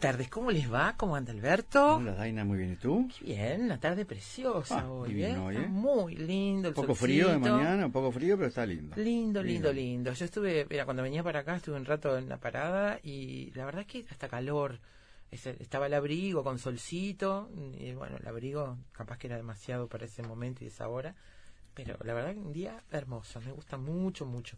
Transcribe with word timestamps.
Tardes, 0.00 0.28
¿cómo 0.28 0.50
les 0.50 0.72
va? 0.72 0.94
¿Cómo 0.96 1.14
anda 1.14 1.32
Alberto? 1.32 1.96
Hola 1.96 2.12
Daina, 2.14 2.44
muy 2.44 2.58
bien, 2.58 2.72
¿y 2.72 2.76
tú? 2.76 3.08
Bien, 3.20 3.62
una 3.64 3.78
tarde 3.78 4.04
preciosa 4.04 4.80
Ah, 4.80 4.90
hoy, 4.90 5.22
¿eh? 5.22 5.36
hoy, 5.36 5.56
¿eh? 5.56 5.66
Muy 5.68 6.16
lindo 6.16 6.68
el 6.68 6.72
Un 6.74 6.74
poco 6.82 6.94
frío 6.94 7.28
de 7.28 7.38
mañana, 7.38 7.86
un 7.86 7.92
poco 7.92 8.10
frío, 8.10 8.36
pero 8.36 8.48
está 8.48 8.64
lindo. 8.66 8.96
Lindo, 8.96 9.42
lindo, 9.42 9.42
Lindo. 9.42 9.72
lindo. 9.72 10.12
Yo 10.12 10.24
estuve, 10.24 10.66
mira, 10.68 10.84
cuando 10.84 11.02
venía 11.02 11.22
para 11.22 11.40
acá 11.40 11.56
estuve 11.56 11.76
un 11.76 11.84
rato 11.84 12.16
en 12.18 12.28
la 12.28 12.38
parada 12.38 12.98
y 13.02 13.50
la 13.54 13.64
verdad 13.64 13.82
es 13.82 13.86
que 13.86 14.04
hasta 14.10 14.28
calor. 14.28 14.78
Estaba 15.30 15.86
el 15.86 15.94
abrigo 15.94 16.42
con 16.42 16.58
solcito 16.58 17.48
y 17.78 17.92
bueno, 17.92 18.16
el 18.16 18.26
abrigo 18.26 18.78
capaz 18.90 19.16
que 19.18 19.28
era 19.28 19.36
demasiado 19.36 19.86
para 19.86 20.06
ese 20.06 20.24
momento 20.24 20.64
y 20.64 20.66
esa 20.66 20.88
hora, 20.88 21.14
pero 21.72 21.96
la 22.02 22.14
verdad 22.14 22.32
que 22.32 22.40
un 22.40 22.52
día 22.52 22.82
hermoso, 22.90 23.40
me 23.40 23.52
gusta 23.52 23.76
mucho, 23.76 24.26
mucho. 24.26 24.56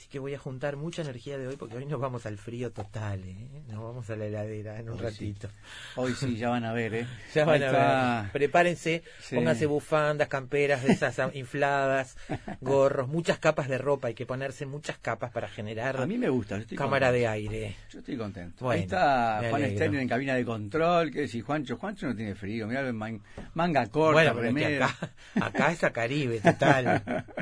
Así 0.00 0.08
que 0.08 0.18
voy 0.18 0.32
a 0.32 0.38
juntar 0.38 0.76
mucha 0.76 1.02
energía 1.02 1.36
de 1.36 1.46
hoy 1.46 1.56
porque 1.56 1.76
hoy 1.76 1.84
nos 1.84 2.00
vamos 2.00 2.24
al 2.24 2.38
frío 2.38 2.72
total, 2.72 3.22
¿eh? 3.22 3.36
Nos 3.68 3.82
vamos 3.82 4.08
a 4.08 4.16
la 4.16 4.24
heladera 4.24 4.78
en 4.78 4.88
un 4.88 4.94
Hoy 4.94 4.98
sí. 5.00 5.04
ratito. 5.04 5.48
Hoy 5.94 6.14
sí, 6.14 6.36
ya 6.38 6.48
van 6.48 6.64
a 6.64 6.72
ver, 6.72 6.94
¿eh? 6.94 7.06
Ya 7.34 7.44
van 7.44 7.62
a 7.62 8.22
ver. 8.22 8.32
Prepárense, 8.32 9.02
Sí. 9.20 9.34
pónganse 9.34 9.66
bufandas, 9.66 10.28
camperas 10.28 10.82
de 10.84 10.92
esas 10.94 11.20
infladas, 11.34 12.16
gorros, 12.62 13.08
muchas 13.08 13.38
capas 13.40 13.68
de 13.68 13.76
ropa. 13.76 14.08
Hay 14.08 14.14
que 14.14 14.24
ponerse 14.24 14.64
muchas 14.64 14.96
capas 14.96 15.32
para 15.32 15.48
generar 15.48 15.98
A 16.00 16.06
mí 16.06 16.16
me 16.16 16.30
gusta, 16.30 16.56
yo 16.56 16.62
estoy 16.62 16.78
cámara 16.78 17.08
contento. 17.08 17.20
de 17.20 17.28
aire. 17.28 17.76
Yo 17.90 17.98
estoy 17.98 18.16
contento. 18.16 18.64
Bueno, 18.64 18.78
Ahí 18.78 18.84
está 18.84 19.42
Juan. 19.50 19.62
Steiner 19.70 20.00
en 20.00 20.08
cabina 20.08 20.34
de 20.34 20.46
control. 20.46 21.10
¿Qué 21.10 21.20
decís, 21.20 21.44
Juancho? 21.44 21.76
Juancho 21.76 22.06
no 22.06 22.16
tiene 22.16 22.34
frío. 22.34 22.66
Mirá, 22.66 22.90
man- 22.94 23.20
manga 23.52 23.86
corta, 23.88 24.32
bueno, 24.32 24.34
pero 24.34 24.54
que 24.54 24.76
acá, 24.82 24.96
acá 25.42 25.72
es 25.72 25.84
a 25.84 25.92
Caribe, 25.92 26.40
total. 26.40 27.04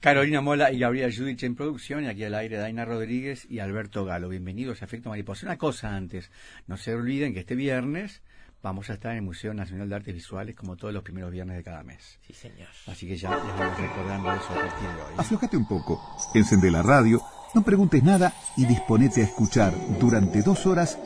Carolina 0.00 0.40
Mola 0.40 0.70
y 0.70 0.78
Gabriela 0.78 1.12
Judich 1.12 1.42
en 1.42 1.56
producción. 1.56 2.04
Y 2.04 2.06
aquí 2.06 2.22
al 2.22 2.34
aire 2.34 2.56
Daina 2.56 2.84
Rodríguez 2.84 3.46
y 3.50 3.58
Alberto 3.58 4.04
Galo. 4.04 4.28
Bienvenidos 4.28 4.80
a 4.80 4.84
Efecto 4.84 5.08
Mariposa. 5.08 5.46
Una 5.46 5.58
cosa 5.58 5.96
antes. 5.96 6.30
No 6.68 6.76
se 6.76 6.94
olviden 6.94 7.34
que 7.34 7.40
este 7.40 7.56
viernes 7.56 8.22
vamos 8.62 8.90
a 8.90 8.94
estar 8.94 9.10
en 9.10 9.18
el 9.18 9.24
Museo 9.24 9.54
Nacional 9.54 9.88
de 9.88 9.96
Artes 9.96 10.14
Visuales 10.14 10.54
como 10.54 10.76
todos 10.76 10.94
los 10.94 11.02
primeros 11.02 11.32
viernes 11.32 11.56
de 11.56 11.64
cada 11.64 11.82
mes. 11.82 12.20
Sí, 12.24 12.32
señor. 12.32 12.68
Así 12.86 13.08
que 13.08 13.16
ya 13.16 13.30
les 13.30 13.44
vamos 13.58 13.80
recordando 13.80 14.32
eso 14.32 14.52
a 14.52 14.54
partir 14.54 14.88
de 14.88 15.02
hoy. 15.02 15.14
Aflojate 15.16 15.56
un 15.56 15.66
poco, 15.66 16.00
encende 16.32 16.70
la 16.70 16.82
radio, 16.82 17.20
no 17.54 17.64
preguntes 17.64 18.02
nada 18.04 18.32
y 18.56 18.66
disponete 18.66 19.22
a 19.22 19.24
escuchar 19.24 19.74
durante 19.98 20.42
dos 20.42 20.64
horas 20.66 20.96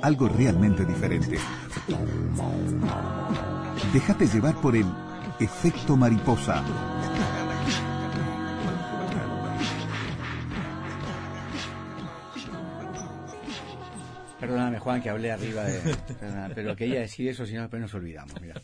algo 0.00 0.28
realmente 0.28 0.84
diferente. 0.84 1.38
Déjate 3.92 4.26
llevar 4.28 4.54
por 4.60 4.76
el 4.76 4.86
efecto 5.40 5.96
mariposa. 5.96 6.64
Perdóname, 14.40 14.78
Juan, 14.78 15.02
que 15.02 15.10
hablé 15.10 15.32
arriba 15.32 15.64
de. 15.64 15.80
pero 16.54 16.76
quería 16.76 17.00
decir 17.00 17.28
eso, 17.28 17.44
si 17.44 17.54
no, 17.54 17.62
después 17.62 17.82
nos 17.82 17.92
olvidamos. 17.94 18.40
Mira. 18.40 18.60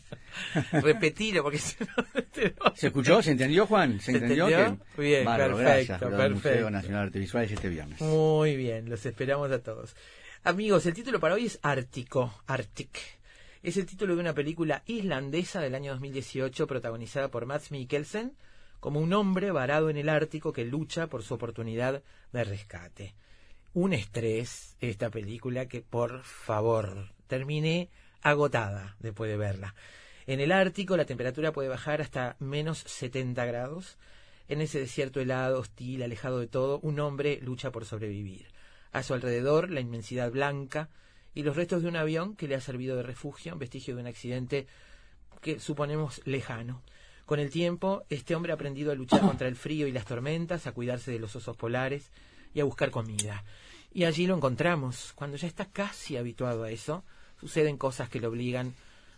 Repetilo, 0.71 1.43
porque 1.43 1.57
si 1.57 1.75
no, 1.83 2.73
¿Se 2.75 2.87
escuchó? 2.87 3.21
¿Se 3.21 3.31
entendió, 3.31 3.67
Juan? 3.67 3.99
¿Se, 3.99 4.11
¿Se 4.11 4.17
entendió? 4.19 4.47
Que- 4.47 5.01
Bien, 5.01 5.25
Bárbaro, 5.25 5.57
perfecto, 5.57 5.93
gracias. 5.93 5.99
Perdón, 5.99 6.33
Museo 6.33 6.41
perfecto. 6.43 6.69
Nacional 6.71 7.01
de 7.01 7.05
Artes 7.07 7.21
Visuales 7.21 7.51
este 7.51 7.69
viernes. 7.69 8.01
Muy 8.01 8.55
bien, 8.55 8.89
los 8.89 9.05
esperamos 9.05 9.51
a 9.51 9.61
todos. 9.61 9.95
Amigos, 10.43 10.85
el 10.85 10.93
título 10.93 11.19
para 11.19 11.33
hoy 11.35 11.47
es 11.47 11.59
Ártico, 11.61 12.33
Arctic. 12.47 12.97
Es 13.61 13.77
el 13.77 13.85
título 13.85 14.15
de 14.15 14.21
una 14.21 14.33
película 14.33 14.83
islandesa 14.85 15.59
del 15.59 15.75
año 15.75 15.91
2018 15.93 16.67
protagonizada 16.67 17.29
por 17.29 17.45
Mads 17.47 17.71
Mikkelsen 17.71 18.33
como 18.79 18.99
un 18.99 19.11
hombre 19.13 19.49
varado 19.51 19.89
en 19.89 19.97
el 19.97 20.07
Ártico 20.07 20.53
que 20.53 20.63
lucha 20.63 21.07
por 21.07 21.23
su 21.23 21.33
oportunidad 21.33 22.03
de 22.31 22.43
rescate. 22.43 23.15
Un 23.75 23.91
estrés 23.91 24.77
esta 24.79 25.09
película 25.09 25.65
que 25.65 25.81
por 25.81 26.23
favor 26.23 27.09
terminé 27.27 27.89
agotada 28.21 28.95
después 29.01 29.29
de 29.29 29.35
verla. 29.35 29.75
En 30.27 30.39
el 30.39 30.53
Ártico 30.53 30.95
la 30.95 31.03
temperatura 31.03 31.51
puede 31.51 31.67
bajar 31.67 31.99
hasta 31.99 32.37
menos 32.39 32.77
70 32.77 33.43
grados. 33.43 33.97
En 34.47 34.61
ese 34.61 34.79
desierto 34.79 35.19
helado, 35.19 35.59
hostil, 35.59 36.03
alejado 36.03 36.39
de 36.39 36.47
todo, 36.47 36.79
un 36.83 37.01
hombre 37.01 37.41
lucha 37.41 37.73
por 37.73 37.83
sobrevivir. 37.83 38.47
A 38.93 39.03
su 39.03 39.13
alrededor, 39.13 39.69
la 39.69 39.81
inmensidad 39.81 40.31
blanca 40.31 40.87
y 41.33 41.43
los 41.43 41.57
restos 41.57 41.81
de 41.81 41.89
un 41.89 41.97
avión 41.97 42.37
que 42.37 42.47
le 42.47 42.55
ha 42.55 42.61
servido 42.61 42.95
de 42.95 43.03
refugio, 43.03 43.57
vestigio 43.57 43.95
de 43.95 44.03
un 44.03 44.07
accidente 44.07 44.67
que 45.41 45.59
suponemos 45.59 46.21
lejano. 46.23 46.81
Con 47.25 47.41
el 47.41 47.49
tiempo, 47.49 48.05
este 48.09 48.35
hombre 48.35 48.53
ha 48.53 48.55
aprendido 48.55 48.93
a 48.93 48.95
luchar 48.95 49.19
contra 49.19 49.49
el 49.49 49.57
frío 49.57 49.85
y 49.85 49.91
las 49.91 50.05
tormentas, 50.05 50.65
a 50.65 50.71
cuidarse 50.71 51.11
de 51.11 51.19
los 51.19 51.35
osos 51.35 51.57
polares 51.57 52.09
y 52.53 52.61
a 52.61 52.63
buscar 52.63 52.89
comida. 52.89 53.43
Y 53.95 54.03
allí 54.03 54.27
lo 54.27 54.35
encontramos. 54.35 55.13
Cuando 55.15 55.37
ya 55.37 55.47
está 55.47 55.67
casi 55.67 56.17
habituado 56.17 56.63
a 56.63 56.69
eso, 56.69 57.05
suceden 57.39 57.77
cosas 57.77 58.09
que 58.09 58.19
lo 58.19 58.27
obligan 58.27 58.73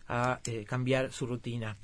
a 0.08 0.40
eh, 0.46 0.66
cambiar 0.66 1.12
su 1.12 1.26
rutina. 1.26 1.78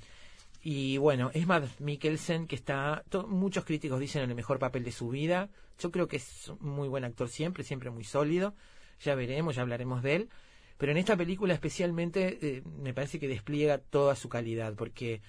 Y 0.61 0.97
bueno, 0.99 1.31
es 1.33 1.47
Matt 1.47 1.79
Mikkelsen, 1.79 2.45
que 2.45 2.55
está, 2.55 3.03
muchos 3.27 3.65
críticos 3.65 3.99
dicen 3.99 4.21
en 4.21 4.29
el 4.29 4.35
mejor 4.35 4.59
papel 4.59 4.83
de 4.83 4.91
su 4.91 5.09
vida. 5.09 5.49
Yo 5.79 5.89
creo 5.89 6.07
que 6.07 6.17
es 6.17 6.49
un 6.49 6.69
muy 6.69 6.87
buen 6.87 7.03
actor 7.03 7.29
siempre, 7.29 7.63
siempre 7.63 7.89
muy 7.89 8.03
sólido. 8.03 8.53
Ya 8.99 9.15
veremos, 9.15 9.55
ya 9.55 9.63
hablaremos 9.63 10.03
de 10.03 10.15
él. 10.15 10.29
Pero 10.77 10.91
en 10.91 10.99
esta 10.99 11.17
película 11.17 11.55
especialmente 11.55 12.37
eh, 12.43 12.61
me 12.63 12.93
parece 12.93 13.19
que 13.19 13.27
despliega 13.27 13.79
toda 13.79 14.15
su 14.15 14.29
calidad, 14.29 14.75
porque 14.75 15.23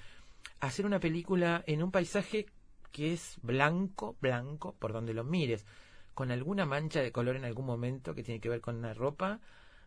hacer 0.61 0.85
una 0.85 1.01
película 1.01 1.65
en 1.67 1.83
un 1.83 1.91
paisaje 1.91 2.45
que 2.93 3.15
es 3.15 3.39
blanco, 3.41 4.19
blanco, 4.21 4.77
por 4.79 4.93
donde 4.93 5.15
lo 5.15 5.25
mires, 5.25 5.65
con 6.15 6.31
alguna 6.31 6.65
mancha 6.65 7.03
de 7.03 7.13
color 7.13 7.37
en 7.37 7.45
algún 7.45 7.67
momento 7.67 8.15
que 8.15 8.23
tiene 8.23 8.41
que 8.41 8.49
ver 8.49 8.61
con 8.61 8.77
una 8.77 8.95
ropa 8.95 9.41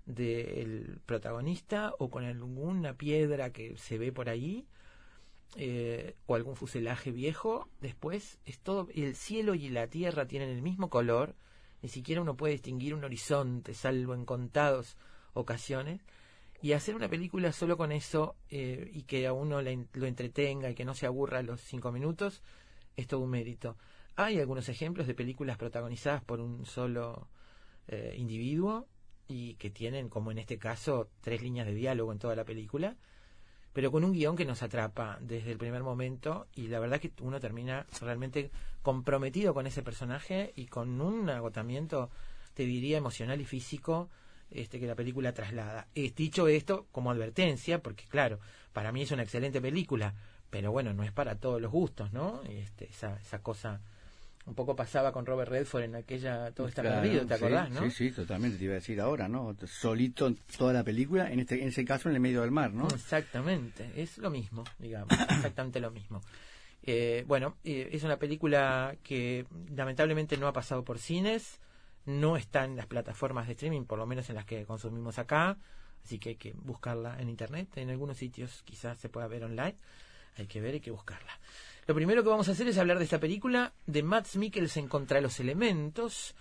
del 0.05 0.99
protagonista 1.05 1.93
o 1.99 2.09
con 2.09 2.23
alguna 2.23 2.93
piedra 2.93 3.51
que 3.51 3.77
se 3.77 3.97
ve 3.97 4.11
por 4.11 4.29
ahí 4.29 4.65
eh, 5.55 6.15
o 6.25 6.35
algún 6.35 6.55
fuselaje 6.55 7.11
viejo, 7.11 7.69
después 7.81 8.39
es 8.45 8.59
todo, 8.59 8.87
el 8.93 9.15
cielo 9.15 9.55
y 9.55 9.69
la 9.69 9.87
tierra 9.87 10.27
tienen 10.27 10.49
el 10.49 10.61
mismo 10.61 10.89
color, 10.89 11.35
ni 11.81 11.89
siquiera 11.89 12.21
uno 12.21 12.35
puede 12.35 12.53
distinguir 12.53 12.93
un 12.93 13.03
horizonte, 13.03 13.73
salvo 13.73 14.13
en 14.13 14.25
contados 14.25 14.97
ocasiones, 15.33 16.01
y 16.61 16.73
hacer 16.73 16.95
una 16.95 17.07
película 17.07 17.51
solo 17.51 17.77
con 17.77 17.91
eso 17.91 18.35
eh, 18.49 18.89
y 18.93 19.03
que 19.03 19.27
a 19.27 19.33
uno 19.33 19.61
lo 19.61 20.05
entretenga 20.05 20.69
y 20.69 20.75
que 20.75 20.85
no 20.85 20.95
se 20.95 21.05
aburra 21.05 21.41
los 21.43 21.61
cinco 21.61 21.91
minutos, 21.91 22.41
es 22.95 23.07
todo 23.07 23.21
un 23.21 23.29
mérito. 23.29 23.77
Hay 24.19 24.39
algunos 24.39 24.67
ejemplos 24.67 25.05
de 25.05 25.13
películas 25.13 25.57
protagonizadas 25.57 26.23
por 26.23 26.41
un 26.41 26.65
solo 26.65 27.27
eh, 27.87 28.15
individuo 28.17 28.87
y 29.27 29.53
que 29.55 29.69
tienen, 29.69 30.09
como 30.09 30.31
en 30.31 30.39
este 30.39 30.57
caso, 30.57 31.11
tres 31.21 31.43
líneas 31.43 31.67
de 31.67 31.75
diálogo 31.75 32.11
en 32.11 32.17
toda 32.17 32.35
la 32.35 32.43
película, 32.43 32.95
pero 33.73 33.91
con 33.91 34.03
un 34.03 34.13
guion 34.13 34.35
que 34.35 34.43
nos 34.43 34.63
atrapa 34.63 35.19
desde 35.21 35.51
el 35.51 35.59
primer 35.59 35.83
momento 35.83 36.47
y 36.55 36.65
la 36.65 36.79
verdad 36.79 36.99
que 36.99 37.11
uno 37.21 37.39
termina 37.39 37.85
realmente 38.01 38.49
comprometido 38.81 39.53
con 39.53 39.67
ese 39.67 39.83
personaje 39.83 40.51
y 40.55 40.65
con 40.65 40.99
un 40.99 41.29
agotamiento, 41.29 42.09
te 42.55 42.63
diría, 42.63 42.97
emocional 42.97 43.39
y 43.39 43.45
físico 43.45 44.09
este, 44.49 44.79
que 44.79 44.87
la 44.87 44.95
película 44.95 45.31
traslada. 45.31 45.89
He 45.93 46.09
dicho 46.09 46.47
esto 46.47 46.87
como 46.91 47.11
advertencia, 47.11 47.83
porque 47.83 48.05
claro, 48.05 48.39
para 48.73 48.91
mí 48.91 49.03
es 49.03 49.11
una 49.11 49.21
excelente 49.21 49.61
película, 49.61 50.15
pero 50.49 50.71
bueno, 50.71 50.91
no 50.91 51.03
es 51.03 51.11
para 51.11 51.35
todos 51.35 51.61
los 51.61 51.71
gustos, 51.71 52.11
¿no? 52.13 52.41
Este, 52.45 52.85
esa, 52.85 53.21
esa 53.21 53.43
cosa 53.43 53.79
un 54.47 54.55
poco 54.55 54.75
pasaba 54.75 55.11
con 55.11 55.25
Robert 55.25 55.51
Redford 55.51 55.83
en 55.83 55.95
aquella 55.95 56.51
Todo 56.51 56.67
está 56.67 56.81
perdido, 56.81 57.25
¿te 57.25 57.33
acordás, 57.33 57.69
no? 57.69 57.81
Sí, 57.83 57.91
sí, 57.91 58.11
totalmente, 58.11 58.57
te 58.57 58.63
iba 58.63 58.73
a 58.73 58.75
decir 58.75 58.99
ahora, 59.01 59.27
¿no? 59.27 59.55
Solito 59.65 60.33
toda 60.57 60.71
la 60.71 60.83
película, 60.83 61.29
en 61.29 61.41
este 61.41 61.61
en 61.61 61.67
ese 61.67 61.83
caso 61.83 62.07
en 62.09 62.15
el 62.15 62.21
medio 62.21 62.41
del 62.41 62.51
mar, 62.51 62.73
¿no? 62.73 62.87
Exactamente, 62.87 63.91
es 63.95 64.17
lo 64.17 64.29
mismo, 64.29 64.63
digamos, 64.79 65.09
exactamente 65.29 65.81
lo 65.81 65.91
mismo. 65.91 66.21
Eh, 66.81 67.25
bueno, 67.27 67.57
eh, 67.65 67.89
es 67.91 68.03
una 68.03 68.17
película 68.17 68.95
que 69.03 69.45
lamentablemente 69.75 70.37
no 70.37 70.47
ha 70.47 70.53
pasado 70.53 70.85
por 70.85 70.97
cines, 70.97 71.59
no 72.05 72.37
está 72.37 72.63
en 72.63 72.77
las 72.77 72.85
plataformas 72.85 73.47
de 73.47 73.53
streaming, 73.53 73.83
por 73.83 73.99
lo 73.99 74.07
menos 74.07 74.29
en 74.29 74.35
las 74.35 74.45
que 74.45 74.63
consumimos 74.65 75.19
acá, 75.19 75.57
así 76.05 76.19
que 76.19 76.29
hay 76.29 76.35
que 76.37 76.53
buscarla 76.53 77.19
en 77.19 77.27
internet, 77.27 77.67
en 77.75 77.89
algunos 77.89 78.15
sitios 78.15 78.63
quizás 78.63 78.97
se 78.97 79.09
pueda 79.09 79.27
ver 79.27 79.43
online, 79.43 79.75
hay 80.37 80.47
que 80.47 80.61
ver, 80.61 80.75
hay 80.75 80.79
que 80.79 80.91
buscarla. 80.91 81.37
Lo 81.87 81.95
primero 81.95 82.21
que 82.21 82.29
vamos 82.29 82.49
a 82.49 82.51
hacer 82.51 82.67
es 82.67 82.77
hablar 82.77 82.97
de 82.97 83.05
esta 83.05 83.17
película 83.17 83.71
de 83.85 84.03
Matt 84.03 84.35
Mikkelsen 84.35 84.89
contra 84.89 85.21
los 85.21 85.39
elementos. 85.39 86.35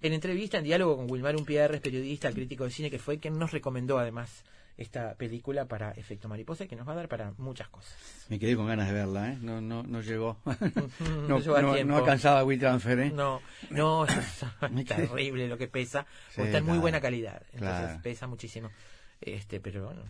En 0.00 0.12
entrevista, 0.12 0.58
en 0.58 0.64
diálogo 0.64 0.96
con 0.96 1.10
Wilmar 1.10 1.34
Umpierres, 1.34 1.80
periodista, 1.80 2.30
crítico 2.30 2.62
de 2.62 2.70
cine, 2.70 2.88
que 2.88 3.00
fue 3.00 3.18
quien 3.18 3.36
nos 3.36 3.50
recomendó 3.50 3.98
además 3.98 4.44
esta 4.76 5.14
película 5.14 5.64
para 5.66 5.90
Efecto 5.90 6.28
Mariposa, 6.28 6.68
que 6.68 6.76
nos 6.76 6.86
va 6.86 6.92
a 6.92 6.96
dar 6.96 7.08
para 7.08 7.32
muchas 7.38 7.68
cosas. 7.68 7.96
Me 8.28 8.38
quedé 8.38 8.54
con 8.54 8.68
ganas 8.68 8.86
de 8.86 8.94
verla, 8.94 9.32
¿eh? 9.32 9.38
No, 9.40 9.60
no, 9.60 9.82
no 9.82 10.00
llegó. 10.02 10.38
no, 11.28 11.40
no, 11.40 11.84
no, 11.84 11.96
alcanzaba 11.96 12.44
WeTransfer, 12.44 13.00
¿eh? 13.00 13.10
No, 13.10 13.42
no, 13.70 14.06
es 14.06 14.44
terrible 14.86 15.48
lo 15.48 15.58
que 15.58 15.66
pesa. 15.66 16.06
está 16.36 16.58
en 16.58 16.64
muy 16.64 16.78
buena 16.78 17.00
calidad, 17.00 17.42
entonces 17.52 18.00
pesa 18.02 18.28
muchísimo. 18.28 18.70
Este, 19.24 19.60
pero 19.60 19.84
bueno, 19.84 20.02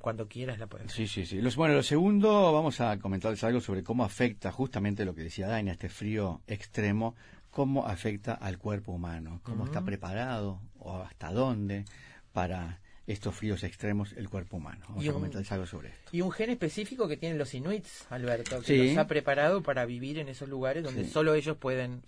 cuando 0.00 0.28
quieras 0.28 0.58
la 0.58 0.68
puedes. 0.68 0.92
Sí, 0.92 1.08
sí, 1.08 1.26
sí. 1.26 1.40
bueno, 1.56 1.74
lo 1.74 1.82
segundo, 1.82 2.52
vamos 2.52 2.80
a 2.80 2.98
comentarles 2.98 3.42
algo 3.42 3.60
sobre 3.60 3.82
cómo 3.82 4.04
afecta 4.04 4.52
justamente 4.52 5.04
lo 5.04 5.14
que 5.14 5.22
decía 5.22 5.48
Daina, 5.48 5.72
este 5.72 5.88
frío 5.88 6.40
extremo, 6.46 7.16
cómo 7.50 7.86
afecta 7.86 8.34
al 8.34 8.58
cuerpo 8.58 8.92
humano, 8.92 9.40
cómo 9.42 9.64
está 9.64 9.84
preparado 9.84 10.60
o 10.78 10.96
hasta 10.96 11.32
dónde 11.32 11.84
para 12.32 12.80
estos 13.08 13.34
fríos 13.34 13.64
extremos 13.64 14.12
el 14.12 14.28
cuerpo 14.28 14.58
humano. 14.58 14.84
Vamos 14.90 15.08
a 15.08 15.12
comentarles 15.12 15.50
algo 15.50 15.66
sobre 15.66 15.88
esto. 15.88 16.10
Y 16.12 16.20
un 16.20 16.30
gen 16.30 16.50
específico 16.50 17.08
que 17.08 17.16
tienen 17.16 17.38
los 17.38 17.54
inuits, 17.54 18.06
Alberto, 18.10 18.60
que 18.60 18.88
los 18.88 18.98
ha 18.98 19.06
preparado 19.06 19.62
para 19.62 19.86
vivir 19.86 20.18
en 20.18 20.28
esos 20.28 20.48
lugares 20.48 20.84
donde 20.84 21.08
solo 21.08 21.34
ellos 21.34 21.56
pueden 21.56 22.02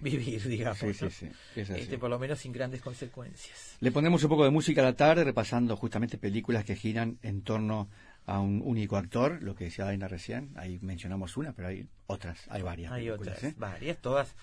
vivir, 0.00 0.42
digamos. 0.48 0.78
Sí, 0.78 0.94
sí, 0.94 1.10
sí. 1.10 1.28
Este, 1.54 1.98
por 1.98 2.08
lo 2.08 2.18
menos 2.18 2.38
sin 2.38 2.52
grandes 2.52 2.80
consecuencias. 2.80 3.76
Le 3.80 3.92
ponemos 3.92 4.22
un 4.22 4.30
poco 4.30 4.44
de 4.44 4.50
música 4.50 4.80
a 4.80 4.84
la 4.84 4.96
tarde, 4.96 5.22
repasando 5.22 5.76
justamente 5.76 6.16
películas 6.16 6.64
que 6.64 6.74
giran 6.74 7.18
en 7.22 7.42
torno 7.42 7.90
a 8.24 8.40
un 8.40 8.62
único 8.64 8.96
actor, 8.96 9.42
lo 9.42 9.54
que 9.54 9.64
decía 9.64 9.84
Daina 9.84 10.08
recién. 10.08 10.52
Ahí 10.56 10.78
mencionamos 10.80 11.36
una, 11.36 11.52
pero 11.52 11.68
hay 11.68 11.86
otras, 12.06 12.38
hay 12.48 12.62
varias. 12.62 12.92
Hay 12.92 13.10
otras, 13.10 13.44
¿eh? 13.44 13.54
varias, 13.58 13.98
todas 13.98 14.34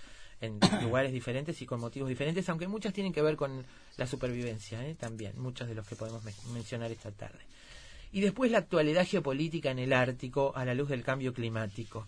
en 0.41 0.59
lugares 0.83 1.11
diferentes 1.11 1.61
y 1.61 1.65
con 1.65 1.79
motivos 1.79 2.09
diferentes, 2.09 2.47
aunque 2.49 2.67
muchas 2.67 2.93
tienen 2.93 3.13
que 3.13 3.21
ver 3.21 3.35
con 3.35 3.65
la 3.97 4.07
supervivencia, 4.07 4.85
¿eh? 4.85 4.95
también, 4.95 5.39
muchos 5.39 5.67
de 5.67 5.75
los 5.75 5.87
que 5.87 5.95
podemos 5.95 6.23
mencionar 6.53 6.91
esta 6.91 7.11
tarde. 7.11 7.39
Y 8.11 8.21
después 8.21 8.51
la 8.51 8.59
actualidad 8.59 9.05
geopolítica 9.05 9.71
en 9.71 9.79
el 9.79 9.93
Ártico 9.93 10.53
a 10.55 10.63
la 10.63 10.73
luz 10.73 10.89
del 10.89 11.03
cambio 11.03 11.33
climático. 11.33 12.07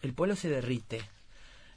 El 0.00 0.14
polo 0.14 0.34
se 0.34 0.48
derrite. 0.48 1.02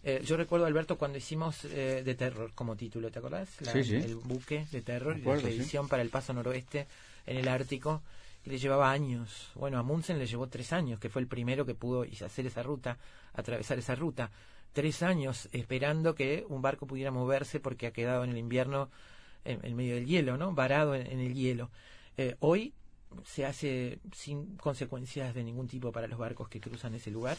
Eh, 0.03 0.21
yo 0.23 0.37
recuerdo, 0.37 0.65
Alberto, 0.65 0.97
cuando 0.97 1.17
hicimos 1.17 1.65
eh, 1.65 2.01
De 2.05 2.15
Terror 2.15 2.51
como 2.53 2.75
título, 2.75 3.09
¿te 3.11 3.19
acordás? 3.19 3.49
El 3.73 4.15
buque 4.15 4.65
de 4.71 4.81
terror, 4.81 5.17
la 5.17 5.33
expedición 5.33 5.87
para 5.87 6.03
el 6.03 6.09
paso 6.09 6.31
noroeste 6.31 6.87
en 7.25 7.37
el 7.37 7.47
Ártico, 7.47 8.03
y 8.45 8.51
le 8.51 8.59
llevaba 8.59 8.91
años. 8.91 9.49
Bueno, 9.55 9.79
a 9.79 9.83
Munsen 9.83 10.19
le 10.19 10.27
llevó 10.27 10.47
tres 10.47 10.71
años, 10.71 10.99
que 10.99 11.09
fue 11.09 11.21
el 11.21 11.27
primero 11.27 11.65
que 11.65 11.73
pudo 11.73 12.05
hacer 12.23 12.45
esa 12.45 12.61
ruta, 12.61 12.97
atravesar 13.33 13.79
esa 13.79 13.95
ruta 13.95 14.29
tres 14.75 15.03
años 15.03 15.47
esperando 15.53 16.15
que 16.15 16.45
un 16.49 16.61
barco 16.61 16.85
pudiera 16.85 17.09
moverse 17.09 17.61
porque 17.61 17.87
ha 17.87 17.91
quedado 17.91 18.25
en 18.25 18.31
el 18.31 18.37
invierno 18.37 18.89
en, 19.45 19.73
medio 19.73 19.95
del 19.95 20.05
hielo, 20.05 20.35
¿no? 20.37 20.53
Varado 20.53 20.95
en, 20.95 21.19
el 21.19 21.33
hielo. 21.33 21.71
Eh, 22.17 22.35
hoy 22.41 22.73
se 23.23 23.45
hace 23.45 23.99
sin 24.13 24.57
consecuencias 24.57 25.33
de 25.33 25.45
ningún 25.45 25.69
tipo 25.69 25.93
para 25.93 26.07
los 26.07 26.19
barcos 26.19 26.49
que 26.49 26.59
cruzan 26.59 26.93
ese 26.93 27.09
lugar, 27.09 27.37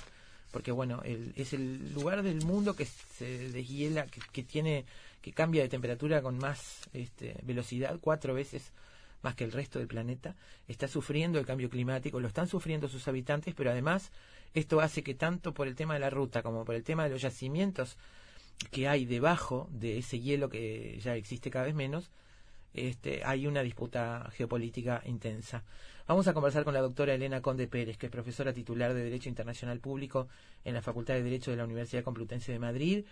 porque 0.51 0.73
bueno, 0.73 1.03
es 1.05 1.53
el 1.53 1.93
lugar 1.93 2.23
del 2.23 2.43
mundo 2.43 2.75
que 2.75 2.87
se 2.87 3.51
deshiela, 3.51 4.07
que, 4.07 4.43
tiene, 4.43 4.87
que 5.21 5.33
cambia 5.33 5.63
de 5.63 5.69
temperatura 5.69 6.23
con 6.23 6.39
más 6.39 6.89
este, 6.95 7.37
velocidad, 7.43 7.99
cuatro 8.01 8.33
veces 8.33 8.73
más 9.21 9.35
que 9.35 9.45
el 9.45 9.53
resto 9.53 9.79
del 9.79 9.89
planeta, 9.89 10.37
está 10.69 10.89
sufriendo 10.89 11.39
el 11.39 11.45
cambio 11.45 11.69
climático, 11.69 12.19
lo 12.19 12.29
están 12.29 12.49
sufriendo 12.49 12.89
sus 12.89 13.07
habitantes, 13.09 13.55
pero 13.55 13.71
además 13.71 14.11
esto 14.57 14.81
hace 14.81 15.03
que 15.03 15.15
tanto 15.15 15.53
por 15.53 15.69
el 15.69 15.75
tema 15.75 15.93
de 15.95 16.01
la 16.01 16.09
ruta 16.09 16.43
como 16.43 16.65
por 16.65 16.75
el 16.75 16.83
tema 16.83 17.05
de 17.05 17.11
los 17.11 17.21
yacimientos 17.21 17.99
que 18.71 18.89
hay 18.89 19.05
debajo 19.05 19.69
de 19.71 19.99
ese 19.99 20.19
hielo 20.19 20.49
que 20.49 20.99
ya 20.99 21.15
existe 21.15 21.51
cada 21.51 21.67
vez 21.67 21.75
menos, 21.75 22.11
este, 22.73 23.23
hay 23.23 23.47
una 23.47 23.63
disputa 23.63 24.31
geopolítica 24.33 25.03
intensa. 25.05 25.63
Vamos 26.09 26.27
a 26.27 26.33
conversar 26.33 26.65
con 26.65 26.73
la 26.73 26.81
doctora 26.81 27.13
Elena 27.13 27.43
Conde 27.43 27.69
Pérez, 27.69 27.99
que 27.99 28.07
es 28.07 28.13
profesora 28.13 28.55
titular 28.55 28.95
de 28.95 29.05
Derecho 29.05 29.29
Internacional 29.29 29.79
Público 29.79 30.29
en 30.65 30.73
la 30.73 30.81
Facultad 30.81 31.15
de 31.15 31.23
Derecho 31.23 31.51
de 31.51 31.59
la 31.59 31.65
Universidad 31.65 32.03
Complutense 32.03 32.51
de 32.51 32.59
Madrid. 32.59 33.05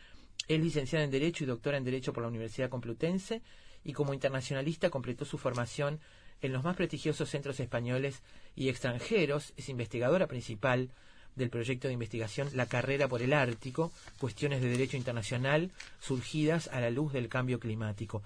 Es 0.48 0.58
licenciada 0.58 1.04
en 1.04 1.10
Derecho 1.10 1.44
y 1.44 1.46
doctora 1.46 1.76
en 1.76 1.84
Derecho 1.84 2.14
por 2.14 2.22
la 2.22 2.30
Universidad 2.30 2.70
Complutense 2.70 3.42
y 3.84 3.92
como 3.92 4.14
internacionalista 4.14 4.88
completó 4.88 5.26
su 5.26 5.36
formación 5.36 6.00
en 6.40 6.52
los 6.54 6.64
más 6.64 6.74
prestigiosos 6.74 7.28
centros 7.28 7.60
españoles 7.60 8.22
y 8.56 8.70
extranjeros. 8.70 9.52
Es 9.58 9.68
investigadora 9.68 10.26
principal 10.26 10.90
del 11.36 11.50
proyecto 11.50 11.88
de 11.88 11.94
investigación 11.94 12.48
La 12.54 12.66
carrera 12.66 13.08
por 13.08 13.22
el 13.22 13.32
Ártico, 13.32 13.92
cuestiones 14.18 14.60
de 14.62 14.68
derecho 14.68 14.96
internacional 14.96 15.70
surgidas 16.00 16.68
a 16.68 16.80
la 16.80 16.90
luz 16.90 17.12
del 17.12 17.28
cambio 17.28 17.58
climático. 17.58 18.22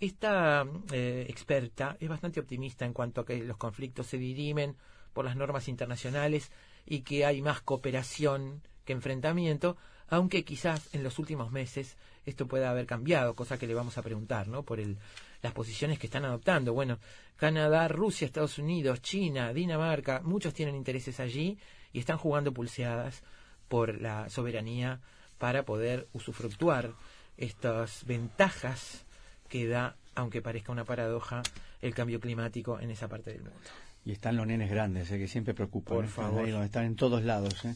Esta 0.00 0.66
eh, 0.90 1.26
experta 1.28 1.96
es 2.00 2.08
bastante 2.08 2.40
optimista 2.40 2.84
en 2.84 2.92
cuanto 2.92 3.20
a 3.20 3.26
que 3.26 3.38
los 3.38 3.56
conflictos 3.56 4.08
se 4.08 4.18
dirimen 4.18 4.76
por 5.12 5.24
las 5.24 5.36
normas 5.36 5.68
internacionales 5.68 6.50
y 6.86 7.02
que 7.02 7.24
hay 7.24 7.40
más 7.40 7.60
cooperación 7.60 8.62
que 8.84 8.92
enfrentamiento, 8.92 9.76
aunque 10.08 10.44
quizás 10.44 10.92
en 10.92 11.04
los 11.04 11.18
últimos 11.18 11.52
meses 11.52 11.96
esto 12.26 12.46
pueda 12.46 12.70
haber 12.70 12.86
cambiado, 12.86 13.34
cosa 13.34 13.58
que 13.58 13.66
le 13.66 13.74
vamos 13.74 13.98
a 13.98 14.02
preguntar, 14.02 14.48
¿no? 14.48 14.62
Por 14.62 14.80
el, 14.80 14.98
las 15.40 15.52
posiciones 15.52 15.98
que 15.98 16.06
están 16.06 16.24
adoptando. 16.24 16.72
Bueno, 16.72 16.98
Canadá, 17.36 17.88
Rusia, 17.88 18.26
Estados 18.26 18.58
Unidos, 18.58 19.02
China, 19.02 19.52
Dinamarca, 19.52 20.20
muchos 20.22 20.54
tienen 20.54 20.76
intereses 20.76 21.18
allí 21.20 21.58
y 21.92 21.98
están 21.98 22.18
jugando 22.18 22.52
pulseadas 22.52 23.22
por 23.68 24.00
la 24.00 24.28
soberanía 24.28 25.00
para 25.38 25.64
poder 25.64 26.08
usufructuar 26.12 26.92
estas 27.36 28.04
ventajas 28.04 29.04
que 29.48 29.66
da, 29.66 29.96
aunque 30.14 30.42
parezca 30.42 30.72
una 30.72 30.84
paradoja, 30.84 31.42
el 31.80 31.94
cambio 31.94 32.20
climático 32.20 32.80
en 32.80 32.90
esa 32.90 33.08
parte 33.08 33.32
del 33.32 33.42
mundo. 33.42 33.58
Y 34.04 34.12
están 34.12 34.36
los 34.36 34.46
nenes 34.46 34.68
grandes, 34.68 35.10
eh, 35.10 35.18
que 35.18 35.28
siempre 35.28 35.54
preocupan. 35.54 35.96
Por 35.96 36.04
¿eh? 36.04 36.08
Están 36.08 36.24
favor. 36.24 36.44
ahí 36.44 36.50
donde 36.50 36.66
están 36.66 36.84
en 36.86 36.96
todos 36.96 37.22
lados. 37.22 37.64
¿eh? 37.64 37.74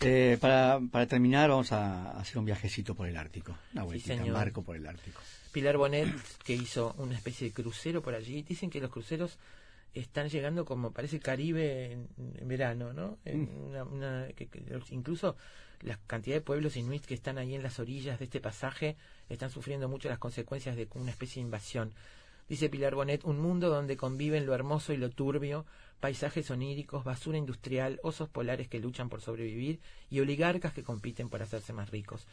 Eh, 0.00 0.38
para, 0.40 0.80
para 0.90 1.06
terminar, 1.06 1.50
vamos 1.50 1.70
a 1.70 2.18
hacer 2.18 2.38
un 2.38 2.44
viajecito 2.44 2.94
por 2.94 3.08
el 3.08 3.16
Ártico. 3.16 3.56
Una 3.74 3.84
vueltita 3.84 4.14
en 4.14 4.32
barco 4.32 4.62
por 4.62 4.76
el 4.76 4.86
Ártico. 4.86 5.20
Pilar 5.52 5.76
Bonet, 5.76 6.08
que 6.44 6.54
hizo 6.54 6.94
una 6.98 7.14
especie 7.14 7.48
de 7.48 7.52
crucero 7.52 8.02
por 8.02 8.14
allí, 8.14 8.42
dicen 8.42 8.70
que 8.70 8.80
los 8.80 8.90
cruceros 8.90 9.38
están 9.94 10.28
llegando 10.28 10.64
como 10.64 10.92
parece 10.92 11.16
el 11.16 11.22
Caribe 11.22 11.92
en, 11.92 12.08
en 12.38 12.48
verano, 12.48 12.92
¿no? 12.92 13.18
En 13.24 13.42
Mm. 13.42 13.64
una- 13.68 13.84
una- 13.84 14.26
que- 14.36 14.46
que 14.46 14.62
incluso 14.90 15.36
la 15.82 15.98
cantidad 16.06 16.36
de 16.36 16.40
pueblos 16.40 16.76
inuit 16.76 17.04
que 17.04 17.14
están 17.14 17.38
ahí 17.38 17.54
en 17.54 17.62
las 17.62 17.78
orillas 17.78 18.18
de 18.18 18.24
este 18.26 18.40
pasaje 18.40 18.96
están 19.28 19.50
sufriendo 19.50 19.88
mucho 19.88 20.08
las 20.08 20.18
consecuencias 20.18 20.76
de 20.76 20.88
una 20.94 21.10
especie 21.10 21.40
de 21.40 21.46
invasión. 21.46 21.92
Dice 22.48 22.68
Pilar 22.70 22.94
Bonet, 22.94 23.24
un 23.24 23.38
mundo 23.40 23.68
donde 23.68 23.96
conviven 23.96 24.46
lo 24.46 24.54
hermoso 24.54 24.92
y 24.92 24.96
lo 24.96 25.10
turbio, 25.10 25.66
paisajes 26.00 26.50
oníricos, 26.50 27.04
basura 27.04 27.36
industrial, 27.36 28.00
osos 28.02 28.28
polares 28.28 28.68
que 28.68 28.78
luchan 28.80 29.08
por 29.08 29.20
sobrevivir 29.20 29.80
y 30.10 30.20
oligarcas 30.20 30.72
que 30.72 30.82
compiten 30.82 31.28
por 31.28 31.42
hacerse 31.42 31.72
más 31.72 31.90
ricos. 31.90 32.26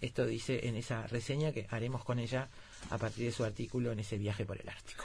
Esto 0.00 0.26
dice 0.26 0.66
en 0.66 0.74
esa 0.74 1.06
reseña 1.06 1.52
que 1.52 1.66
haremos 1.70 2.02
con 2.04 2.18
ella 2.18 2.48
a 2.90 2.98
partir 2.98 3.24
de 3.26 3.32
su 3.32 3.44
artículo 3.44 3.92
en 3.92 4.00
ese 4.00 4.18
viaje 4.18 4.44
por 4.44 4.60
el 4.60 4.68
Ártico. 4.68 5.04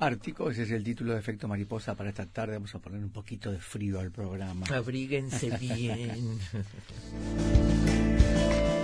Ártico, 0.00 0.48
ese 0.48 0.62
es 0.62 0.70
el 0.70 0.84
título 0.84 1.12
de 1.12 1.18
Efecto 1.18 1.48
Mariposa 1.48 1.96
para 1.96 2.10
esta 2.10 2.26
tarde. 2.26 2.54
Vamos 2.54 2.72
a 2.74 2.78
poner 2.78 3.02
un 3.02 3.10
poquito 3.10 3.50
de 3.50 3.58
frío 3.58 3.98
al 3.98 4.12
programa. 4.12 4.64
Abríguense 4.72 5.50
bien. 5.58 6.38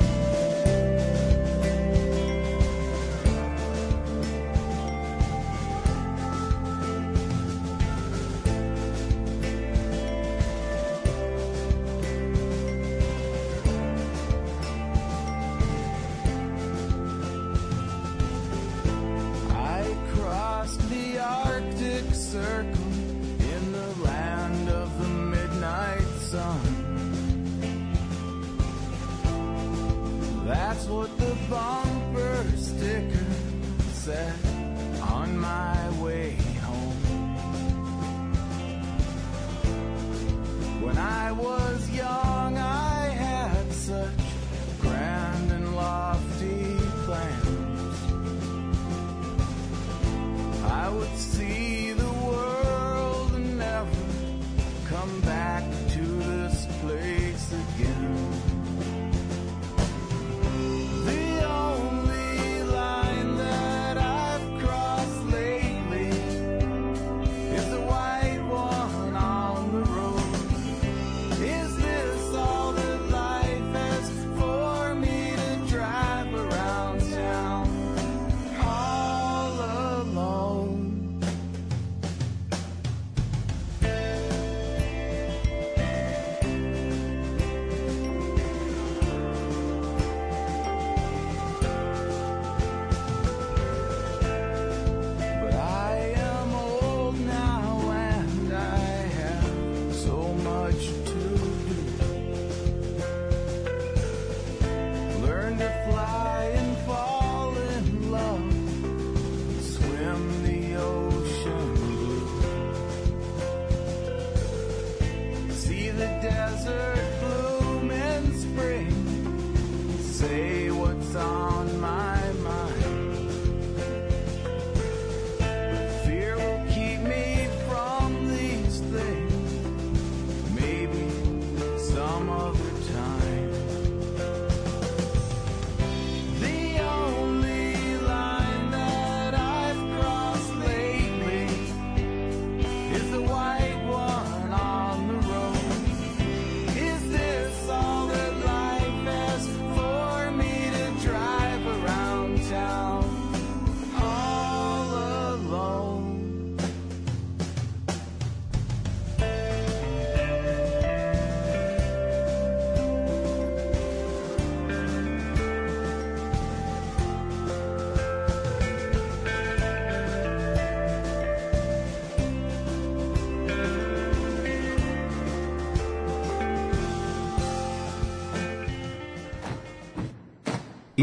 When 40.95 41.03
I 41.03 41.33
was 41.33 41.91
young, 41.91 42.24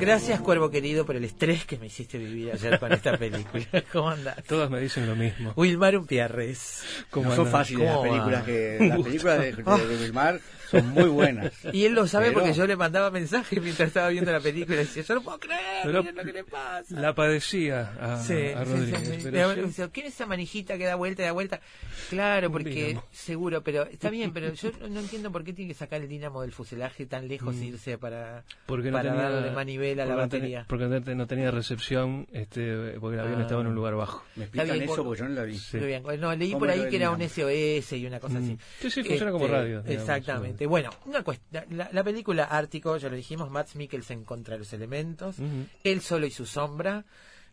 Gracias, 0.00 0.40
cuervo 0.40 0.70
querido, 0.70 1.04
por 1.04 1.16
el 1.16 1.24
estrés 1.24 1.66
que 1.66 1.76
me 1.76 1.86
hiciste 1.86 2.16
vivir 2.16 2.50
ayer 2.54 2.78
con 2.80 2.90
esta 2.92 3.18
película. 3.18 3.66
¿Cómo 3.92 4.10
andás? 4.10 4.42
Todas 4.44 4.70
me 4.70 4.80
dicen 4.80 5.06
lo 5.06 5.14
mismo. 5.14 5.52
Wilmar 5.56 5.96
Umpierres. 5.96 6.82
¿Cómo 7.10 7.28
No 7.28 7.36
son 7.36 7.46
fáciles 7.48 7.86
las 7.86 7.98
películas 7.98 8.44
que 8.44 8.78
las 8.80 9.02
películas 9.02 9.38
de, 9.38 9.52
de, 9.52 9.62
de 9.62 9.96
Wilmar 10.02 10.40
son 10.70 10.88
muy 10.90 11.08
buenas. 11.08 11.52
Y 11.72 11.84
él 11.84 11.94
lo 11.94 12.06
sabe 12.06 12.26
Pero- 12.28 12.40
porque 12.40 12.52
yo 12.54 12.66
le 12.66 12.76
mandaba 12.76 13.10
mensajes 13.10 13.62
mientras 13.62 13.88
estaba 13.88 14.08
viendo 14.08 14.30
la 14.32 14.40
película 14.40 14.76
y 14.76 14.80
decía, 14.80 15.02
yo 15.02 15.14
no 15.16 15.22
puedo 15.22 15.38
creer, 15.38 15.60
Pero 15.84 16.00
miren 16.02 16.16
lo 16.16 16.24
que 16.24 16.32
le 16.32 16.44
pasa. 16.44 17.00
La 17.00 17.14
padecía 17.14 17.92
a, 18.00 18.16
Sí, 18.22 18.34
a 18.54 18.64
Rodríguez. 18.64 19.00
sí, 19.00 19.20
sí. 19.20 19.28
pero 19.30 19.54
dice, 19.54 19.88
¿Quién 19.92 20.06
es 20.06 20.14
esa 20.14 20.26
manijita 20.26 20.76
que 20.78 20.84
da 20.86 20.94
vuelta 20.94 21.22
y 21.22 21.24
da 21.26 21.32
vuelta? 21.32 21.60
Claro, 22.08 22.50
porque 22.50 22.98
seguro, 23.10 23.62
pero 23.62 23.84
está 23.84 24.10
bien, 24.10 24.32
pero 24.32 24.52
yo 24.52 24.70
no 24.88 25.00
entiendo 25.00 25.30
por 25.32 25.44
qué 25.44 25.52
tiene 25.52 25.72
que 25.72 25.78
sacar 25.78 26.00
el 26.00 26.08
dínamo 26.08 26.42
del 26.42 26.52
fuselaje 26.52 27.06
tan 27.06 27.28
lejos 27.28 27.56
e 27.56 27.66
irse 27.66 27.98
para, 27.98 28.44
porque 28.66 28.90
no 28.90 28.98
para 28.98 29.10
tenía, 29.12 29.28
darle 29.30 29.50
manivela 29.52 30.02
a 30.04 30.06
la 30.06 30.14
batería. 30.16 30.64
porque 30.68 30.86
no 30.86 31.00
te- 31.02 31.14
no 31.14 31.26
tenía 31.26 31.50
recepción, 31.50 32.26
este, 32.32 32.98
porque 33.00 33.14
el 33.16 33.20
avión 33.24 33.40
Ah. 33.40 33.42
estaba 33.42 33.60
en 33.60 33.66
un 33.68 33.74
lugar 33.74 33.94
bajo. 33.94 34.24
Me 34.36 34.44
explican 34.44 34.70
bien, 34.72 34.82
eso 34.84 34.94
por- 34.96 35.04
porque 35.04 35.20
yo 35.22 35.28
no 35.28 35.34
la 35.34 35.42
vi. 35.44 35.58
Sí. 35.58 35.76
Muy 35.78 35.86
bien. 35.86 36.02
No, 36.20 36.34
leí 36.34 36.48
¿Cómo 36.50 36.60
por 36.60 36.70
ahí 36.70 36.88
que 36.88 36.96
era 36.96 37.10
un? 37.10 37.20
SOS 37.20 37.92
y 37.96 38.06
una 38.06 38.20
cosa 38.20 38.38
Mm. 38.40 38.44
así. 38.44 38.58
Sí, 38.80 38.90
sí, 38.90 39.04
funciona 39.04 39.32
como 39.32 39.44
Este, 39.46 39.56
radio, 39.56 39.82
digamos. 39.82 39.90
Exactamente. 40.00 40.59
Bueno, 40.66 40.90
una 41.06 41.24
la, 41.70 41.88
la 41.92 42.04
película 42.04 42.44
Ártico, 42.44 42.96
ya 42.96 43.08
lo 43.08 43.16
dijimos, 43.16 43.50
Max 43.50 43.76
Mikkelsen 43.76 44.24
contra 44.24 44.56
los 44.58 44.72
elementos, 44.72 45.36
él 45.84 46.00
solo 46.00 46.26
y 46.26 46.30
su 46.30 46.46
sombra, 46.46 47.04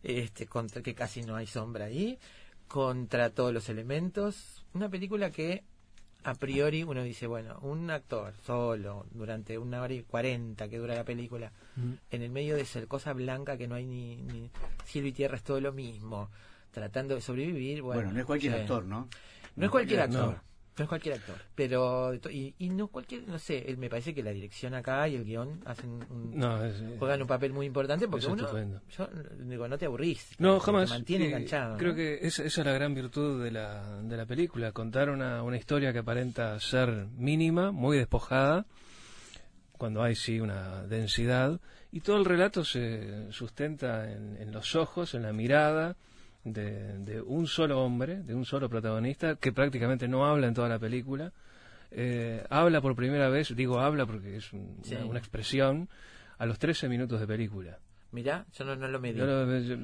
este, 0.04 0.46
contra 0.48 0.82
que 0.82 0.93
casi 0.93 1.22
no 1.22 1.36
hay 1.36 1.48
sombra 1.48 1.86
ahí, 1.86 2.20
contra 2.67 3.30
todos 3.30 3.54
los 3.54 3.70
elementos. 3.70 4.65
Una 4.74 4.89
película 4.89 5.32
que 5.32 5.63
a 6.24 6.36
priori 6.36 6.84
uno 6.84 7.04
dice, 7.04 7.28
bueno, 7.28 7.58
un 7.62 7.89
actor 7.89 8.34
solo 8.46 9.06
durante 9.12 9.58
una 9.58 9.82
hora 9.82 9.93
y 9.93 10.04
cuarenta 10.04 10.67
que 10.67 10.78
dura 10.78 10.93
la 10.96 11.06
película, 11.06 11.52
en 12.12 12.22
el 12.22 12.30
medio 12.30 12.56
de 12.56 12.62
esa 12.63 12.86
cosa 12.88 13.13
blanca 13.13 13.58
que 13.58 13.67
no 13.67 13.76
hay 13.76 13.86
ni, 13.86 14.17
ni 14.17 14.52
cielo 14.84 15.08
y 15.08 15.13
tierra, 15.13 15.38
es 15.38 15.43
todo 15.43 15.62
lo 15.62 15.72
mismo, 15.72 16.30
tratando 16.72 17.15
de 17.15 17.22
sobrevivir. 17.22 17.82
Bueno, 17.82 18.02
Bueno, 18.02 18.13
no 18.13 18.20
es 18.20 18.26
cualquier 18.26 18.54
sí. 18.54 18.60
actor, 18.60 18.84
¿no? 18.84 19.08
No 19.56 19.65
es 19.65 19.72
cualquier 19.72 20.02
actor. 20.02 20.34
No 20.34 20.48
es 20.84 20.90
cualquier 20.90 21.16
actor. 21.16 21.36
Pero, 21.56 22.13
y, 22.30 22.54
y 22.60 22.70
no 22.70 22.88
cualquier, 22.88 23.28
no 23.28 23.40
sé, 23.40 23.76
me 23.78 23.90
parece 23.90 24.13
que 24.13 24.22
la 24.24 24.32
dirección 24.32 24.74
acá 24.74 25.08
y 25.08 25.16
el 25.16 25.24
guion 25.26 25.62
hacen 25.66 25.90
un, 26.10 26.38
No, 26.38 26.63
es- 26.63 26.82
juegan 27.00 27.22
un 27.22 27.28
papel 27.28 27.54
muy 27.54 27.66
importante 27.66 28.08
porque 28.08 28.28
uno, 28.28 28.48
yo 28.90 29.10
digo, 29.40 29.68
no 29.68 29.78
te 29.78 29.86
aburrís. 29.86 30.30
No, 30.40 30.60
jamás. 30.60 30.90
Te 30.90 30.96
mantiene 30.96 31.26
enganchado. 31.28 31.78
Creo 31.78 31.92
¿no? 31.92 31.96
que 31.96 32.20
esa, 32.22 32.44
esa 32.44 32.62
es 32.62 32.66
la 32.68 32.74
gran 32.74 32.94
virtud 32.94 33.44
de 33.44 33.52
la, 33.52 34.02
de 34.02 34.18
la 34.18 34.26
película, 34.26 34.72
contar 34.72 35.10
una, 35.10 35.44
una 35.44 35.58
historia 35.58 35.92
que 35.94 36.00
aparenta 36.00 36.60
ser 36.60 37.08
mínima, 37.18 37.72
muy 37.72 37.98
despojada, 37.98 38.66
cuando 39.78 40.02
hay 40.04 40.16
sí 40.16 40.40
una 40.40 40.84
densidad, 40.84 41.60
y 41.92 42.02
todo 42.02 42.18
el 42.18 42.26
relato 42.26 42.66
se 42.66 43.32
sustenta 43.32 44.12
en, 44.12 44.38
en 44.38 44.52
los 44.52 44.76
ojos, 44.76 45.13
en 45.13 45.22
la 45.24 45.34
mirada 45.34 45.96
de, 46.54 46.98
de 47.00 47.22
un 47.22 47.48
solo 47.48 47.82
hombre, 47.82 48.24
de 48.24 48.34
un 48.36 48.46
solo 48.46 48.70
protagonista, 48.70 49.36
que 49.36 49.52
prácticamente 49.52 50.08
no 50.08 50.26
habla 50.26 50.48
en 50.48 50.54
toda 50.54 50.70
la 50.70 50.80
película. 50.80 51.32
Eh, 51.92 52.44
habla 52.50 52.82
por 52.82 52.96
primera 52.96 53.30
vez, 53.30 53.56
digo 53.56 53.80
habla 53.80 54.06
porque 54.06 54.38
es 54.38 54.52
un- 54.54 54.78
Sí. 54.84 54.96
una, 54.96 55.06
una 55.06 55.20
expresión, 55.20 55.88
a 56.38 56.46
los 56.46 56.60
13 56.60 56.88
minutos 56.90 57.20
de 57.20 57.28
película. 57.28 57.80
Mirá, 58.12 58.46
yo 58.54 58.64
no, 58.64 58.76
no 58.78 58.88
lo 58.88 59.00
medí. 59.02 59.20
Yo 59.20 59.26
lo- 59.26 59.60
yo- 59.60 59.78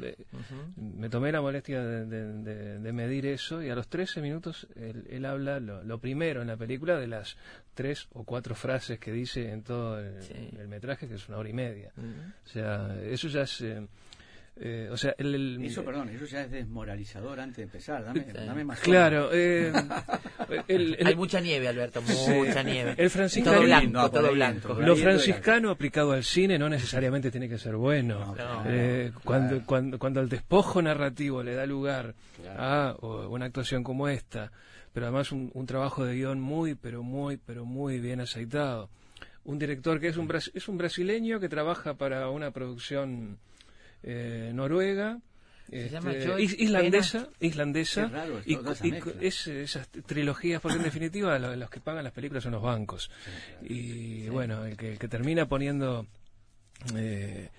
me- 0.77 1.09
tomé 1.09 1.31
la 1.31 1.41
molestia 1.41 1.81
de, 1.83 2.79
de- 2.79 2.93
medir 2.93 3.25
eso 3.25 3.61
y 3.61 3.69
a 3.69 3.75
los 3.75 3.87
13 3.89 4.21
minutos 4.21 4.65
él, 4.75 5.05
él 5.09 5.25
habla 5.25 5.59
lo, 5.59 5.83
lo 5.83 5.97
primero 5.99 6.41
en 6.41 6.47
la 6.47 6.55
película 6.55 6.97
de 6.97 7.07
las 7.07 7.35
tres 7.73 8.07
o 8.13 8.23
cuatro 8.23 8.55
frases 8.55 8.97
que 8.99 9.11
dice 9.11 9.51
en 9.51 9.63
todo 9.63 9.99
el, 9.99 10.21
Sí. 10.23 10.33
el 10.57 10.67
metraje, 10.69 11.07
que 11.07 11.15
es 11.15 11.27
una 11.27 11.37
hora 11.37 11.49
y 11.49 11.53
media. 11.53 11.91
O 11.97 12.47
sea, 12.47 12.95
eso 13.03 13.27
ya 13.27 13.41
es... 13.41 13.59
eh, 13.61 13.85
eh, 14.55 14.87
o 14.91 14.97
sea, 14.97 15.15
el, 15.17 15.33
el- 15.33 15.63
Eso, 15.65 15.83
perdón, 15.83 16.09
eso 16.09 16.25
ya 16.25 16.41
es 16.43 16.51
desmoralizador 16.51 17.39
antes 17.39 17.57
de 17.57 17.63
empezar. 17.63 18.03
Dame, 18.03 18.25
dame 18.33 18.63
más. 18.63 18.79
Claro, 18.81 19.29
eh, 19.33 19.71
el, 20.67 20.95
el- 20.99 21.07
Hay 21.07 21.15
mucha 21.15 21.39
nieve, 21.39 21.67
Alberto, 21.67 22.01
mucha 22.01 22.63
nieve. 22.63 22.93
el 22.97 23.09
franciscano- 23.09 23.57
Todo 23.57 23.61
No, 23.61 23.67
blanco, 23.67 24.01
por 24.01 24.11
todo 24.11 24.31
blanco. 24.33 24.73
Lo 24.81 24.95
franciscano 24.95 25.69
aplicado 25.71 26.11
al 26.11 26.23
cine 26.23 26.57
no 26.59 26.69
necesariamente 26.69 27.31
tiene 27.31 27.49
que 27.49 27.57
ser 27.57 27.75
bueno. 27.75 28.35
No, 28.35 28.63
Eh, 28.67 29.09
claro, 29.11 29.21
cuando, 29.23 29.65
cuando, 29.65 29.99
cuando 29.99 30.19
el 30.21 30.29
despojo 30.29 30.81
narrativo 30.81 31.41
le 31.43 31.55
da 31.55 31.65
lugar 31.65 32.13
Claro. 32.41 32.61
a 33.01 33.27
una 33.29 33.45
actuación 33.45 33.83
como 33.83 34.07
esta, 34.07 34.51
pero 34.93 35.07
además 35.07 35.31
un, 35.31 35.49
un 35.53 35.65
trabajo 35.65 36.05
de 36.05 36.15
guion 36.15 36.39
muy, 36.39 36.75
pero 36.75 37.01
muy, 37.03 37.37
pero 37.37 37.65
muy 37.65 37.99
bien 37.99 38.19
aceitado. 38.21 38.89
Un 39.45 39.57
director 39.59 39.99
que 39.99 40.07
es 40.09 40.17
un, 40.17 40.29
es 40.53 40.67
un 40.67 40.77
brasileño 40.77 41.39
que 41.39 41.49
trabaja 41.49 41.95
para 41.95 42.29
una 42.29 42.51
producción 42.51 43.39
eh, 44.03 44.51
noruega. 44.53 45.19
Se 45.69 45.85
este, 45.85 45.89
llama 45.95 46.11
islandesa, 46.39 47.29
islandesa 47.39 48.07
raro, 48.07 48.41
y, 48.45 48.57
es 49.21 49.47
esas 49.47 49.87
trilogías 50.05 50.61
porque 50.61 50.77
en 50.77 50.83
definitiva 50.83 51.39
lo- 51.39 51.55
los 51.55 51.69
que 51.69 51.79
pagan 51.79 52.03
las 52.03 52.13
películas 52.13 52.43
son 52.43 52.51
los 52.51 52.61
bancos. 52.61 53.09
Y 53.63 54.27
bueno 54.29 54.65
el 54.65 54.75
que, 54.77 54.91
el 54.91 54.99
que 54.99 55.07
termina 55.07 55.47
poniendo 55.47 56.05
eh, 56.95 57.49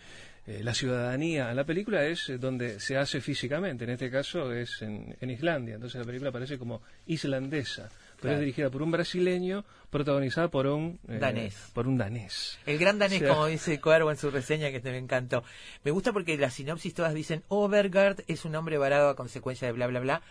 eh, 0.47 0.61
la 0.63 0.75
ciudadanía 0.75 1.49
a 1.49 1.55
la 1.55 1.65
película 1.65 2.05
es 2.05 2.29
eh, 2.29 2.37
donde 2.39 2.79
se 2.79 2.99
hace 2.99 3.21
físicamente. 3.21 3.85
En 3.85 3.91
este 3.91 4.11
caso 4.11 4.53
es 4.53 4.83
en, 4.83 5.17
en 5.21 5.31
Islandia. 5.31 5.75
Entonces 5.77 5.99
la 5.99 6.05
película 6.07 6.31
parece 6.31 6.59
como 6.59 6.83
islandesa 7.07 7.89
pero 8.25 8.33
Claro. 8.33 8.35
es 8.37 8.41
dirigida 8.41 8.71
por 8.71 8.83
un 8.83 8.91
brasileño 8.91 9.65
protagonizada 9.91 10.49
por 10.49 10.67
un 10.67 10.99
eh, 11.09 11.19
Danés. 11.19 11.71
por 11.75 11.87
un 11.87 11.99
danés 11.99 12.59
El 12.67 12.79
gran 12.79 12.99
danés, 12.99 13.21
O 13.21 13.25
sea- 13.27 13.35
como 13.35 13.47
dice 13.47 13.81
Cuervo 13.81 14.11
en 14.11 14.17
su 14.17 14.31
reseña, 14.31 14.71
que 14.71 14.81
me 14.81 14.97
encantó. 14.99 15.45
Me 15.85 15.91
gusta 15.91 16.13
porque 16.13 16.37
las 16.39 16.55
sinopsis 16.55 16.95
todas 16.95 17.13
dicen 17.15 17.43
Overgard 17.49 18.21
es 18.27 18.45
un 18.45 18.55
hombre 18.57 18.79
varado 18.79 19.09
a 19.11 19.15
consecuencia 19.17 19.67
de 19.69 19.73
bla, 19.73 19.87
bla, 19.87 20.01
bla. 20.01 20.23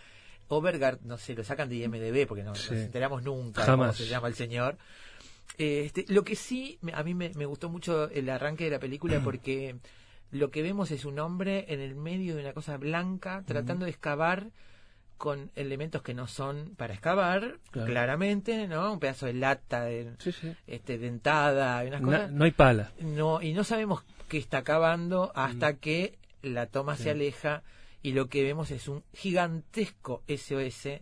Overgard, 0.48 1.00
no 1.02 1.16
sé, 1.18 1.34
lo 1.34 1.44
sacan 1.44 1.68
de 1.68 1.76
IMDB 1.76 2.26
porque 2.26 2.42
no 2.42 2.54
Sí. 2.54 2.72
nos 2.74 2.80
enteramos 2.82 3.22
nunca 3.22 3.62
Jamás. 3.64 3.86
cómo 3.96 4.04
se 4.04 4.06
llama 4.06 4.28
el 4.28 4.34
señor. 4.34 4.76
Este, 5.56 6.04
lo 6.08 6.24
que 6.24 6.34
sí, 6.36 6.78
a 6.92 7.02
mí 7.04 7.14
me, 7.14 7.30
me 7.36 7.46
gustó 7.46 7.68
mucho 7.68 8.10
el 8.10 8.28
arranque 8.28 8.64
de 8.64 8.70
la 8.70 8.78
película 8.80 9.20
porque 9.24 9.76
lo 10.32 10.50
que 10.50 10.62
vemos 10.62 10.90
es 10.90 11.04
un 11.04 11.18
hombre 11.20 11.66
en 11.68 11.80
el 11.80 11.94
medio 11.94 12.34
de 12.34 12.42
una 12.42 12.52
cosa 12.52 12.76
blanca 12.76 13.42
tratando 13.46 13.84
de 13.84 13.92
excavar 13.92 14.48
con 15.24 15.50
elementos 15.56 16.02
que 16.02 16.12
no 16.12 16.26
son 16.26 16.74
para 16.76 16.92
excavar, 16.92 17.56
Claro. 17.70 17.88
claramente, 17.90 18.68
¿no? 18.68 18.92
Un 18.92 19.00
pedazo 19.00 19.24
de 19.24 19.32
lata, 19.32 19.84
de, 19.86 20.12
sí 20.18 20.32
sí 20.32 20.54
este, 20.66 20.98
dentada, 20.98 21.82
y 21.82 21.88
unas 21.88 22.02
Na- 22.02 22.06
cosas. 22.18 22.30
no 22.32 22.44
hay 22.44 22.50
pala 22.50 22.92
No, 23.00 23.40
y 23.40 23.54
no 23.54 23.64
sabemos 23.64 24.04
qué 24.28 24.36
está 24.36 24.58
acabando 24.58 25.32
hasta 25.34 25.76
que 25.78 26.18
la 26.42 26.66
toma 26.66 26.96
se 26.96 27.08
Mm. 27.08 27.16
Aleja 27.16 27.62
y 28.02 28.12
lo 28.12 28.26
que 28.28 28.42
vemos 28.42 28.70
es 28.70 28.86
un 28.86 29.02
gigantesco 29.14 30.22
SOS 30.28 31.00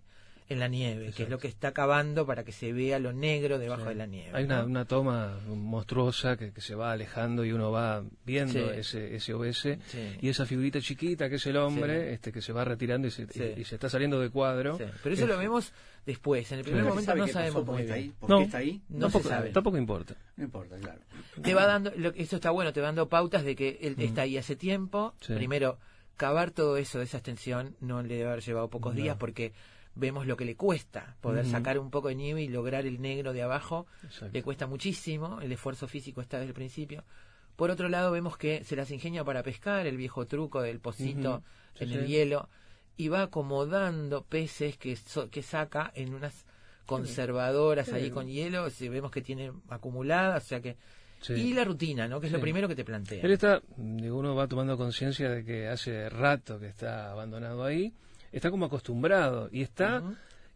en 0.52 0.60
la 0.60 0.68
nieve, 0.68 1.12
que 1.16 1.24
es 1.24 1.28
lo 1.28 1.38
que 1.38 1.48
está 1.48 1.68
acabando 1.68 2.24
para 2.26 2.44
que 2.44 2.52
se 2.52 2.72
vea 2.72 2.98
lo 2.98 3.12
negro 3.12 3.58
debajo 3.58 3.82
Sí. 3.82 3.88
de 3.88 3.94
la 3.94 4.06
nieve. 4.06 4.30
Hay 4.32 4.44
una, 4.44 4.60
¿no? 4.62 4.66
una 4.66 4.84
toma 4.84 5.38
monstruosa 5.48 6.36
que, 6.36 6.52
que 6.52 6.60
se 6.60 6.74
va 6.74 6.92
alejando 6.92 7.44
y 7.44 7.52
uno 7.52 7.70
va 7.70 8.04
viendo 8.24 8.52
Sí. 8.52 8.78
ese, 8.78 9.16
ese 9.16 9.34
OS 9.34 9.78
Sí. 9.86 10.16
y 10.20 10.28
esa 10.28 10.46
figurita 10.46 10.80
chiquita 10.80 11.28
que 11.28 11.36
es 11.36 11.46
el 11.46 11.56
hombre 11.56 12.08
Sí. 12.08 12.14
este 12.14 12.32
que 12.32 12.42
se 12.42 12.52
va 12.52 12.64
retirando 12.64 13.08
y 13.08 13.10
se, 13.10 13.26
Sí. 13.26 13.42
y, 13.56 13.60
y 13.60 13.64
se 13.64 13.74
está 13.76 13.88
saliendo 13.88 14.20
de 14.20 14.30
cuadro. 14.30 14.78
Sí, 14.78 14.84
Pero 15.02 15.14
eso 15.14 15.26
lo 15.26 15.38
vemos 15.38 15.72
después. 16.06 16.50
En 16.52 16.58
el 16.58 16.64
primer 16.64 16.82
¿No 16.82 16.86
se 16.86 16.90
momento 16.90 17.10
sabe 17.12 17.20
no 17.20 17.28
sabemos 17.28 17.64
¿Por 17.64 17.74
muy 17.74 17.76
qué 17.78 17.82
está 17.84 17.94
bien. 17.96 18.06
ahí? 18.10 18.14
¿Por 18.20 18.30
No. 18.30 18.38
qué 18.38 18.44
está 18.44 18.58
ahí? 18.58 18.82
No 18.88 18.98
tampoco, 19.00 19.22
se 19.24 19.28
sabe. 19.28 19.50
tampoco 19.50 19.76
importa. 19.78 20.14
No 20.36 20.44
importa, 20.44 20.76
claro. 20.78 21.00
Te 21.42 21.54
va 21.54 21.66
dando, 21.66 21.92
lo, 21.96 22.10
eso 22.10 22.36
está 22.36 22.50
bueno, 22.50 22.72
te 22.72 22.80
va 22.80 22.86
dando 22.86 23.08
pautas 23.08 23.44
de 23.44 23.56
que 23.56 23.78
él 23.82 23.96
Mm. 23.96 24.00
está 24.02 24.22
ahí 24.22 24.36
hace 24.36 24.56
tiempo. 24.56 25.14
Sí. 25.20 25.34
Primero, 25.34 25.78
cavar 26.16 26.50
todo 26.50 26.76
eso 26.76 26.98
de 26.98 27.04
esa 27.04 27.16
extensión 27.18 27.74
no 27.80 28.02
le 28.02 28.16
debe 28.16 28.30
haber 28.30 28.42
llevado 28.44 28.68
pocos 28.68 28.94
No. 28.94 29.00
días 29.02 29.16
porque 29.18 29.52
vemos 29.94 30.26
lo 30.26 30.36
que 30.36 30.44
le 30.44 30.56
cuesta 30.56 31.16
poder 31.20 31.44
sacar 31.46 31.78
un 31.78 31.90
poco 31.90 32.08
de 32.08 32.14
nieve 32.14 32.42
y 32.42 32.48
lograr 32.48 32.86
el 32.86 33.00
negro 33.02 33.32
de 33.32 33.42
abajo. 33.42 33.86
Exacto. 34.04 34.30
Le 34.32 34.42
cuesta 34.42 34.66
muchísimo, 34.66 35.40
el 35.40 35.52
esfuerzo 35.52 35.86
físico 35.88 36.20
está 36.20 36.38
desde 36.38 36.48
el 36.48 36.54
principio. 36.54 37.04
Por 37.56 37.70
otro 37.70 37.88
lado, 37.88 38.10
vemos 38.10 38.36
que 38.38 38.64
se 38.64 38.76
las 38.76 38.90
ingenia 38.90 39.24
para 39.24 39.42
pescar, 39.42 39.86
el 39.86 39.96
viejo 39.98 40.26
truco 40.26 40.62
del 40.62 40.80
pocito. 40.80 41.42
Sí, 41.74 41.84
en 41.84 41.88
sí. 41.90 41.94
el 41.96 42.06
hielo, 42.06 42.48
y 42.96 43.08
va 43.08 43.22
acomodando 43.22 44.24
peces 44.24 44.76
que, 44.78 44.96
so- 44.96 45.28
que 45.30 45.42
saca 45.42 45.90
en 45.94 46.14
unas 46.14 46.44
conservadoras 46.86 47.86
Sí. 47.88 47.94
ahí 47.94 48.10
con 48.10 48.28
hielo, 48.28 48.68
si 48.70 48.88
vemos 48.88 49.10
que 49.10 49.22
tiene 49.22 49.52
acumuladas, 49.68 50.44
o 50.44 50.46
sea 50.48 50.60
que... 50.60 50.76
Y 51.28 51.54
la 51.54 51.62
rutina, 51.64 52.08
¿no? 52.08 52.20
Que 52.20 52.26
es 52.26 52.32
lo 52.32 52.40
primero 52.40 52.66
que 52.66 52.74
te 52.74 52.84
plantea. 52.84 53.22
Él 53.22 53.30
está, 53.30 53.62
uno 53.76 54.34
va 54.34 54.48
tomando 54.48 54.76
conciencia 54.76 55.30
de 55.30 55.44
que 55.44 55.68
hace 55.68 56.08
rato 56.10 56.58
que 56.58 56.66
está 56.66 57.12
abandonado 57.12 57.62
ahí, 57.64 57.92
está 58.32 58.50
como 58.50 58.66
acostumbrado 58.66 59.48
y 59.52 59.62
está. 59.62 60.02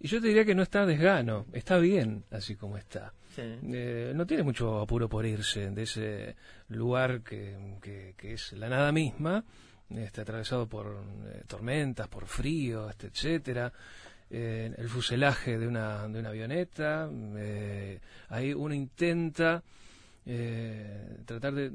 Y 0.00 0.08
yo 0.08 0.20
te 0.20 0.28
diría 0.28 0.44
que 0.44 0.54
no 0.54 0.62
está 0.62 0.84
desgano, 0.84 1.46
está 1.52 1.78
bien 1.78 2.24
así 2.30 2.54
como 2.56 2.76
está. 2.76 3.12
Sí. 3.34 3.42
Eh, 3.72 4.12
no 4.14 4.26
tiene 4.26 4.42
mucho 4.42 4.80
apuro 4.80 5.08
por 5.08 5.24
irse 5.26 5.70
de 5.70 5.82
ese 5.82 6.36
lugar 6.68 7.20
que, 7.22 7.56
que- 7.82 8.14
que 8.16 8.32
es 8.34 8.52
la 8.52 8.68
nada 8.68 8.92
misma, 8.92 9.44
este, 9.90 10.20
atravesado 10.22 10.66
por 10.66 10.86
eh, 11.28 11.42
tormentas, 11.46 12.08
por 12.08 12.26
frío, 12.26 12.88
este, 12.90 13.06
etcétera. 13.08 13.72
Eh, 14.30 14.74
el 14.76 14.88
fuselaje 14.88 15.56
de 15.58 15.66
una, 15.68 16.08
de 16.08 16.18
una 16.18 16.30
avioneta, 16.30 17.08
eh, 17.36 18.00
ahí 18.28 18.52
uno 18.52 18.74
intenta 18.74 19.62
tratar 21.24 21.54
de 21.54 21.70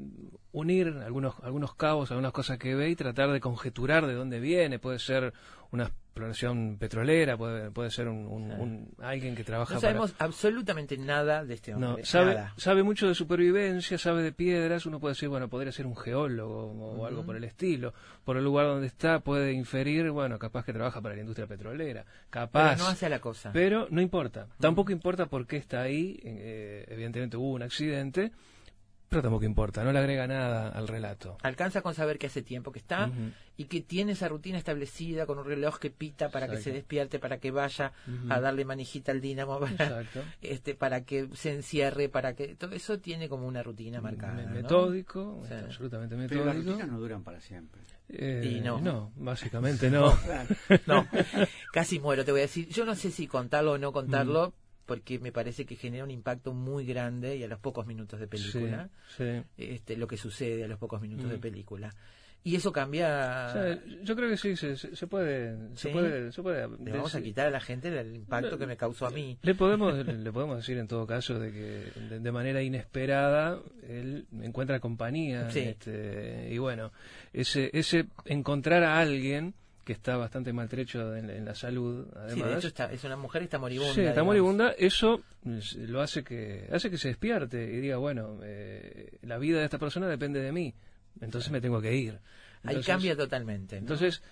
unir 0.52 0.88
algunos, 1.04 1.34
algunos 1.42 1.74
cabos, 1.74 2.10
algunas 2.10 2.32
cosas 2.32 2.58
que 2.58 2.74
ve 2.74 2.90
y 2.90 2.96
tratar 2.96 3.30
de 3.32 3.40
conjeturar 3.40 4.06
de 4.06 4.12
dónde 4.14 4.40
viene. 4.40 4.78
Puede 4.78 4.98
ser 4.98 5.32
una 5.72 5.84
exploración 5.84 6.76
petrolera, 6.78 7.38
puede, 7.38 7.70
puede 7.70 7.90
ser 7.90 8.06
un, 8.06 8.26
un- 8.26 8.52
un- 8.52 8.88
alguien 8.98 9.34
que 9.34 9.44
trabaja 9.44 9.72
No 9.74 9.80
para- 9.80 9.92
sabemos 9.92 10.14
absolutamente 10.18 10.98
nada 10.98 11.42
de 11.42 11.54
este 11.54 11.72
no, 11.72 11.88
hombre. 11.90 12.04
sabe, 12.04 12.34
nada. 12.34 12.52
sabe 12.58 12.82
mucho 12.82 13.08
de 13.08 13.14
supervivencia, 13.14 13.96
sabe 13.96 14.22
de 14.22 14.30
piedras, 14.32 14.84
uno 14.84 15.00
puede 15.00 15.14
decir, 15.14 15.30
bueno, 15.30 15.48
podría 15.48 15.72
ser 15.72 15.86
un 15.86 15.96
geólogo 15.96 16.66
o, 16.66 17.06
algo 17.06 17.24
por 17.24 17.36
el 17.36 17.44
estilo. 17.44 17.94
Por 18.24 18.36
el 18.36 18.44
lugar 18.44 18.66
donde 18.66 18.86
está 18.88 19.20
puede 19.20 19.52
inferir, 19.54 20.10
bueno, 20.10 20.38
capaz 20.38 20.64
que 20.66 20.74
trabaja 20.74 21.00
para 21.00 21.14
la 21.14 21.22
industria 21.22 21.46
petrolera, 21.46 22.04
capaz. 22.28 22.74
Pero 22.74 22.84
no 22.84 22.90
hace 22.90 23.08
la 23.08 23.18
cosa. 23.20 23.50
Pero 23.54 23.86
no 23.90 24.02
importa. 24.02 24.46
Tampoco 24.60 24.92
importa 24.92 25.26
por 25.26 25.46
qué 25.46 25.56
está 25.56 25.80
ahí. 25.80 26.20
eh, 26.22 26.84
evidentemente 26.88 27.38
hubo 27.38 27.52
un 27.52 27.62
accidente, 27.62 28.32
pero 29.12 29.22
tampoco 29.22 29.44
importa. 29.44 29.84
No 29.84 29.92
le 29.92 29.98
agrega 29.98 30.26
nada 30.26 30.68
al 30.70 30.88
relato. 30.88 31.36
Alcanza 31.42 31.82
con 31.82 31.94
saber 31.94 32.18
que 32.18 32.26
hace 32.28 32.42
tiempo 32.42 32.72
que 32.72 32.78
está 32.78 33.10
y 33.56 33.64
que 33.66 33.82
tiene 33.82 34.12
esa 34.12 34.28
rutina 34.28 34.56
establecida 34.58 35.26
con 35.26 35.38
un 35.38 35.44
reloj 35.44 35.78
que 35.78 35.90
pita 35.90 36.30
para 36.30 36.48
que 36.48 36.56
se 36.56 36.72
despierte, 36.72 37.18
para 37.18 37.38
que 37.38 37.50
vaya 37.50 37.92
a 38.30 38.40
darle 38.40 38.64
manijita 38.64 39.12
al 39.12 39.20
dínamo, 39.20 39.60
para, 39.60 40.04
este, 40.42 40.74
para 40.74 41.04
que 41.04 41.28
se 41.34 41.52
encierre, 41.52 42.08
para 42.08 42.34
que 42.34 42.54
todo 42.56 42.74
eso 42.74 42.98
tiene 42.98 43.28
como 43.28 43.46
una 43.46 43.62
rutina 43.62 44.00
marcada. 44.00 44.32
Me- 44.34 44.46
¿no? 44.46 44.50
Metódico, 44.52 45.40
este, 45.42 45.54
absolutamente 45.56 46.16
Pero 46.28 46.44
las 46.44 46.54
metódico. 46.56 46.72
rutinas 46.72 46.90
no 46.92 46.98
duran 46.98 47.22
para 47.22 47.40
siempre. 47.40 47.82
Eh, 48.08 48.56
Y 48.58 48.60
no. 48.60 49.12
básicamente 49.16 49.90
no. 49.90 50.12
No, 50.86 51.06
casi 51.72 52.00
muero, 52.00 52.24
te 52.24 52.32
voy 52.32 52.40
a 52.40 52.44
decir. 52.44 52.68
Yo 52.68 52.84
no 52.84 52.94
sé 52.94 53.10
si 53.10 53.26
contarlo 53.26 53.72
o 53.72 53.78
no 53.78 53.92
contarlo, 53.92 54.54
porque 54.86 55.18
me 55.18 55.32
parece 55.32 55.64
que 55.66 55.76
genera 55.76 56.04
un 56.04 56.10
impacto 56.10 56.52
muy 56.52 56.84
grande 56.84 57.36
y 57.36 57.44
a 57.44 57.48
los 57.48 57.58
pocos 57.60 57.86
minutos 57.86 58.18
de 58.20 58.26
película, 58.26 58.88
Sí, 59.16 59.24
sí. 59.24 59.42
este, 59.56 59.96
lo 59.96 60.06
que 60.06 60.16
sucede 60.16 60.64
a 60.64 60.68
los 60.68 60.78
pocos 60.78 61.00
minutos 61.00 61.26
Mm. 61.26 61.30
de 61.30 61.38
película. 61.38 61.94
Y 62.44 62.56
eso 62.56 62.72
cambia. 62.72 63.46
O 63.50 63.52
sea, 63.52 63.78
yo 64.02 64.16
creo 64.16 64.28
que 64.28 64.36
sí, 64.36 64.56
se, 64.56 64.74
se- 64.76 65.06
puede, 65.06 65.56
se 65.76 65.86
¿Sí? 65.86 65.92
puede, 65.92 66.32
se 66.32 66.42
puede. 66.42 66.66
Le 66.84 66.90
vamos 66.90 67.14
a 67.14 67.22
quitar 67.22 67.46
a 67.46 67.50
la 67.50 67.60
gente 67.60 67.86
el 67.96 68.16
impacto 68.16 68.58
que 68.58 68.66
me 68.66 68.76
causó 68.76 69.06
a 69.06 69.10
mí. 69.10 69.38
Le 69.42 69.54
podemos, 69.54 69.94
le 70.04 70.32
podemos 70.32 70.56
decir 70.56 70.76
en 70.78 70.88
todo 70.88 71.06
caso 71.06 71.38
de 71.38 71.52
que 71.52 72.00
de, 72.00 72.18
de 72.18 72.32
manera 72.32 72.60
inesperada 72.60 73.60
él 73.88 74.26
encuentra 74.42 74.80
compañía 74.80 75.48
Sí. 75.52 75.60
este, 75.60 76.48
y 76.50 76.58
bueno, 76.58 76.90
ese, 77.32 77.70
ese 77.74 78.06
encontrar 78.24 78.82
a 78.82 78.98
alguien 78.98 79.54
que 79.84 79.92
está 79.92 80.16
bastante 80.16 80.52
maltrecho 80.52 81.14
en, 81.16 81.28
en 81.28 81.44
la 81.44 81.54
salud, 81.54 82.06
además. 82.14 82.34
Sí, 82.34 82.42
de 82.42 82.54
hecho 82.56 82.68
está, 82.68 82.92
es 82.92 83.02
una 83.04 83.16
mujer 83.16 83.42
está 83.42 83.58
moribunda. 83.58 83.94
Sí, 83.94 84.02
está 84.02 84.22
moribunda, 84.22 84.70
eso 84.78 85.22
es, 85.44 85.74
lo 85.74 86.00
hace 86.00 86.22
que 86.22 86.68
hace 86.72 86.90
que 86.90 86.98
se 86.98 87.08
despierte 87.08 87.64
y 87.64 87.80
diga, 87.80 87.96
bueno, 87.96 88.38
eh, 88.42 89.18
la 89.22 89.38
vida 89.38 89.58
de 89.58 89.64
esta 89.64 89.78
persona 89.78 90.06
depende 90.06 90.40
de 90.40 90.52
mí, 90.52 90.74
entonces 91.20 91.50
me 91.50 91.60
tengo 91.60 91.80
que 91.80 91.94
ir. 91.94 92.18
Ahí 92.64 92.80
cambia 92.82 93.16
totalmente. 93.16 93.74
¿no? 93.76 93.80
entonces, 93.80 94.22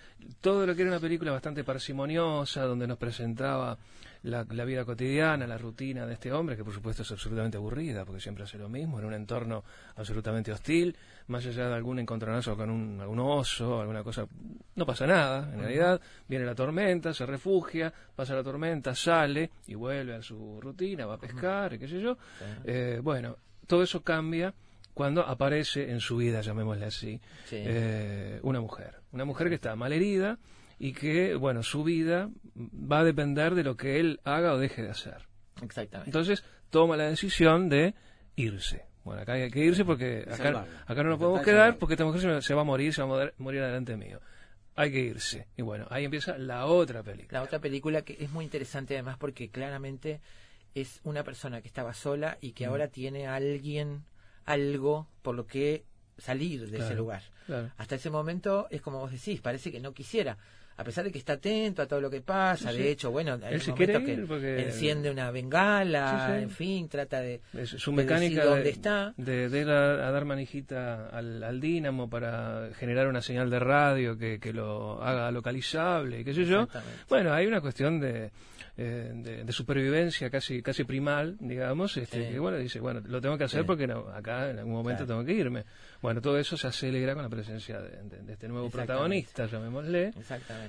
todo 0.40 0.64
lo 0.64 0.76
que 0.76 0.82
era 0.82 0.90
una 0.92 1.00
película 1.00 1.32
bastante 1.32 1.64
parsimoniosa, 1.64 2.62
donde 2.62 2.86
nos 2.86 2.96
presentaba 2.96 3.76
la, 4.22 4.44
la 4.50 4.64
vida 4.64 4.85
cotidiana, 4.85 5.46
la 5.46 5.56
rutina 5.56 6.06
de 6.06 6.12
este 6.14 6.30
hombre, 6.33 6.56
que 6.56 6.64
por 6.64 6.74
supuesto 6.74 7.02
es 7.02 7.11
absolutamente 7.11 7.56
aburrida, 7.56 8.04
porque 8.04 8.20
siempre 8.20 8.44
hace 8.44 8.59
lo 8.59 8.68
mismo, 8.68 8.98
en 8.98 9.06
un 9.06 9.14
entorno 9.14 9.64
absolutamente 9.96 10.52
hostil, 10.52 10.94
más 11.28 11.46
allá 11.46 11.68
de 11.68 11.74
algún 11.74 11.98
encontronazo 11.98 12.56
con 12.56 12.68
un, 12.70 13.00
algún 13.00 13.18
oso, 13.20 13.80
alguna 13.80 14.02
cosa, 14.02 14.26
no 14.74 14.85
pasa 14.85 15.06
nada, 15.06 15.50
en 15.52 15.61
realidad, 15.61 16.00
viene 16.28 16.44
la 16.44 16.54
tormenta, 16.54 17.14
se 17.14 17.24
refugia, 17.24 17.92
pasa 18.14 18.35
la 18.35 18.42
tormenta, 18.42 18.94
sale 18.94 19.50
y 19.66 19.74
vuelve 19.74 20.14
a 20.16 20.22
su 20.22 20.61
rutina, 20.61 21.06
va 21.06 21.14
a 21.14 21.18
pescar, 21.18 21.72
y 21.74 21.78
qué 21.78 21.88
sé 21.88 22.00
yo. 22.00 22.18
Eh, 22.64 23.00
bueno, 23.02 23.37
todo 23.66 23.83
eso 23.83 24.02
cambia 24.02 24.52
cuando 24.92 25.22
aparece 25.22 25.90
en 25.90 26.00
su 26.00 26.18
vida, 26.18 26.42
llamémosle 26.42 26.85
así, 26.85 27.20
Sí. 27.46 27.56
eh, 27.59 28.38
una 28.42 28.61
mujer. 28.61 28.96
Una 29.12 29.24
mujer 29.24 29.48
que 29.48 29.54
está 29.54 29.74
malherida 29.76 30.37
y 30.83 30.95
que, 30.95 31.35
bueno, 31.35 31.62
su 31.62 31.85
vida 31.85 32.31
va 32.57 33.01
a 33.01 33.05
depender 33.05 33.55
de 33.55 33.62
lo 33.62 33.77
que 33.77 34.01
él 34.01 34.19
haga 34.25 34.55
o 34.55 34.59
deje 34.59 34.83
de 34.83 34.88
hacer. 34.88 35.29
Exactamente. 35.62 36.09
Entonces, 36.09 36.43
toma 36.71 36.97
la 36.97 37.05
decisión 37.05 37.69
de 37.69 37.95
irse. 38.35 38.87
Bueno, 39.05 39.21
acá 39.21 39.35
hay 39.35 39.51
que 39.51 39.62
irse 39.62 39.85
porque 39.85 40.27
acá, 40.27 40.66
acá 40.87 41.03
no 41.03 41.11
nos 41.11 41.19
podemos 41.19 41.40
de 41.40 41.45
quedar 41.45 41.77
porque 41.77 41.95
esta 41.95 42.07
mujer 42.07 42.43
se, 42.43 42.55
va 42.55 42.62
a 42.62 42.64
morir, 42.64 42.95
se 42.95 43.03
va 43.03 43.09
a 43.09 43.11
morir, 43.11 43.35
morir 43.37 43.61
delante 43.61 43.95
mío. 43.99 44.21
Hay 44.75 44.90
que 44.90 45.01
irse. 45.01 45.49
Y 45.55 45.61
bueno, 45.61 45.87
ahí 45.90 46.07
empieza 46.07 46.38
la 46.38 46.64
otra 46.64 47.03
película. 47.03 47.40
La 47.40 47.45
otra 47.45 47.59
película 47.59 48.01
que 48.01 48.16
es 48.19 48.31
muy 48.31 48.47
interesante 48.47 48.95
además 48.95 49.19
porque 49.19 49.51
claramente 49.51 50.23
es 50.75 51.01
una 51.05 51.25
persona 51.25 51.61
que 51.61 51.69
estaba 51.69 51.93
sola 51.93 52.38
y 52.40 52.53
Mm. 52.53 52.55
que 52.55 52.64
ahora 52.64 52.88
tiene 52.88 53.27
a 53.27 53.35
alguien, 53.35 54.05
algo 54.47 55.09
por 55.21 55.35
lo 55.35 55.47
que 55.47 55.85
salir 56.16 56.71
de 56.71 56.79
ese 56.79 56.95
lugar. 56.95 57.23
Claro. 57.45 57.71
Hasta 57.77 57.97
ese 57.97 58.09
momento 58.09 58.66
es 58.71 58.81
como 58.81 59.01
vos 59.01 59.12
decís, 59.12 59.43
parece 59.43 59.71
que 59.71 59.81
no 59.81 59.93
quisiera. 59.93 60.38
A 60.81 60.85
pesar 60.85 61.05
de 61.05 61.12
que 61.12 61.19
está 61.19 61.35
atento 61.35 61.83
a 61.83 61.87
todo 61.87 62.01
lo 62.01 62.09
que 62.09 62.23
pasa, 62.23 62.73
Sí, 62.73 62.79
de 62.79 62.90
hecho, 62.90 63.11
bueno, 63.11 63.33
hay 63.43 63.55
Él 63.55 63.61
momentos 63.69 64.03
que 64.03 64.25
porque- 64.27 64.62
enciende 64.62 65.11
una 65.11 65.31
bengala, 65.31 66.27
Sí, 66.27 66.33
sí. 66.37 66.43
en 66.45 66.51
fin, 66.51 66.88
trata 66.88 67.21
de, 67.21 67.40
Es 67.53 67.69
su 67.71 67.90
de 67.90 67.97
mecánica 67.99 68.37
decir 68.37 68.51
dónde 68.51 68.64
de, 68.64 68.71
está. 68.71 69.14
de, 69.19 69.49
de 69.51 69.61
ir 69.61 69.69
a, 69.69 70.09
a 70.09 70.11
dar 70.11 70.25
manijita 70.25 71.09
al, 71.11 71.43
al 71.43 71.61
dínamo 71.61 72.09
para 72.09 72.71
generar 72.79 73.09
una 73.09 73.21
señal 73.21 73.51
de 73.51 73.59
radio 73.59 74.16
que, 74.16 74.40
que 74.40 74.53
lo 74.55 75.03
haga 75.03 75.31
localizable 75.31 76.21
y 76.21 76.25
qué 76.25 76.33
sé 76.33 76.45
yo. 76.47 76.62
Exactamente. 76.62 77.05
Bueno, 77.09 77.33
hay 77.35 77.47
una 77.47 77.61
cuestión 77.61 78.01
de, 78.01 78.31
eh, 78.79 79.12
de, 79.14 79.45
de 79.45 79.53
supervivencia 79.53 80.31
casi 80.31 80.62
casi 80.62 80.85
primal, 80.85 81.37
digamos, 81.40 81.97
este, 81.99 82.27
Sí. 82.27 82.33
que 82.33 82.38
bueno, 82.38 82.57
dice, 82.57 82.81
bueno, 82.81 83.01
lo 83.05 83.21
tengo 83.21 83.37
que 83.37 83.45
hacer 83.45 83.61
Sí. 83.61 83.66
porque 83.66 83.87
no, 83.87 84.09
acá 84.09 84.49
en 84.51 84.59
algún 84.59 84.73
momento 84.75 85.05
Claro. 85.05 85.23
tengo 85.23 85.27
que 85.27 85.38
irme. 85.38 85.64
Bueno, 86.01 86.23
todo 86.23 86.38
eso 86.38 86.57
se 86.57 86.66
acelera 86.66 87.12
con 87.12 87.23
la 87.23 87.29
presencia 87.29 87.79
de, 87.81 87.90
de- 88.05 88.23
de 88.23 88.33
este 88.33 88.49
nuevo 88.49 88.66
Exactamente. 88.69 88.87
protagonista, 88.87 89.47
llamémosle. 89.47 90.12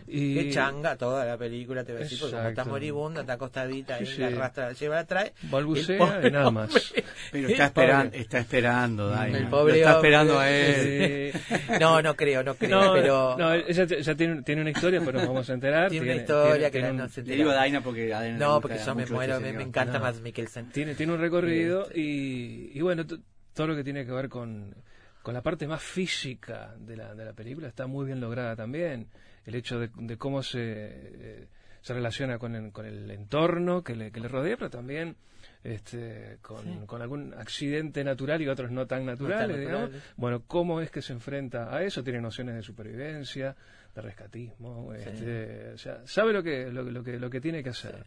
Y- 0.08 0.34
Que 0.36 0.50
changa 0.52 0.96
toda 0.96 1.26
la 1.26 1.38
película, 1.38 1.84
te 1.84 1.92
voy 1.94 2.02
a 2.02 2.04
decir, 2.04 2.20
porque 2.20 2.36
como 2.36 2.50
está 2.50 2.66
moribunda, 2.66 3.22
está 3.22 3.34
acostadita, 3.34 3.96
ahí 3.96 4.06
Sí, 4.06 4.20
la 4.22 4.28
arrastra, 4.28 4.68
la 4.68 4.74
lleva, 4.74 4.96
la 4.96 5.06
trae. 5.06 5.34
Balbucea 5.44 6.20
El 6.20 6.28
y 6.28 6.32
nada 6.32 6.48
hombre, 6.48 6.64
más. 6.74 6.94
Pero 7.32 7.48
el 7.48 7.52
está, 7.54 7.66
esperan, 7.68 8.08
pobre- 8.10 8.20
está 8.22 8.40
esperando, 8.40 9.08
Daina. 9.10 9.38
El 9.38 9.44
Lo 9.46 9.50
pobre 9.50 9.78
está 9.80 9.96
hombre. 9.96 10.10
esperando 10.10 10.40
a 10.40 10.50
él. 10.50 11.32
Sí. 11.34 11.40
No, 11.80 12.02
no 12.02 12.16
creo, 12.16 12.44
no 12.44 12.56
creo, 12.56 12.82
No, 12.82 12.94
pero 12.94 13.36
no, 13.38 13.54
ella 13.54 13.86
ya 13.86 14.16
tiene, 14.16 14.42
tiene 14.44 14.62
una 14.62 14.72
historia, 14.72 15.02
pero 15.06 15.20
nos 15.20 15.28
vamos 15.28 15.50
a 15.50 15.54
enterar. 15.54 15.90
tiene 15.90 16.12
una 16.12 16.16
historia 16.22 16.70
que 16.72 16.82
no 16.82 17.04
un- 17.04 17.10
se 17.10 17.22
Le 17.24 17.36
digo 17.36 17.52
a 17.52 17.56
Daina 17.56 17.82
porque 17.82 18.14
a 18.14 18.20
Daina 18.20 18.38
le 18.38 18.46
No, 18.46 18.60
porque 18.62 18.78
yo 18.86 18.96
me 18.96 19.06
muero, 19.06 19.38
este 19.38 19.54
me, 19.54 19.64
encanta 19.64 19.94
No. 19.94 20.00
más 20.02 20.20
Mikkelsen. 20.22 20.70
tiene, 20.72 20.96
tiene 20.96 21.14
un 21.14 21.20
recorrido 21.20 21.84
Este. 21.88 22.00
y, 22.00 22.72
y 22.74 22.82
bueno, 22.82 23.06
todo 23.54 23.68
lo 23.68 23.76
que 23.76 23.84
tiene 23.84 24.06
que 24.06 24.12
ver 24.12 24.30
con, 24.30 24.74
con 25.22 25.34
la 25.34 25.42
parte 25.42 25.68
más 25.68 25.82
física 25.82 26.74
de 26.80 26.98
la, 26.98 27.14
de 27.16 27.26
la 27.26 27.34
película 27.34 27.68
está 27.68 27.88
muy 27.88 28.06
bien 28.06 28.20
lograda 28.20 28.56
también. 28.56 29.08
El 29.46 29.56
hecho 29.56 29.80
de, 29.80 29.90
de 29.96 30.18
cómo 30.18 30.44
se, 30.44 30.60
eh, 30.62 31.48
se 31.82 31.94
relaciona 31.94 32.38
con 32.38 32.56
el, 32.56 32.72
con 32.72 32.86
el 32.86 33.10
entorno 33.12 33.84
que 33.84 33.96
le, 33.96 34.12
que 34.12 34.20
le 34.20 34.28
rodea, 34.28 34.56
pero 34.58 34.70
también 34.70 35.16
este, 35.64 36.38
con, 36.42 36.64
Sí. 36.64 36.80
con 36.86 37.02
algún 37.02 37.34
accidente 37.34 38.04
natural 38.04 38.42
y 38.42 38.48
otros 38.48 38.72
no 38.72 38.86
tan 38.88 39.06
naturales. 39.06 39.68
Bueno, 40.16 40.44
cómo 40.48 40.82
es 40.82 40.92
que 40.92 41.02
se 41.02 41.14
enfrenta 41.14 41.76
a 41.76 41.84
eso, 41.84 42.04
tiene 42.04 42.22
nociones 42.22 42.56
de 42.56 42.62
supervivencia, 42.62 43.56
de 43.96 44.02
rescatismo, 44.02 44.94
este, 44.94 45.72
o 45.74 45.78
sea, 45.78 46.02
sabe 46.06 46.34
lo 46.34 46.44
que, 46.44 46.72
lo, 46.72 46.84
lo 46.84 47.04
que, 47.04 47.20
lo 47.20 47.30
que 47.30 47.42
tiene 47.42 47.64
que 47.64 47.70
hacer. 47.70 48.06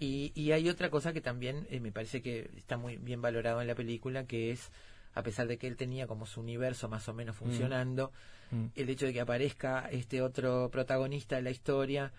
Y, 0.00 0.32
y 0.34 0.52
hay 0.52 0.68
otra 0.68 0.90
cosa 0.90 1.12
que 1.12 1.20
también 1.20 1.66
eh, 1.70 1.80
me 1.80 1.90
parece 1.90 2.20
que 2.22 2.50
está 2.56 2.76
muy 2.76 2.98
bien 2.98 3.20
valorado 3.22 3.60
en 3.60 3.66
la 3.66 3.74
película, 3.74 4.26
que 4.26 4.50
es, 4.52 4.70
a 5.14 5.22
pesar 5.22 5.48
de 5.48 5.56
que 5.58 5.66
él 5.66 5.76
tenía 5.76 6.06
como 6.06 6.26
su 6.26 6.40
universo 6.40 6.88
más 6.88 7.08
o 7.08 7.14
menos 7.14 7.36
funcionando, 7.36 8.12
Mm. 8.12 8.37
El 8.74 8.88
hecho 8.90 9.06
de 9.06 9.12
que 9.12 9.20
aparezca 9.20 9.88
este 9.90 10.22
otro 10.22 10.70
protagonista 10.70 11.36
de 11.36 11.42
la 11.42 11.50
historia 11.50 12.12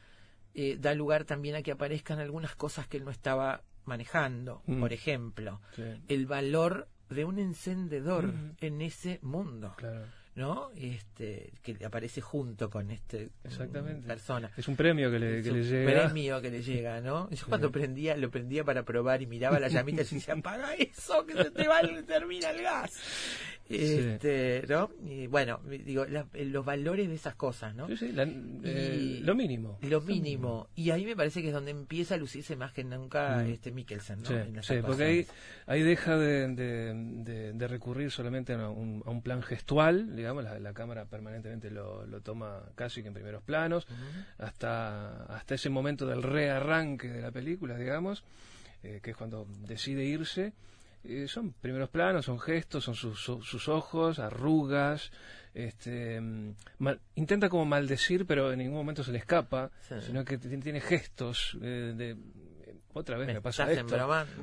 eh, 0.53 0.77
da 0.79 0.93
lugar 0.93 1.25
también 1.25 1.55
a 1.55 1.61
que 1.61 1.71
aparezcan 1.71 2.19
algunas 2.19 2.55
cosas 2.55 2.87
que 2.87 2.97
él 2.97 3.05
no 3.05 3.11
estaba 3.11 3.61
manejando. 3.85 4.61
Mm. 4.65 4.79
Por 4.79 4.93
ejemplo, 4.93 5.61
Sí, 5.75 5.83
el 6.07 6.25
valor 6.25 6.87
de 7.09 7.25
un 7.25 7.39
encendedor 7.39 8.27
Mm. 8.27 8.55
en 8.61 8.81
ese 8.81 9.19
mundo, 9.21 9.73
claro. 9.77 10.05
¿no? 10.35 10.69
Este, 10.75 11.51
que 11.63 11.77
aparece 11.83 12.21
junto 12.21 12.69
con 12.69 12.91
este 12.91 13.29
Exactamente. 13.43 14.07
persona. 14.07 14.51
Es 14.55 14.67
un 14.67 14.75
premio 14.75 15.11
que 15.11 15.19
le, 15.19 15.39
Es 15.39 15.43
que 15.43 15.51
un 15.51 15.57
le 15.57 15.63
llega. 15.65 15.91
premio 16.05 16.41
que 16.41 16.49
le 16.51 16.61
llega, 16.61 17.01
¿no? 17.01 17.29
Yo 17.31 17.45
cuando 17.47 17.71
prendía, 17.71 18.15
lo 18.15 18.29
prendía 18.29 18.63
para 18.63 18.83
probar 18.83 19.21
y 19.21 19.25
miraba 19.27 19.59
la 19.59 19.67
llamita 19.67 20.01
y 20.01 20.05
decía, 20.05 20.33
apaga 20.37 20.73
eso, 20.75 21.25
que 21.25 21.33
se 21.33 21.51
te 21.51 21.67
va, 21.67 21.81
termina 22.07 22.51
el 22.51 22.61
gas. 22.61 22.93
Este, 23.69 24.65
¿no? 24.67 24.89
Y 25.05 25.27
bueno, 25.27 25.59
digo, 25.85 26.05
la- 26.05 26.25
los 26.33 26.65
valores 26.65 27.07
de 27.07 27.13
esas 27.15 27.35
cosas, 27.35 27.75
¿no? 27.75 27.87
Sí, 27.87 27.97
sí, 27.97 28.11
la- 28.11 28.23
eh, 28.63 29.19
lo 29.23 29.35
mínimo. 29.35 29.77
Lo 29.81 30.01
mínimo. 30.01 30.67
Y 30.75 30.89
ahí 30.89 31.05
me 31.05 31.15
parece 31.15 31.41
que 31.41 31.49
es 31.49 31.53
donde 31.53 31.69
empieza 31.71 32.15
a 32.15 32.17
lucirse 32.17 32.55
más 32.55 32.73
que 32.73 32.83
nunca 32.83 33.43
Mm. 33.45 33.49
este 33.51 33.71
Mikkelsen, 33.71 34.21
¿no? 34.23 34.27
Sí, 34.27 34.33
En 34.33 34.55
las 34.55 34.65
sí, 34.65 34.73
porque 34.83 35.03
ahí, 35.03 35.27
ahí 35.67 35.83
deja 35.83 36.17
de, 36.17 36.47
de- 36.47 36.93
de- 36.95 37.53
de 37.53 37.67
recurrir 37.67 38.09
solamente 38.09 38.53
a 38.53 38.69
un, 38.69 39.03
a 39.05 39.11
un 39.11 39.21
plan 39.21 39.43
gestual, 39.43 40.15
digamos, 40.15 40.43
la, 40.43 40.57
la 40.59 40.73
cámara 40.73 41.05
permanentemente 41.05 41.69
lo, 41.69 42.05
lo 42.07 42.21
toma 42.21 42.63
casi 42.75 43.01
que 43.03 43.09
en 43.09 43.13
primeros 43.13 43.43
planos, 43.43 43.85
hasta, 44.39 45.23
hasta 45.25 45.55
ese 45.55 45.69
momento 45.69 46.07
del 46.07 46.23
rearranque 46.23 47.07
de 47.09 47.21
la 47.21 47.31
película, 47.31 47.77
digamos, 47.77 48.23
eh, 48.83 48.99
que 49.03 49.11
es 49.11 49.17
cuando 49.17 49.45
decide 49.67 50.05
irse. 50.05 50.53
Eh, 51.03 51.27
son 51.27 51.53
primeros 51.53 51.89
planos, 51.89 52.25
son 52.25 52.39
gestos, 52.39 52.83
son 52.83 52.95
sus, 52.95 53.19
su- 53.19 53.41
sus 53.41 53.67
ojos, 53.69 54.19
arrugas, 54.19 55.11
este, 55.53 56.19
mm, 56.21 56.53
mal- 56.79 56.99
intenta 57.15 57.49
como 57.49 57.65
maldecir, 57.65 58.25
pero 58.25 58.51
en 58.51 58.59
ningún 58.59 58.75
momento 58.77 59.03
se 59.03 59.11
le 59.11 59.17
escapa, 59.19 59.71
Sí. 59.87 59.95
sino 60.01 60.23
que 60.25 60.37
tiene, 60.37 60.81
gestos 60.81 61.57
eh, 61.61 61.93
de... 61.95 62.15
Otra 62.93 63.17
vez 63.17 63.27
me, 63.27 63.35
Me 63.35 63.41
pasa 63.41 63.71
esto. 63.71 63.95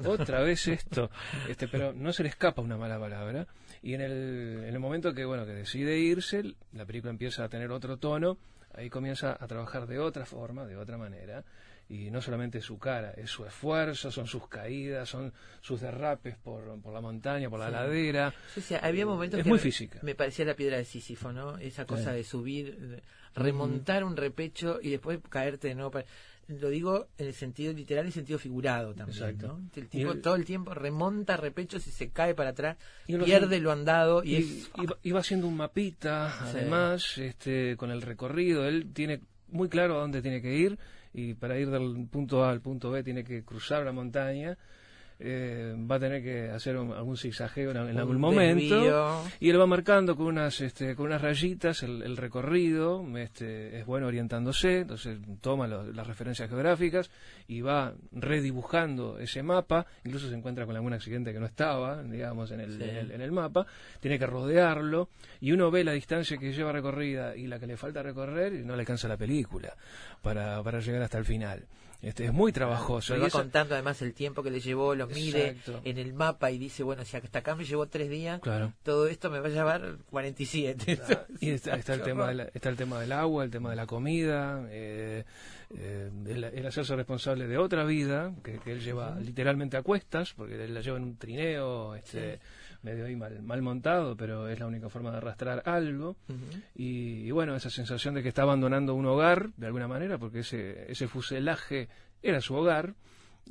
Otra 0.07 0.41
vez 0.41 0.69
esto. 0.69 1.11
Este, 1.49 1.67
pero 1.67 1.93
no 1.93 2.13
se 2.13 2.23
le 2.23 2.29
escapa 2.29 2.63
una 2.63 2.77
mala 2.77 2.99
palabra. 2.99 3.47
Y 3.83 3.95
en 3.95 4.01
el, 4.01 4.13
en 4.67 4.73
el 4.75 4.79
momento 4.79 5.13
que, 5.13 5.25
bueno, 5.25 5.45
que 5.45 5.53
decide 5.53 5.99
irse, 5.99 6.55
la 6.73 6.87
película 6.87 7.11
empieza 7.11 7.43
a 7.45 7.49
tener 7.49 7.71
otro 7.73 7.97
tono, 7.99 8.39
ahí 8.73 8.89
comienza 8.89 9.37
a 9.39 9.47
trabajar 9.49 9.87
de 9.89 9.99
otra 9.99 10.27
forma, 10.27 10.65
de 10.65 10.77
otra 10.77 10.97
manera. 10.97 11.45
Y 11.89 12.11
no 12.11 12.21
solamente 12.21 12.61
su 12.61 12.79
cara, 12.79 13.13
es 13.13 13.31
su 13.31 13.45
esfuerzo, 13.47 14.11
son 14.11 14.27
sus 14.27 14.49
caídas, 14.49 15.09
son 15.09 15.33
sus 15.61 15.81
derrapes 15.81 16.37
por, 16.37 16.81
por 16.81 16.93
la 16.93 17.01
montaña, 17.01 17.49
por 17.49 17.61
la 17.61 17.67
Sí. 17.67 17.73
ladera. 17.73 18.35
Sí, 18.55 18.61
sí, 18.61 18.75
había 18.81 19.07
momentos 19.07 19.39
Es 19.39 19.45
que 19.45 19.51
muy 19.51 19.59
física. 19.61 20.01
Me 20.03 20.17
parecía 20.17 20.45
la 20.45 20.55
piedra 20.55 20.79
de 20.79 20.85
Sísifo, 20.85 21.33
¿no? 21.33 21.59
Esa 21.59 21.85
cosa 21.87 22.13
de 22.13 22.25
subir, 22.25 22.77
de 22.77 23.03
remontar 23.37 24.03
un 24.03 24.17
repecho 24.17 24.81
y 24.83 24.91
después 24.91 25.21
caerte, 25.29 25.75
¿no? 25.75 25.91
Pa- 25.91 26.05
Lo 26.49 26.69
digo 26.71 27.09
en 27.19 27.27
el 27.27 27.35
sentido 27.35 27.73
literal 27.73 28.05
y 28.05 28.07
en 28.07 28.09
el 28.09 28.13
sentido 28.13 28.39
figurado 28.39 28.95
también, 28.95 29.19
Exacto. 29.19 29.49
¿no? 29.49 29.69
El 29.75 29.89
tipo 29.89 30.13
el- 30.13 30.21
todo 30.23 30.37
el 30.37 30.45
tiempo 30.45 30.75
remonta 30.75 31.37
repechos 31.37 31.87
y 31.89 31.91
se 31.91 32.11
cae 32.11 32.35
para 32.37 32.51
atrás, 32.51 32.77
Y 33.09 33.17
pierde 33.17 33.59
lo 33.59 33.73
andado 33.73 34.23
y, 34.25 34.37
y, 34.37 34.37
es... 35.05 35.13
va 35.15 35.19
haciendo 35.21 35.49
un 35.49 35.57
mapita, 35.57 36.41
además, 36.49 37.19
este, 37.19 37.77
con 37.77 37.91
el 37.91 38.01
recorrido. 38.03 38.65
Él 38.67 38.93
tiene 38.93 39.21
muy 39.49 39.69
claro 39.69 39.97
a 39.97 40.01
dónde 40.01 40.23
tiene 40.23 40.41
que 40.41 40.55
ir 40.57 40.79
y 41.17 41.33
para 41.33 41.59
ir 41.59 41.71
del 41.71 42.07
punto 42.09 42.45
A 42.45 42.51
al 42.51 42.61
punto 42.61 42.91
B 42.91 43.03
tiene 43.03 43.25
que 43.25 43.43
cruzar 43.43 43.85
la 43.85 43.93
montaña. 43.93 44.59
Eh, 45.19 45.75
va 45.91 45.97
a 45.97 45.99
tener 45.99 46.23
que 46.23 46.51
hacer 46.51 46.77
un- 46.77 46.93
algún 46.93 47.17
zigzageo 47.17 47.71
en, 47.71 47.77
algún 47.99 48.21
momento. 48.21 48.75
desvío. 48.81 49.23
Y 49.41 49.49
él 49.49 49.59
va 49.59 49.67
marcando 49.67 50.15
con 50.15 50.27
unas, 50.27 50.61
este, 50.61 50.95
con 50.95 51.07
unas 51.07 51.23
rayitas 51.23 51.83
el, 51.83 52.03
el 52.03 52.19
recorrido, 52.19 53.03
este, 53.17 53.79
es 53.79 53.87
bueno 53.87 54.09
orientándose, 54.09 54.81
entonces 54.81 55.19
toma 55.41 55.67
lo- 55.67 55.91
las 55.91 56.07
referencias 56.07 56.51
geográficas 56.51 57.11
y 57.49 57.63
va 57.63 57.95
redibujando 58.13 59.19
ese 59.19 59.43
mapa, 59.43 59.87
incluso 60.05 60.29
se 60.29 60.35
encuentra 60.35 60.67
con 60.67 60.77
algún 60.77 60.93
accidente 60.93 61.33
que 61.33 61.41
no 61.41 61.47
estaba, 61.47 62.03
digamos, 62.03 62.51
en 62.51 62.61
el, 62.61 62.77
Sí. 62.77 62.83
en 62.85 62.97
el, 62.97 63.11
en 63.13 63.21
el 63.23 63.33
mapa, 63.33 63.67
tiene 64.01 64.19
que 64.19 64.27
rodearlo 64.27 65.09
y 65.41 65.53
uno 65.53 65.71
ve 65.71 65.83
la 65.85 65.93
distancia 65.93 66.37
que 66.37 66.53
lleva 66.53 66.73
recorrida 66.73 67.35
y 67.37 67.47
la 67.47 67.59
que 67.59 67.67
le 67.67 67.77
falta 67.79 68.03
recorrer 68.03 68.53
y 68.53 68.65
no 68.65 68.75
le 68.77 68.81
alcanza 68.81 69.09
la 69.09 69.17
película 69.17 69.75
para, 70.23 70.63
para 70.63 70.81
llegar 70.81 71.03
hasta 71.03 71.17
el 71.19 71.25
final. 71.25 71.65
Este, 72.03 72.27
es 72.27 72.33
muy 72.33 72.53
trabajoso. 72.53 73.15
Me 73.15 73.21
y 73.21 73.23
va 73.23 73.31
contando 73.31 73.75
además 73.75 74.01
el 74.03 74.13
tiempo 74.15 74.43
que 74.43 74.51
le 74.51 74.61
llevó, 74.61 74.95
lo 74.95 75.07
mide 75.07 75.49
Exacto. 75.49 75.81
en 75.85 75.99
el 75.99 76.13
mapa 76.15 76.51
y 76.51 76.59
dice, 76.59 76.83
bueno, 76.83 77.05
si 77.05 77.17
hasta 77.17 77.39
acá 77.39 77.55
me 77.57 77.65
llevó 77.65 77.87
tres 77.89 78.09
días, 78.11 78.41
Claro. 78.41 78.73
todo 78.83 79.07
esto 79.09 79.31
me 79.31 79.41
va 79.41 79.47
a 79.47 79.51
llevar 79.51 79.97
47. 80.11 80.99
Y 81.41 81.51
está, 81.51 81.75
está 81.77 81.95
el 81.95 82.03
tema 82.03 82.33
la- 82.33 82.49
está 82.55 82.69
el 82.69 82.77
tema 82.77 83.01
del 83.01 83.13
agua, 83.13 83.45
el 83.45 83.51
tema 83.51 83.71
de 83.71 83.77
la 83.77 83.87
comida, 83.87 84.67
eh, 84.71 85.25
eh, 85.77 86.11
el, 86.27 86.45
el 86.45 86.67
hacerse 86.67 86.95
responsable 86.95 87.47
de 87.49 87.59
otra 87.59 87.85
vida 87.85 88.33
que, 88.45 88.59
que 88.59 88.73
él 88.73 88.81
lleva 88.81 89.19
literalmente 89.21 89.77
a 89.77 89.83
cuestas, 89.83 90.33
porque 90.35 90.63
él 90.65 90.75
la 90.75 90.81
lleva 90.81 90.99
en 90.99 91.03
un 91.05 91.17
trineo 91.17 91.95
este, 91.97 92.39
medio 92.87 93.05
ahí 93.05 93.17
mal, 93.17 93.43
mal 93.43 93.61
montado, 93.63 94.17
pero 94.17 94.49
es 94.49 94.59
la 94.59 94.67
única 94.67 94.89
forma 94.89 95.11
de 95.11 95.19
arrastrar 95.19 95.63
algo. 95.67 96.17
Y, 96.75 97.27
y 97.27 97.31
bueno, 97.33 97.55
esa 97.57 97.69
sensación 97.71 98.15
de 98.15 98.23
que 98.23 98.29
está 98.29 98.43
abandonando 98.43 98.95
un 98.95 99.05
hogar, 99.07 99.51
de 99.57 99.67
alguna 99.67 99.89
manera, 99.89 100.19
porque 100.19 100.39
ese, 100.41 100.91
ese 100.91 101.09
fuselaje 101.09 101.89
era 102.23 102.41
su 102.41 102.55
hogar, 102.55 102.95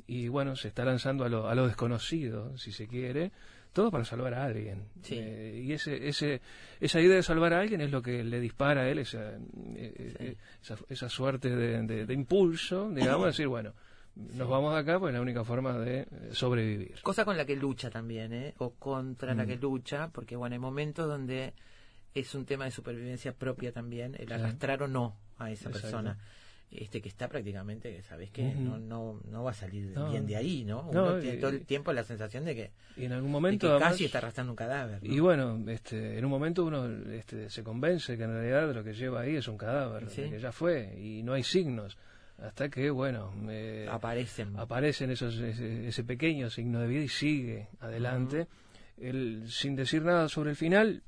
y 0.06 0.28
bueno, 0.28 0.56
se 0.56 0.68
está 0.68 0.84
lanzando 0.84 1.24
a 1.24 1.28
lo, 1.28 1.48
a 1.48 1.54
lo 1.54 1.66
desconocido, 1.66 2.56
si 2.58 2.72
se 2.72 2.86
quiere, 2.86 3.30
todo 3.72 3.90
para 3.90 4.04
salvar 4.04 4.34
a 4.34 4.44
alguien. 4.44 4.84
Sí. 5.02 5.16
Eh, 5.18 5.62
y 5.66 5.72
ese, 5.72 6.08
ese, 6.08 6.40
esa 6.80 7.00
idea 7.00 7.16
de 7.16 7.22
salvar 7.22 7.52
a 7.52 7.60
alguien 7.60 7.80
es 7.82 7.90
lo 7.90 8.00
que 8.02 8.24
le 8.24 8.40
dispara 8.40 8.82
a 8.82 8.88
él 8.88 8.98
esa, 9.00 9.32
eh, 9.76 10.14
eh, 10.18 10.36
esa, 10.62 10.76
esa 10.88 11.08
suerte 11.08 11.54
de, 11.54 11.82
de- 11.82 12.06
de 12.06 12.14
impulso, 12.14 12.90
digamos, 12.90 13.26
decir, 13.32 13.48
bueno, 13.48 13.72
nos 14.16 14.48
vamos 14.48 14.72
de 14.74 14.80
acá, 14.80 14.98
pues 14.98 15.10
es 15.10 15.14
la 15.14 15.20
única 15.22 15.44
forma 15.44 15.78
de 15.78 16.00
eh, 16.00 16.06
sobrevivir. 16.32 16.94
Cosa 17.02 17.24
con 17.24 17.36
la 17.36 17.44
que 17.44 17.54
lucha 17.56 17.90
también, 17.90 18.32
¿eh? 18.32 18.54
O 18.58 18.70
contra 18.74 19.34
la 19.34 19.44
Mm. 19.44 19.46
que 19.46 19.56
lucha, 19.56 20.08
porque 20.12 20.36
bueno, 20.36 20.54
hay 20.54 20.58
momentos 20.60 21.06
donde 21.06 21.52
es 22.14 22.34
un 22.34 22.46
tema 22.46 22.64
de 22.64 22.70
supervivencia 22.70 23.32
propia 23.34 23.72
también, 23.72 24.16
el 24.18 24.32
arrastrar 24.32 24.82
o 24.82 24.88
no 24.88 25.16
a 25.38 25.50
esa 25.50 25.68
Exacto. 25.68 25.80
persona. 25.82 26.18
Este 26.68 27.00
que 27.00 27.08
está 27.08 27.28
prácticamente, 27.28 28.02
sabes 28.02 28.30
que 28.32 28.42
no, 28.42 28.76
no, 28.76 29.20
no 29.30 29.44
va 29.44 29.52
a 29.52 29.54
salir 29.54 29.92
No. 29.94 30.10
bien 30.10 30.26
de 30.26 30.34
ahí, 30.34 30.64
¿no? 30.64 30.90
No, 30.92 31.04
Uno 31.04 31.20
tiene 31.20 31.36
y- 31.36 31.40
todo 31.40 31.50
el 31.50 31.64
tiempo 31.64 31.92
la 31.92 32.02
sensación 32.02 32.44
de 32.44 32.54
que, 32.56 32.70
Y 32.96 33.04
en 33.04 33.12
algún 33.12 33.28
de 33.28 33.32
momento... 33.32 33.66
que 33.68 33.70
además- 33.72 33.92
casi 33.92 34.06
está 34.06 34.18
arrastrando 34.18 34.50
un 34.52 34.56
cadáver. 34.56 34.98
Y 35.02 35.20
bueno, 35.20 35.62
este, 35.68 36.18
en 36.18 36.24
un 36.24 36.30
momento 36.30 36.64
uno 36.64 36.86
este, 37.12 37.50
se 37.50 37.62
convence 37.62 38.16
que 38.16 38.24
en 38.24 38.32
realidad 38.32 38.74
lo 38.74 38.82
que 38.82 38.94
lleva 38.94 39.20
ahí 39.20 39.36
es 39.36 39.46
un 39.46 39.56
cadáver, 39.56 40.10
Sí. 40.10 40.22
de 40.22 40.30
que 40.30 40.40
ya 40.40 40.50
fue 40.50 40.92
y 40.98 41.22
no 41.22 41.34
hay 41.34 41.44
signos. 41.44 41.96
Hasta 42.38 42.68
que, 42.68 42.90
bueno, 42.90 43.32
eh, 43.48 43.88
Aparecen. 43.90 44.56
aparecen 44.58 45.10
esos, 45.10 45.36
ese, 45.38 45.88
ese 45.88 46.04
pequeño 46.04 46.50
signo 46.50 46.80
de 46.80 46.86
vida 46.86 47.00
y 47.02 47.08
sigue 47.08 47.68
adelante. 47.80 48.46
Él, 48.98 49.44
sin 49.48 49.74
decir 49.74 50.02
nada 50.02 50.28
sobre 50.28 50.50
el 50.50 50.56
final, 50.56 51.02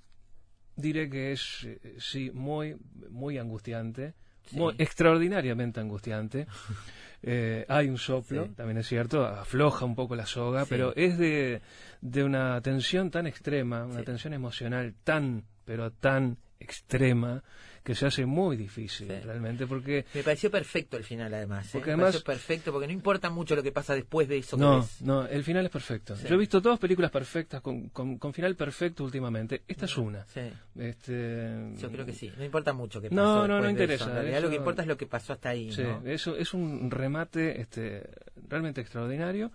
diré 0.77 1.11
que 1.11 1.33
es, 1.33 1.65
eh, 1.65 1.97
sí, 1.99 2.31
muy, 2.33 2.77
muy 3.11 3.37
angustiante, 3.39 4.15
Sí. 4.47 4.57
muy 4.57 4.75
extraordinariamente 4.79 5.81
angustiante. 5.81 6.47
Eh, 7.21 7.67
hay 7.69 7.89
un 7.89 7.99
soplo, 7.99 8.45
Sí. 8.47 8.53
también 8.55 8.79
es 8.79 8.87
cierto, 8.87 9.27
afloja 9.27 9.85
un 9.85 9.97
poco 9.97 10.15
la 10.15 10.25
soga, 10.25 10.63
Sí. 10.63 10.69
pero 10.71 10.95
es 10.95 11.19
de, 11.19 11.61
de 12.01 12.23
una 12.23 12.61
tensión 12.61 13.11
tan 13.11 13.27
extrema, 13.27 13.85
una 13.85 14.05
tensión 14.05 14.35
emocional 14.35 14.95
tan, 15.03 15.43
pero 15.65 15.91
tan 15.91 16.39
extrema, 16.61 17.43
que 17.85 17.95
se 17.95 18.05
hace 18.07 18.27
muy 18.27 18.57
difícil 18.59 19.07
Sí. 19.09 19.21
realmente, 19.25 19.67
porque 19.67 20.05
Me 20.13 20.23
pareció 20.23 20.51
perfecto 20.51 20.97
el 20.99 21.05
final, 21.05 21.33
además. 21.33 21.67
¿eh? 21.67 21.71
Porque 21.73 21.89
Me 21.89 21.93
además- 21.95 22.11
pareció 22.23 22.25
perfecto, 22.25 22.73
porque 22.73 22.87
no 22.87 22.93
importa 22.93 23.31
mucho 23.31 23.57
lo 23.57 23.63
que 23.63 23.73
pasa 23.73 23.95
después 23.95 24.29
de 24.29 24.39
eso 24.39 24.57
que 24.59 24.63
No, 24.63 24.87
no, 25.01 25.27
el 25.27 25.43
final 25.43 25.65
es 25.65 25.71
perfecto. 25.71 26.15
Sí. 26.17 26.27
Yo 26.29 26.35
he 26.35 26.39
visto 26.39 26.61
todas 26.61 26.79
películas 26.79 27.11
perfectas 27.11 27.63
con, 27.63 27.89
con, 27.89 28.19
con 28.19 28.35
final 28.35 28.57
perfecto 28.57 29.05
últimamente. 29.05 29.63
Esta 29.67 29.87
es 29.87 29.97
una. 29.97 30.27
Sí, 30.27 30.41
Este, 30.79 31.73
yo 31.79 31.91
creo 31.91 32.05
que 32.05 32.13
sí. 32.13 32.31
No 32.37 32.45
importa 32.45 32.73
mucho 32.73 33.01
que 33.01 33.09
No, 33.11 33.47
no, 33.49 33.61
no 33.61 33.71
interesa, 33.71 34.05
eso. 34.05 34.11
En 34.11 34.15
realidad 34.17 34.39
eso- 34.39 34.47
lo 34.47 34.51
que 34.51 34.57
importa 34.57 34.83
es 34.83 34.89
lo 34.89 34.97
que 34.97 35.07
pasó 35.07 35.33
hasta 35.33 35.49
ahí, 35.51 35.71
eso 36.05 36.37
es 36.37 36.53
un 36.55 36.91
remate 36.91 37.61
este, 37.61 38.11
realmente 38.49 38.81
extraordinario 38.81 39.51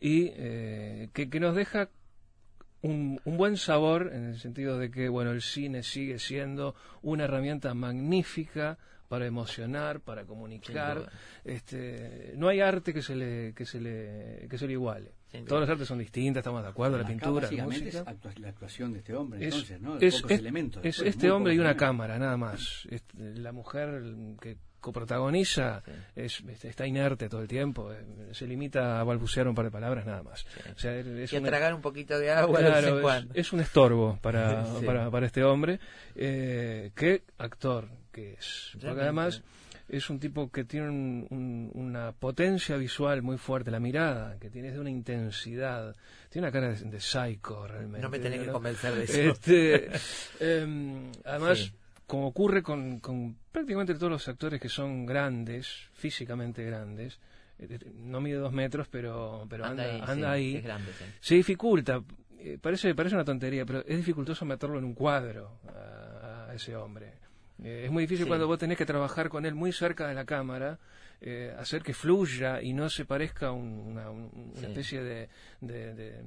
y 0.00 0.30
eh, 0.34 1.08
que, 1.12 1.28
que 1.28 1.40
nos 1.40 1.54
deja 1.54 1.88
un, 2.84 3.20
un 3.24 3.36
buen 3.36 3.56
sabor 3.56 4.10
en 4.12 4.24
el 4.26 4.38
sentido 4.38 4.78
de 4.78 4.90
que 4.90 5.08
bueno 5.08 5.30
el 5.32 5.40
cine 5.42 5.82
sigue 5.82 6.18
siendo 6.18 6.74
una 7.02 7.24
herramienta 7.24 7.72
magnífica 7.74 8.78
para 9.08 9.26
emocionar, 9.26 10.00
para 10.00 10.24
comunicar. 10.24 11.10
Este, 11.44 12.32
no 12.36 12.48
hay 12.48 12.60
arte 12.60 12.92
que 12.92 13.02
se 13.02 13.14
le 13.14 13.52
que 13.54 13.64
se 13.64 13.80
le 13.80 14.46
que 14.48 14.58
se 14.58 14.66
le 14.66 14.72
iguale. 14.72 15.12
Todas 15.46 15.62
las 15.62 15.70
artes 15.70 15.88
son 15.88 15.98
distintas, 15.98 16.40
estamos 16.42 16.62
de 16.62 16.68
acuerdo, 16.68 16.96
la 16.96 17.06
pintura, 17.06 17.50
la 17.50 17.64
música. 17.64 17.88
es 17.88 17.96
actua- 18.06 18.38
la 18.38 18.48
actuación 18.50 18.92
de 18.92 19.00
este 19.00 19.14
hombre, 19.16 19.40
Es, 19.40 19.46
entonces, 19.54 19.80
¿no? 19.80 19.96
De 19.98 20.06
es- 20.06 20.14
pocos 20.16 20.30
es- 20.30 20.38
elementos. 20.38 20.78
es 20.84 20.94
después, 20.96 21.08
este 21.14 21.30
hombre 21.32 21.54
y 21.54 21.58
una 21.58 21.76
cámara, 21.76 22.18
nada 22.20 22.36
más. 22.36 22.86
Este, 22.90 23.34
la 23.34 23.50
mujer 23.52 24.00
que 24.40 24.56
coprotagoniza 24.84 25.82
es, 26.14 26.40
es- 26.48 26.64
está 26.64 26.86
inerte 26.86 27.28
todo 27.28 27.40
el 27.42 27.48
tiempo, 27.48 27.92
eh, 27.92 28.04
se 28.32 28.46
limita 28.46 29.00
a 29.00 29.04
balbucear 29.04 29.48
un 29.48 29.54
par 29.54 29.64
de 29.64 29.70
palabras 29.70 30.04
nada 30.06 30.22
más. 30.22 30.44
O 30.74 30.78
sea, 30.78 30.94
es 30.96 31.32
Y 31.32 31.36
a 31.36 31.40
una- 31.40 31.48
tragar 31.48 31.74
un 31.74 31.80
poquito 31.80 32.18
de 32.18 32.30
agua 32.30 32.58
de 32.58 32.64
vez 32.64 32.72
Claro, 32.72 32.88
en 32.88 32.94
es, 32.96 33.00
cuando. 33.02 33.34
es 33.34 33.52
un 33.52 33.60
estorbo 33.60 34.18
para, 34.20 34.64
Sí. 34.80 34.84
para, 34.84 35.10
para 35.10 35.26
este 35.26 35.42
hombre. 35.42 35.80
Eh, 36.14 36.90
¿Qué 36.94 37.22
actor 37.38 37.88
que 38.12 38.34
es? 38.34 38.70
Porque 38.80 39.00
además 39.00 39.42
es 39.88 40.08
un 40.10 40.18
tipo 40.18 40.50
que 40.50 40.64
tiene 40.64 40.88
un- 40.88 41.26
un- 41.30 41.70
una 41.74 42.12
potencia 42.12 42.76
visual 42.76 43.22
muy 43.22 43.36
fuerte, 43.38 43.70
la 43.70 43.80
mirada 43.80 44.38
que 44.38 44.48
tiene 44.50 44.68
es 44.68 44.74
de 44.74 44.80
una 44.80 44.90
intensidad, 44.90 45.94
tiene 46.30 46.48
una 46.48 46.52
cara 46.52 46.72
de, 46.72 46.84
de 46.90 47.00
psycho 47.00 47.66
realmente. 47.66 48.00
No 48.00 48.08
me 48.08 48.18
tenés 48.18 48.40
que 48.40 48.48
convencer 48.50 48.94
de 48.94 49.04
eso. 49.04 49.18
Este, 49.32 49.90
em, 50.40 51.12
además, 51.24 51.58
Sí. 51.58 51.72
Como 52.06 52.26
ocurre 52.28 52.62
con, 52.62 53.00
con 53.00 53.36
prácticamente 53.50 53.94
todos 53.94 54.10
los 54.10 54.28
actores 54.28 54.60
que 54.60 54.68
son 54.68 55.06
grandes, 55.06 55.88
físicamente 55.94 56.64
grandes, 56.64 57.18
eh, 57.58 57.78
no 57.94 58.20
mide 58.20 58.36
dos 58.36 58.52
metros, 58.52 58.88
pero, 58.88 59.46
pero 59.48 59.64
anda, 59.64 59.84
anda 60.04 60.14
sí, 60.14 60.24
ahí, 60.24 60.56
es 60.56 60.64
grande, 60.64 60.92
sí. 60.92 61.04
se 61.20 61.34
dificulta. 61.36 62.02
eh, 62.38 62.58
parece, 62.60 62.94
parece 62.94 63.14
una 63.14 63.24
tontería, 63.24 63.64
pero 63.64 63.80
es 63.86 63.96
dificultoso 63.96 64.44
meterlo 64.44 64.78
en 64.78 64.84
un 64.84 64.94
cuadro 64.94 65.58
a, 65.68 66.46
a 66.50 66.54
ese 66.54 66.76
hombre. 66.76 67.14
Eh, 67.62 67.84
es 67.86 67.90
muy 67.90 68.02
difícil 68.04 68.24
Sí. 68.24 68.28
cuando 68.28 68.46
vos 68.46 68.58
tenés 68.58 68.76
que 68.76 68.84
trabajar 68.84 69.28
con 69.28 69.46
él 69.46 69.54
muy 69.54 69.72
cerca 69.72 70.06
de 70.08 70.14
la 70.14 70.24
cámara, 70.24 70.78
eh, 71.26 71.54
hacer 71.58 71.82
que 71.82 71.94
fluya 71.94 72.60
y 72.60 72.74
no 72.74 72.90
se 72.90 73.06
parezca 73.06 73.50
un- 73.50 73.78
una, 73.78 74.10
un- 74.10 74.30
una 74.52 74.60
Sí. 74.60 74.66
especie 74.66 75.02
de, 75.02 75.28
de, 75.62 75.94
de- 75.94 76.22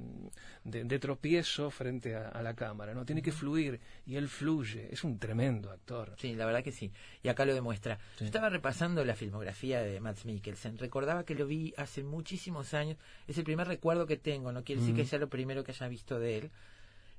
de- 0.64 0.84
de 0.84 0.98
tropiezo 0.98 1.70
frente 1.70 2.16
a, 2.16 2.30
a 2.30 2.42
la 2.42 2.54
cámara. 2.54 2.94
no 2.94 3.04
Tiene 3.04 3.22
que 3.22 3.30
fluir 3.30 3.78
y 4.06 4.16
él 4.16 4.28
fluye. 4.28 4.88
Es 4.92 5.04
un 5.04 5.20
tremendo 5.20 5.70
actor. 5.70 6.14
Sí, 6.18 6.34
la 6.34 6.46
verdad 6.46 6.64
que 6.64 6.72
sí. 6.72 6.90
Y 7.22 7.28
acá 7.28 7.44
lo 7.44 7.54
demuestra. 7.54 8.00
Yo 8.18 8.26
estaba 8.26 8.48
repasando 8.48 9.04
la 9.04 9.14
filmografía 9.14 9.82
de 9.82 10.00
Mads 10.00 10.24
Mikkelsen. 10.24 10.76
Recordaba 10.78 11.24
que 11.24 11.36
lo 11.36 11.46
vi 11.46 11.72
hace 11.76 12.02
muchísimos 12.02 12.74
años. 12.74 12.96
Es 13.28 13.38
el 13.38 13.44
primer 13.44 13.68
recuerdo 13.68 14.04
que 14.04 14.16
tengo. 14.16 14.50
No 14.50 14.64
quiere 14.64 14.80
decir 14.80 14.96
que 14.96 15.04
sea 15.06 15.20
lo 15.20 15.28
primero 15.28 15.62
que 15.62 15.70
haya 15.70 15.86
visto 15.86 16.18
de 16.18 16.38
él. 16.38 16.50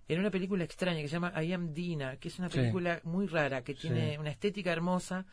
En 0.10 0.20
una 0.20 0.32
película 0.32 0.66
extraña 0.66 1.00
que 1.02 1.08
se 1.08 1.14
llama 1.14 1.32
I 1.42 1.54
Am 1.54 1.74
Dina, 1.74 2.18
que 2.18 2.28
es 2.28 2.40
una 2.40 2.50
Sí. 2.50 2.58
película 2.58 3.00
muy 3.06 3.28
rara, 3.28 3.64
que 3.64 3.74
tiene 3.74 4.14
Sí. 4.14 4.18
una 4.18 4.32
estética 4.32 4.72
hermosa 4.74 5.26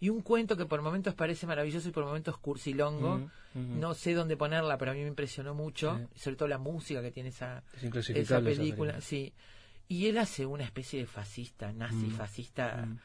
y 0.00 0.08
un 0.08 0.22
cuento 0.22 0.56
que 0.56 0.64
por 0.66 0.80
momentos 0.82 1.14
parece 1.14 1.46
maravilloso 1.46 1.88
y 1.88 1.92
por 1.92 2.04
momentos 2.04 2.38
cursilongo. 2.38 3.18
Mm, 3.18 3.22
ujú. 3.72 3.80
No 3.80 3.94
sé 3.94 4.14
dónde 4.14 4.36
ponerla, 4.36 4.78
pero 4.78 4.92
a 4.92 4.94
mí 4.94 5.00
me 5.02 5.08
impresionó 5.08 5.54
mucho. 5.54 5.98
Sí. 6.14 6.20
Sobre 6.22 6.36
todo 6.36 6.48
la 6.48 6.58
música 6.58 7.02
que 7.02 7.10
tiene 7.10 7.28
esa, 7.28 7.62
Es 7.82 8.10
esa 8.10 8.40
película, 8.40 9.00
sí. 9.00 9.32
Y 9.88 10.06
él 10.06 10.18
hace 10.18 10.46
una 10.46 10.64
especie 10.64 11.00
de 11.00 11.06
fascista, 11.06 11.72
nazi, 11.72 12.06
Mm, 12.06 12.10
fascista, 12.12 12.86
mm. 12.86 12.98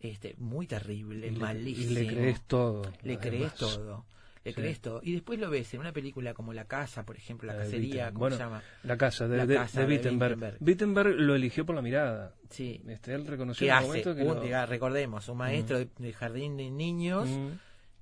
este, 0.00 0.34
muy 0.38 0.66
terrible, 0.66 1.26
Y 1.28 1.30
le- 1.30 1.38
malísimo. 1.40 1.90
Y 1.90 1.94
le 1.94 2.06
crees 2.06 2.40
todo. 2.42 2.82
Le 3.02 3.18
crees 3.18 3.54
todo. 3.54 4.04
Le 4.46 4.52
Sí. 4.52 4.60
crees 4.60 4.80
todo. 4.80 5.00
Y 5.02 5.12
después 5.12 5.38
lo 5.40 5.50
ves 5.50 5.74
en 5.74 5.80
una 5.80 5.92
película 5.92 6.32
como 6.32 6.52
La 6.52 6.66
Casa, 6.66 7.04
por 7.04 7.16
ejemplo, 7.16 7.48
La 7.52 7.58
Cacería. 7.58 8.06
¿cómo 8.08 8.20
Bueno, 8.20 8.36
se 8.36 8.42
llama? 8.44 8.62
La 8.84 8.96
casa 8.96 9.26
de, 9.26 9.36
La 9.38 9.46
de- 9.46 9.54
casa 9.56 9.80
de 9.80 9.86
de 9.88 9.92
Wittenberg. 9.96 10.32
Wittenberg. 10.34 10.56
Wittenberg 10.62 11.14
lo 11.20 11.34
eligió 11.34 11.66
por 11.66 11.74
la 11.74 11.82
mirada. 11.82 12.32
Sí. 12.50 12.80
Este, 12.86 13.12
él 13.14 13.26
reconoció 13.26 13.66
en 13.66 13.74
un 13.78 13.82
momento 13.88 14.14
que 14.14 14.22
un, 14.22 14.34
lo- 14.36 14.40
diga, 14.40 14.64
recordemos, 14.66 15.28
un 15.28 15.38
maestro 15.38 15.78
de, 15.80 15.88
de 15.98 16.12
jardín 16.12 16.56
de 16.56 16.70
niños 16.70 17.28
Mm, 17.28 17.48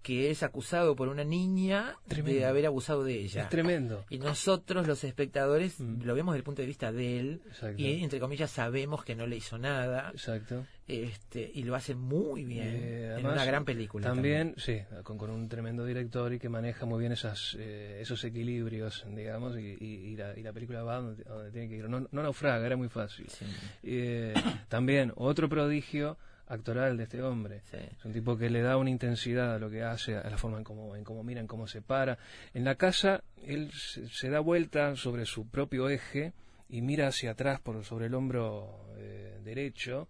que 0.05 0.31
es 0.31 0.43
acusado 0.43 0.95
por 0.95 1.09
una 1.09 1.25
niña 1.25 1.97
Tremendo. 2.07 2.39
de 2.39 2.45
haber 2.47 2.67
abusado 2.67 3.03
de 3.05 3.15
ella. 3.21 3.45
es 3.45 3.49
tremendo. 3.49 4.05
Y 4.11 4.19
nosotros, 4.19 4.87
los 4.87 5.03
espectadores, 5.03 5.81
Mm. 5.81 6.03
lo 6.05 6.15
vemos 6.15 6.35
desde 6.35 6.39
el 6.41 6.45
punto 6.45 6.61
de 6.63 6.67
vista 6.69 6.93
de 6.93 7.19
él 7.19 7.41
Exacto. 7.47 7.81
y, 7.83 8.05
entre 8.05 8.21
comillas, 8.21 8.51
sabemos 8.51 9.03
que 9.03 9.17
no 9.17 9.27
le 9.27 9.37
hizo 9.37 9.59
nada. 9.59 10.11
Exacto. 10.13 10.67
este 10.87 11.51
y 11.55 11.63
lo 11.63 11.75
hace 11.75 11.95
muy 11.95 12.45
bien 12.45 12.69
Eh, 12.71 13.17
en 13.19 13.25
una 13.27 13.47
gran 13.47 13.65
película 13.65 14.07
También, 14.07 14.55
sí, 14.59 14.83
con, 15.03 15.17
con 15.17 15.31
un 15.31 15.49
tremendo 15.49 15.83
director 15.87 16.31
y 16.35 16.39
que 16.39 16.51
maneja 16.51 16.85
muy 16.85 17.01
bien 17.01 17.13
esas, 17.13 17.57
eh, 17.59 18.01
esos 18.03 18.23
equilibrios, 18.25 19.07
digamos, 19.17 19.57
y, 19.57 19.79
y- 19.81 20.11
y 20.13 20.17
la, 20.17 20.39
y 20.39 20.43
la 20.43 20.53
película 20.53 20.83
va 20.83 20.97
donde, 21.01 21.25
donde 21.25 21.51
tiene 21.51 21.71
que 21.71 21.77
ir. 21.77 21.89
No, 21.89 22.07
no 22.13 22.23
naufraga, 22.23 22.67
era 22.67 22.77
muy 22.77 22.91
fácil. 22.91 23.25
Sí, 23.31 23.47
Eh, 23.83 24.35
también, 24.69 25.11
otro 25.17 25.49
prodigio 25.49 26.19
actoral 26.47 26.97
de 26.97 27.05
este 27.05 27.23
hombre. 27.23 27.63
sí. 27.71 27.77
Es 27.77 28.05
un 28.05 28.13
tipo 28.13 28.37
que 28.37 28.51
le 28.51 28.61
da 28.63 28.77
una 28.77 28.91
intensidad 28.91 29.55
a 29.55 29.59
lo 29.59 29.71
que 29.71 29.83
hace, 29.83 30.17
a 30.17 30.29
la 30.29 30.37
forma 30.39 30.59
en 30.59 30.65
cómo, 30.65 30.95
en 30.97 31.05
cómo 31.05 31.23
mira, 31.25 31.41
en 31.41 31.47
cómo 31.47 31.67
se 31.67 31.81
para. 31.83 32.19
En 32.53 32.65
la 32.65 32.75
casa, 32.75 33.23
él 33.43 33.71
se, 33.73 34.09
se 34.09 34.29
da 34.31 34.41
vuelta 34.41 34.95
sobre 34.97 35.25
su 35.27 35.49
propio 35.49 35.89
eje 35.89 36.33
y 36.69 36.83
mira 36.83 37.09
hacia 37.09 37.33
atrás 37.33 37.61
por 37.61 37.85
sobre 37.85 38.07
el 38.07 38.15
hombro 38.15 38.89
eh, 38.99 39.41
derecho, 39.45 40.09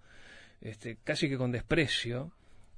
este, 0.61 0.97
casi 1.05 1.29
que 1.29 1.37
con 1.37 1.53
desprecio. 1.53 2.33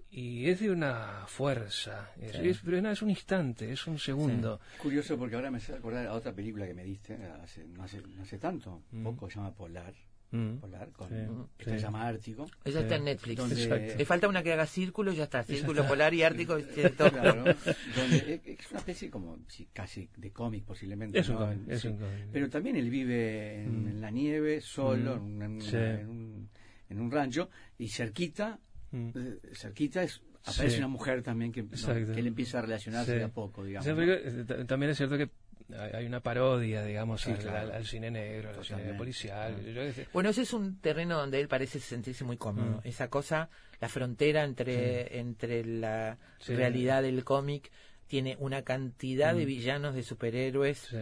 Y 0.08 0.48
es 0.48 0.60
de 0.60 0.70
una 0.70 1.24
fuerza, 1.26 2.10
es, 2.20 2.32
Sí. 2.36 2.48
es- 2.48 2.60
pero 2.64 2.78
es 2.88 3.02
un 3.02 3.10
instante, 3.10 3.70
es 3.72 3.86
un 3.86 3.98
segundo. 3.98 4.60
Curioso 4.80 5.18
porque 5.18 5.34
ahora 5.34 5.50
me 5.50 5.58
hace 5.58 5.74
acordar 5.74 6.06
a 6.06 6.12
otra 6.14 6.32
película 6.32 6.66
que 6.66 6.72
me 6.74 6.84
diste 6.84 7.14
hace, 7.42 7.64
no, 7.66 7.82
hace, 7.82 8.00
no 8.00 8.22
hace 8.22 8.38
tanto, 8.38 8.82
Mm. 8.92 9.02
poco, 9.02 9.28
se 9.28 9.36
llama 9.36 9.52
Polar, 9.52 9.92
Mm. 10.36 10.58
Polar, 10.60 10.90
con, 10.92 11.08
Sí, 11.08 11.14
esta 11.58 11.70
sí. 11.70 11.70
se 11.70 11.78
llama 11.82 12.06
Ártico. 12.06 12.46
ella 12.64 12.80
está 12.80 12.96
en 12.96 13.04
Netflix 13.04 13.36
Donde- 13.38 13.62
Exacto. 13.62 13.98
le 13.98 14.04
falta 14.04 14.28
una 14.28 14.42
que 14.42 14.52
haga 14.52 14.66
círculo 14.66 15.12
y 15.12 15.16
ya 15.16 15.24
está 15.24 15.42
círculo 15.44 15.86
polar 15.86 16.12
y 16.14 16.22
ártico 16.22 16.58
y 16.58 16.62
tiene 16.64 16.90
todo. 16.90 17.10
Claro, 17.10 17.44
donde 17.96 18.40
es 18.44 18.70
una 18.70 18.78
especie 18.80 19.10
como 19.10 19.38
sí, 19.48 19.68
casi 19.72 20.08
de 20.16 20.30
cómic 20.32 20.64
posiblemente. 20.64 21.18
Es 21.18 21.28
un 21.28 21.34
¿no? 21.36 21.40
cómic, 21.46 21.60
es 21.68 21.84
un 21.84 21.96
cómic. 21.98 22.26
Pero 22.32 22.50
también 22.50 22.76
él 22.76 22.90
vive 22.90 23.62
en, 23.62 23.84
Mm. 23.84 23.88
en 23.88 24.00
la 24.00 24.10
nieve, 24.10 24.60
solo, 24.60 25.16
Mm. 25.16 25.26
en, 25.26 25.32
una- 25.36 25.44
en 25.46 25.60
Sí. 25.62 25.76
una- 25.76 26.00
en 26.00 26.08
un, 26.08 26.48
en 26.90 27.00
un 27.00 27.10
rancho, 27.10 27.50
y 27.78 27.88
cerquita, 27.88 28.58
Mm. 28.92 29.08
eh, 29.14 29.38
cerquita 29.54 30.02
es, 30.02 30.22
aparece 30.44 30.70
Sí. 30.76 30.78
una 30.78 30.88
mujer 30.88 31.22
también 31.22 31.50
que, 31.50 31.62
¿no? 31.62 31.68
Que 31.94 32.20
él 32.20 32.26
empieza 32.26 32.58
a 32.58 32.62
relacionarse 32.62 33.12
Sí. 33.12 33.18
de 33.18 33.24
a 33.24 33.28
poco, 33.28 33.64
digamos. 33.64 33.86
¿no? 33.88 34.66
también 34.66 34.90
es 34.90 34.96
cierto 34.96 35.16
que 35.18 35.28
hay 35.92 36.06
una 36.06 36.20
parodia, 36.20 36.84
digamos, 36.84 37.22
Sí, 37.22 37.30
al, 37.32 37.38
claro. 37.38 37.58
al- 37.58 37.72
al 37.72 37.86
cine 37.86 38.10
negro, 38.10 38.50
al 38.50 38.64
cine 38.64 38.94
policial. 38.94 39.56
Bueno, 40.12 40.30
ese 40.30 40.42
es 40.42 40.52
un 40.52 40.80
terreno 40.80 41.18
donde 41.18 41.40
él 41.40 41.48
parece 41.48 41.80
sentirse 41.80 42.24
muy 42.24 42.36
cómodo. 42.36 42.80
Mm. 42.84 42.88
Esa 42.88 43.08
cosa, 43.08 43.48
la 43.80 43.88
frontera 43.88 44.44
entre, 44.44 45.18
entre 45.18 45.64
la 45.64 46.18
Sí. 46.38 46.54
realidad 46.54 47.02
del 47.02 47.24
cómic, 47.24 47.70
tiene 48.06 48.36
una 48.38 48.62
cantidad 48.62 49.34
de 49.34 49.44
Mm. 49.44 49.48
villanos 49.48 49.94
de 49.94 50.02
superhéroes, 50.04 50.78
Sí. 50.78 50.98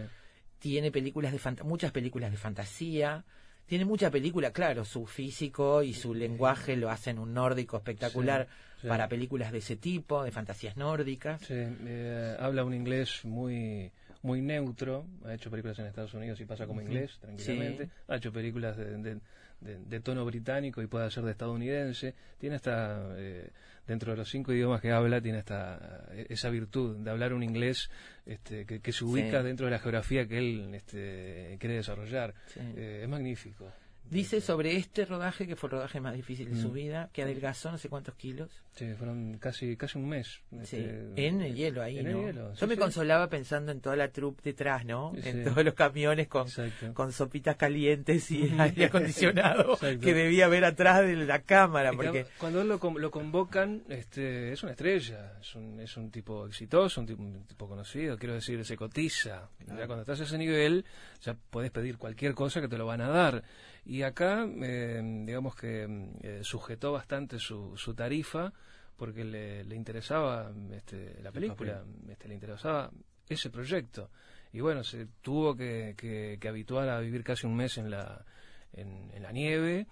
tiene 0.59 0.91
películas 0.91 1.33
de 1.33 1.39
fanta- 1.39 1.63
muchas 1.65 1.93
películas 1.93 2.31
de 2.31 2.39
fantasía, 2.39 3.25
tiene 3.67 3.85
mucha 3.85 4.11
película, 4.11 4.53
claro, 4.53 4.85
su 4.85 5.07
físico 5.07 5.83
y 5.83 5.93
su 5.95 6.15
lenguaje 6.15 6.77
lo 6.77 6.91
hacen 6.91 7.19
un 7.19 7.33
nórdico 7.35 7.77
espectacular 7.79 8.47
Sí, 8.77 8.83
sí. 8.83 8.89
para 8.89 9.09
películas 9.09 9.53
de 9.53 9.59
ese 9.59 9.77
tipo, 9.77 10.23
de 10.23 10.31
fantasías 10.31 10.77
nórdicas. 10.77 11.41
Sí, 11.43 11.55
eh, 11.57 12.37
habla 12.39 12.65
un 12.65 12.75
inglés 12.75 13.25
muy 13.25 13.91
muy 14.25 14.41
neutro, 14.41 15.07
ha 15.25 15.35
hecho 15.35 15.51
películas 15.51 15.79
en 15.79 15.87
Estados 15.87 16.15
Unidos 16.15 16.41
y 16.41 16.47
pasa 16.47 16.67
como 16.67 16.81
inglés 16.81 17.19
tranquilamente, 17.21 17.85
Sí. 17.87 17.91
ha 18.09 18.17
hecho 18.17 18.33
películas 18.33 18.77
de, 18.77 18.97
de- 18.97 19.21
de- 19.61 19.79
de 19.79 20.01
tono 20.01 20.25
británico 20.25 20.83
y 20.83 20.87
puede 20.87 21.11
ser 21.11 21.25
de 21.25 21.31
estadounidense, 21.33 22.15
tiene 22.39 22.57
esta, 22.57 23.15
eh, 23.17 23.51
dentro 23.87 24.13
de 24.13 24.17
los 24.19 24.29
cinco 24.31 24.53
idiomas 24.53 24.81
que 24.81 24.91
habla, 24.93 25.21
tiene 25.21 25.39
esta 25.39 26.07
eh, 26.11 26.27
esa 26.31 26.49
virtud 26.51 26.97
de 26.97 27.11
hablar 27.11 27.33
un 27.35 27.43
inglés 27.43 27.89
este, 28.27 28.65
que, 28.67 28.81
que 28.81 28.93
se 28.93 29.05
ubica 29.05 29.41
Sí. 29.41 29.47
dentro 29.47 29.67
de 29.67 29.73
la 29.73 29.79
geografía 29.79 30.27
que 30.27 30.39
él 30.39 30.75
este, 30.75 31.57
quiere 31.61 31.77
desarrollar. 31.77 32.35
Eh, 32.57 33.01
es 33.05 33.09
magnífico. 33.09 33.71
Dice 34.11 34.41
sobre 34.41 34.77
este 34.77 35.05
rodaje, 35.07 35.47
que 35.47 35.57
fue 35.57 35.69
el 35.69 35.73
rodaje 35.73 36.01
más 36.01 36.15
difícil 36.15 36.49
de 36.53 36.61
su 36.61 36.73
vida, 36.73 37.09
que 37.13 37.23
adelgazó 37.23 37.71
no 37.71 37.79
sé 37.79 37.89
cuántos 37.89 38.15
kilos. 38.17 38.51
Sí, 38.75 38.93
fueron 38.95 39.39
casi 39.39 39.77
casi 39.77 39.99
un 39.99 40.09
mes. 40.09 40.41
Sí, 40.65 40.79
este, 40.79 41.27
en 41.29 41.41
el 41.43 41.55
hielo 41.55 41.81
ahí, 41.81 41.99
en 42.01 42.09
el 42.09 42.13
¿no? 42.13 42.27
hielo, 42.27 42.51
Yo 42.55 42.57
sí, 42.57 42.67
me 42.67 42.75
sí. 42.75 42.81
consolaba 42.81 43.29
pensando 43.29 43.71
en 43.71 43.81
toda 43.81 43.95
la 43.95 44.09
troupe 44.09 44.43
detrás, 44.43 44.85
¿no? 44.85 45.13
En 45.23 45.45
todos 45.45 45.65
los 45.65 45.75
camiones 45.75 46.27
con, 46.27 46.49
Exacto. 46.49 46.93
con 46.93 47.13
sopitas 47.13 47.55
calientes 47.55 48.29
y 48.33 48.51
aire 48.59 48.87
acondicionado 48.87 49.79
que 49.79 50.13
debía 50.13 50.47
haber 50.47 50.65
atrás 50.65 51.07
de 51.07 51.15
la 51.15 51.43
cámara, 51.43 51.93
porque 51.93 52.27
cuando 52.37 52.65
lo, 52.65 52.81
lo 52.99 53.11
convocan, 53.13 53.85
este, 53.89 54.53
es 54.53 54.63
una 54.65 54.73
estrella, 54.73 55.39
es 55.41 55.55
un, 55.55 55.79
es 55.79 55.97
un 55.97 56.11
tipo 56.11 56.45
exitoso, 56.45 57.01
un 57.01 57.07
tipo, 57.07 57.23
un 57.23 57.45
tipo 57.47 57.69
conocido, 57.69 58.19
quiero 58.19 58.35
decir, 58.35 58.65
se 58.65 58.77
cotiza. 58.77 59.51
Ya 59.69 59.87
cuando 59.87 60.01
estás 60.01 60.21
a 60.21 60.25
ese 60.25 60.37
nivel, 60.37 60.85
ya 61.21 61.37
puedes 61.51 61.71
pedir 61.71 61.97
cualquier 61.97 62.35
cosa 62.35 62.61
que 62.61 62.67
te 62.69 62.77
lo 62.77 62.87
van 62.87 63.03
a 63.03 63.09
dar. 63.09 63.45
Y 63.87 64.03
acá, 64.03 64.47
eh, 64.63 65.01
digamos 65.27 65.55
que 65.55 65.87
eh, 66.23 66.41
sujetó 66.43 66.91
bastante 66.93 67.39
su, 67.39 67.77
su 67.77 67.95
tarifa 67.95 68.53
porque 68.97 69.25
le, 69.25 69.65
le 69.65 69.77
interesaba 69.77 70.53
este, 70.73 71.21
la 71.23 71.33
película, 71.33 71.83
este, 72.09 72.29
le 72.29 72.35
interesaba 72.35 72.91
ese 73.29 73.51
proyecto. 73.51 74.11
Y 74.53 74.61
bueno, 74.61 74.85
se 74.85 75.07
tuvo 75.21 75.57
que, 75.57 75.95
que, 75.97 76.39
que 76.41 76.49
habituar 76.49 76.89
a 76.89 77.01
vivir 77.01 77.25
casi 77.25 77.47
un 77.47 77.57
mes 77.57 77.77
en 77.79 77.91
la, 77.91 78.25
en, 78.73 79.11
en 79.13 79.23
la 79.23 79.33
nieve. 79.33 79.87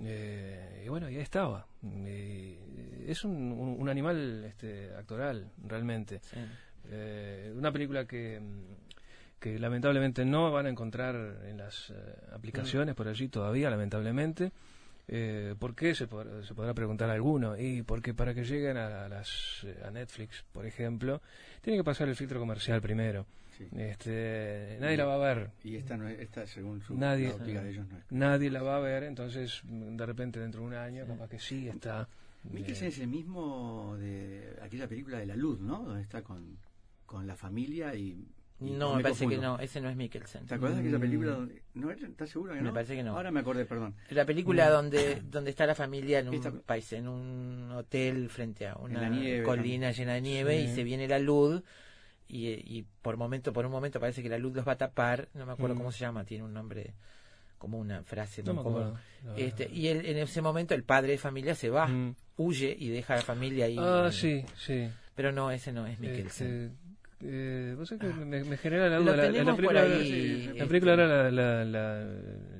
Eh, 0.00 0.82
y 0.84 0.88
bueno, 0.88 1.08
y 1.10 1.16
ahí 1.16 1.22
estaba. 1.22 1.66
Y 1.82 2.56
es 3.06 3.24
un, 3.24 3.52
un, 3.52 3.80
un 3.80 3.88
animal 3.88 4.44
este, 4.44 4.94
actoral, 4.94 5.50
realmente. 5.64 6.20
Sí. 6.22 6.38
Eh, 6.90 7.52
una 7.56 7.72
película 7.72 8.04
que, 8.04 8.40
mm, 8.40 9.40
que 9.40 9.58
lamentablemente 9.58 10.24
no 10.24 10.50
van 10.50 10.66
a 10.66 10.68
encontrar 10.68 11.14
en 11.46 11.58
las 11.58 11.90
eh, 11.90 11.94
aplicaciones 12.32 12.94
por 12.94 13.08
allí 13.08 13.28
todavía, 13.28 13.70
lamentablemente. 13.70 14.52
Eh, 15.08 15.54
¿Por 15.58 15.74
qué? 15.74 15.94
Se, 15.94 16.08
pod- 16.08 16.42
se 16.44 16.54
podrá 16.54 16.72
preguntar 16.74 17.10
alguno. 17.10 17.58
Y 17.58 17.82
porque 17.82 18.14
para 18.14 18.34
que 18.34 18.44
lleguen 18.44 18.76
a, 18.76 19.08
las, 19.08 19.62
eh, 19.64 19.82
a 19.84 19.90
Netflix, 19.90 20.44
por 20.52 20.64
ejemplo, 20.66 21.20
tiene 21.60 21.78
que 21.78 21.84
pasar 21.84 22.08
el 22.08 22.16
filtro 22.16 22.38
comercial 22.40 22.80
primero. 22.80 23.26
Sí. 23.58 23.68
Este, 23.76 24.78
nadie 24.80 24.96
la 24.96 25.04
va 25.04 25.14
a 25.14 25.18
ver. 25.34 25.50
Y 25.62 25.76
esta, 25.76 25.96
no 25.96 26.08
es, 26.08 26.18
esta 26.18 26.44
según 26.46 26.80
su 26.82 26.96
Nadie, 26.96 27.28
la 27.28 27.34
óptica 27.34 27.62
de 27.62 27.70
ellos, 27.70 27.86
no 27.88 27.98
es. 27.98 28.04
nadie 28.10 28.50
la 28.50 28.62
va 28.62 28.76
a 28.78 28.80
ver, 28.80 29.04
entonces 29.04 29.60
mm, 29.64 29.96
de 29.96 30.06
repente 30.06 30.40
dentro 30.40 30.62
de 30.62 30.66
un 30.66 30.74
año, 30.74 31.06
capaz 31.06 31.28
que 31.28 31.38
sí 31.38 31.68
está. 31.68 32.08
Eh, 32.52 32.64
es 32.68 32.98
el 32.98 33.06
mismo 33.06 33.96
de 33.96 34.56
aquella 34.60 34.88
película 34.88 35.18
de 35.18 35.26
La 35.26 35.36
Luz, 35.36 35.60
¿no? 35.60 35.84
Donde 35.84 36.02
está 36.02 36.22
con, 36.22 36.58
con 37.06 37.26
la 37.26 37.36
familia 37.36 37.94
y... 37.94 38.26
no, 38.60 38.96
me 38.96 39.02
parece 39.02 39.26
que 39.28 39.36
no, 39.38 39.58
ese 39.58 39.80
no 39.80 39.88
es 39.88 39.96
Mikkelsen. 39.96 40.46
¿Te 40.46 40.54
acuerdas 40.54 40.78
de 40.78 40.82
aquella 40.84 40.98
Mm. 40.98 41.00
película 41.00 41.32
donde... 41.32 41.62
¿No 41.74 41.90
¿Estás 41.90 42.30
seguro 42.30 42.52
que 42.54 42.60
no? 42.60 42.66
Me 42.66 42.72
parece 42.72 42.94
que 42.96 43.02
no. 43.02 43.16
Ahora 43.16 43.30
me 43.30 43.40
acordé, 43.40 43.64
perdón. 43.64 43.94
La 44.10 44.24
película 44.24 44.70
donde 44.70 45.20
donde 45.22 45.50
está 45.50 45.66
la 45.66 45.74
familia 45.74 46.20
en 46.20 46.28
un 46.28 46.34
Esta- 46.34 46.52
país, 46.52 46.92
en 46.92 47.08
un 47.08 47.70
hotel 47.72 48.28
frente 48.30 48.66
a 48.68 48.76
una 48.76 49.08
nieve, 49.08 49.42
colina 49.44 49.90
llena 49.90 50.14
de 50.14 50.20
nieve 50.20 50.58
Sí. 50.64 50.70
y 50.70 50.74
se 50.74 50.84
viene 50.84 51.08
la 51.08 51.18
luz 51.18 51.62
y, 52.28 52.48
y 52.48 52.86
por 53.02 53.16
momento 53.16 53.52
por 53.52 53.66
un 53.66 53.72
momento 53.72 54.00
parece 54.00 54.22
que 54.22 54.28
la 54.28 54.38
luz 54.38 54.54
los 54.54 54.66
va 54.66 54.72
a 54.72 54.78
tapar, 54.78 55.28
no 55.34 55.44
me 55.46 55.52
acuerdo 55.52 55.74
Mm. 55.74 55.78
cómo 55.78 55.92
se 55.92 55.98
llama, 56.00 56.24
tiene 56.24 56.44
un 56.44 56.54
nombre 56.54 56.94
como 57.58 57.78
una 57.78 58.02
frase 58.02 58.42
No. 58.42 58.52
No, 58.54 58.94
Este, 59.36 59.68
y 59.72 59.88
él, 59.88 60.04
en 60.06 60.18
ese 60.18 60.40
momento 60.42 60.74
el 60.74 60.84
padre 60.84 61.12
de 61.12 61.18
familia 61.18 61.54
se 61.54 61.70
va, 61.70 61.86
Mm. 61.88 62.14
huye 62.36 62.74
y 62.78 62.88
deja 62.90 63.14
a 63.14 63.16
la 63.16 63.22
familia 63.22 63.64
ahí. 63.66 63.76
Ah, 63.78 64.10
sí, 64.12 64.44
sí. 64.56 64.88
Pero 65.14 65.32
no, 65.32 65.50
ese 65.50 65.72
no 65.72 65.86
es 65.86 65.98
Mikkelsen. 66.00 66.76
Eh, 67.26 67.74
vos 67.76 67.88
sabés 67.88 68.02
que 68.02 68.24
me, 68.24 68.44
me 68.44 68.56
genera 68.58 68.88
la 68.88 68.98
duda. 68.98 69.16
La, 69.16 69.30
la 69.30 69.44
por 69.44 69.56
película, 69.56 69.82
ahí, 69.82 70.06
sí, 70.06 70.46
la 70.46 70.52
este. 70.52 70.66
película 70.66 70.92
ahora 70.92 71.06
la, 71.06 71.30
la, 71.30 71.64
la, 71.64 72.06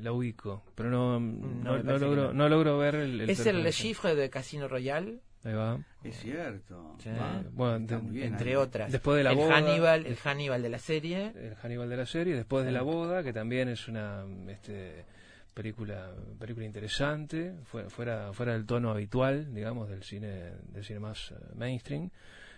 la 0.00 0.12
ubico, 0.12 0.64
pero 0.74 0.90
no, 0.90 1.20
no, 1.20 1.20
me 1.20 1.54
no 1.62 1.70
parece 1.70 1.92
que 1.92 1.98
logro, 2.00 2.22
no. 2.28 2.32
no 2.32 2.48
logro 2.48 2.78
ver 2.78 2.94
el, 2.94 3.20
el 3.20 3.30
es 3.30 3.44
el. 3.46 3.70
Chiffre 3.72 4.14
de 4.14 4.30
Casino 4.30 4.66
Royale, 4.68 5.18
Ahí 5.44 5.52
va. 5.52 5.78
Es 6.02 6.16
cierto. 6.20 6.96
Sí. 7.02 7.10
Va, 7.10 7.42
Bueno, 7.52 7.80
de- 7.86 7.98
bien 7.98 8.28
entre 8.32 8.50
ahí. 8.50 8.56
otras. 8.56 8.90
Después 8.90 9.18
de 9.18 9.24
la 9.24 9.30
el 9.32 9.36
boda. 9.36 9.56
Hannibal, 9.58 10.06
el 10.06 10.16
Hannibal 10.16 10.62
de 10.62 10.68
la 10.70 10.78
serie. 10.78 11.32
El 11.36 11.54
Hannibal 11.56 11.90
de 11.90 11.96
la 11.98 12.06
serie, 12.06 12.34
después 12.34 12.64
de 12.64 12.72
la 12.72 12.80
boda, 12.80 13.22
que 13.22 13.34
también 13.34 13.68
es 13.68 13.86
una 13.88 14.24
este, 14.48 15.04
película 15.52 16.10
película 16.40 16.64
interesante, 16.64 17.52
fue- 17.64 17.90
fuera 17.90 18.32
fuera 18.32 18.54
del 18.54 18.64
tono 18.64 18.90
habitual, 18.90 19.52
digamos, 19.54 19.90
del 19.90 20.02
cine 20.02 20.52
del 20.72 20.82
cine 20.82 21.00
más 21.00 21.32
eh, 21.32 21.34
mainstream. 21.54 22.08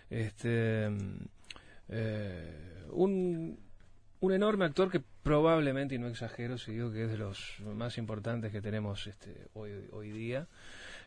Este 0.09 0.89
mm, 0.89 1.25
eh, 1.89 2.85
un 2.91 3.57
un 4.19 4.33
enorme 4.33 4.65
actor 4.65 4.89
que 4.91 5.01
probablemente, 5.23 5.95
y 5.95 5.99
no 5.99 6.07
exagero 6.07 6.57
si 6.57 6.71
digo 6.71 6.91
que 6.91 7.03
es 7.03 7.11
de 7.11 7.17
los 7.17 7.59
más 7.61 7.97
importantes 7.97 8.51
que 8.51 8.61
tenemos 8.61 9.05
este, 9.05 9.47
hoy, 9.53 9.71
hoy 9.91 10.11
día. 10.11 10.47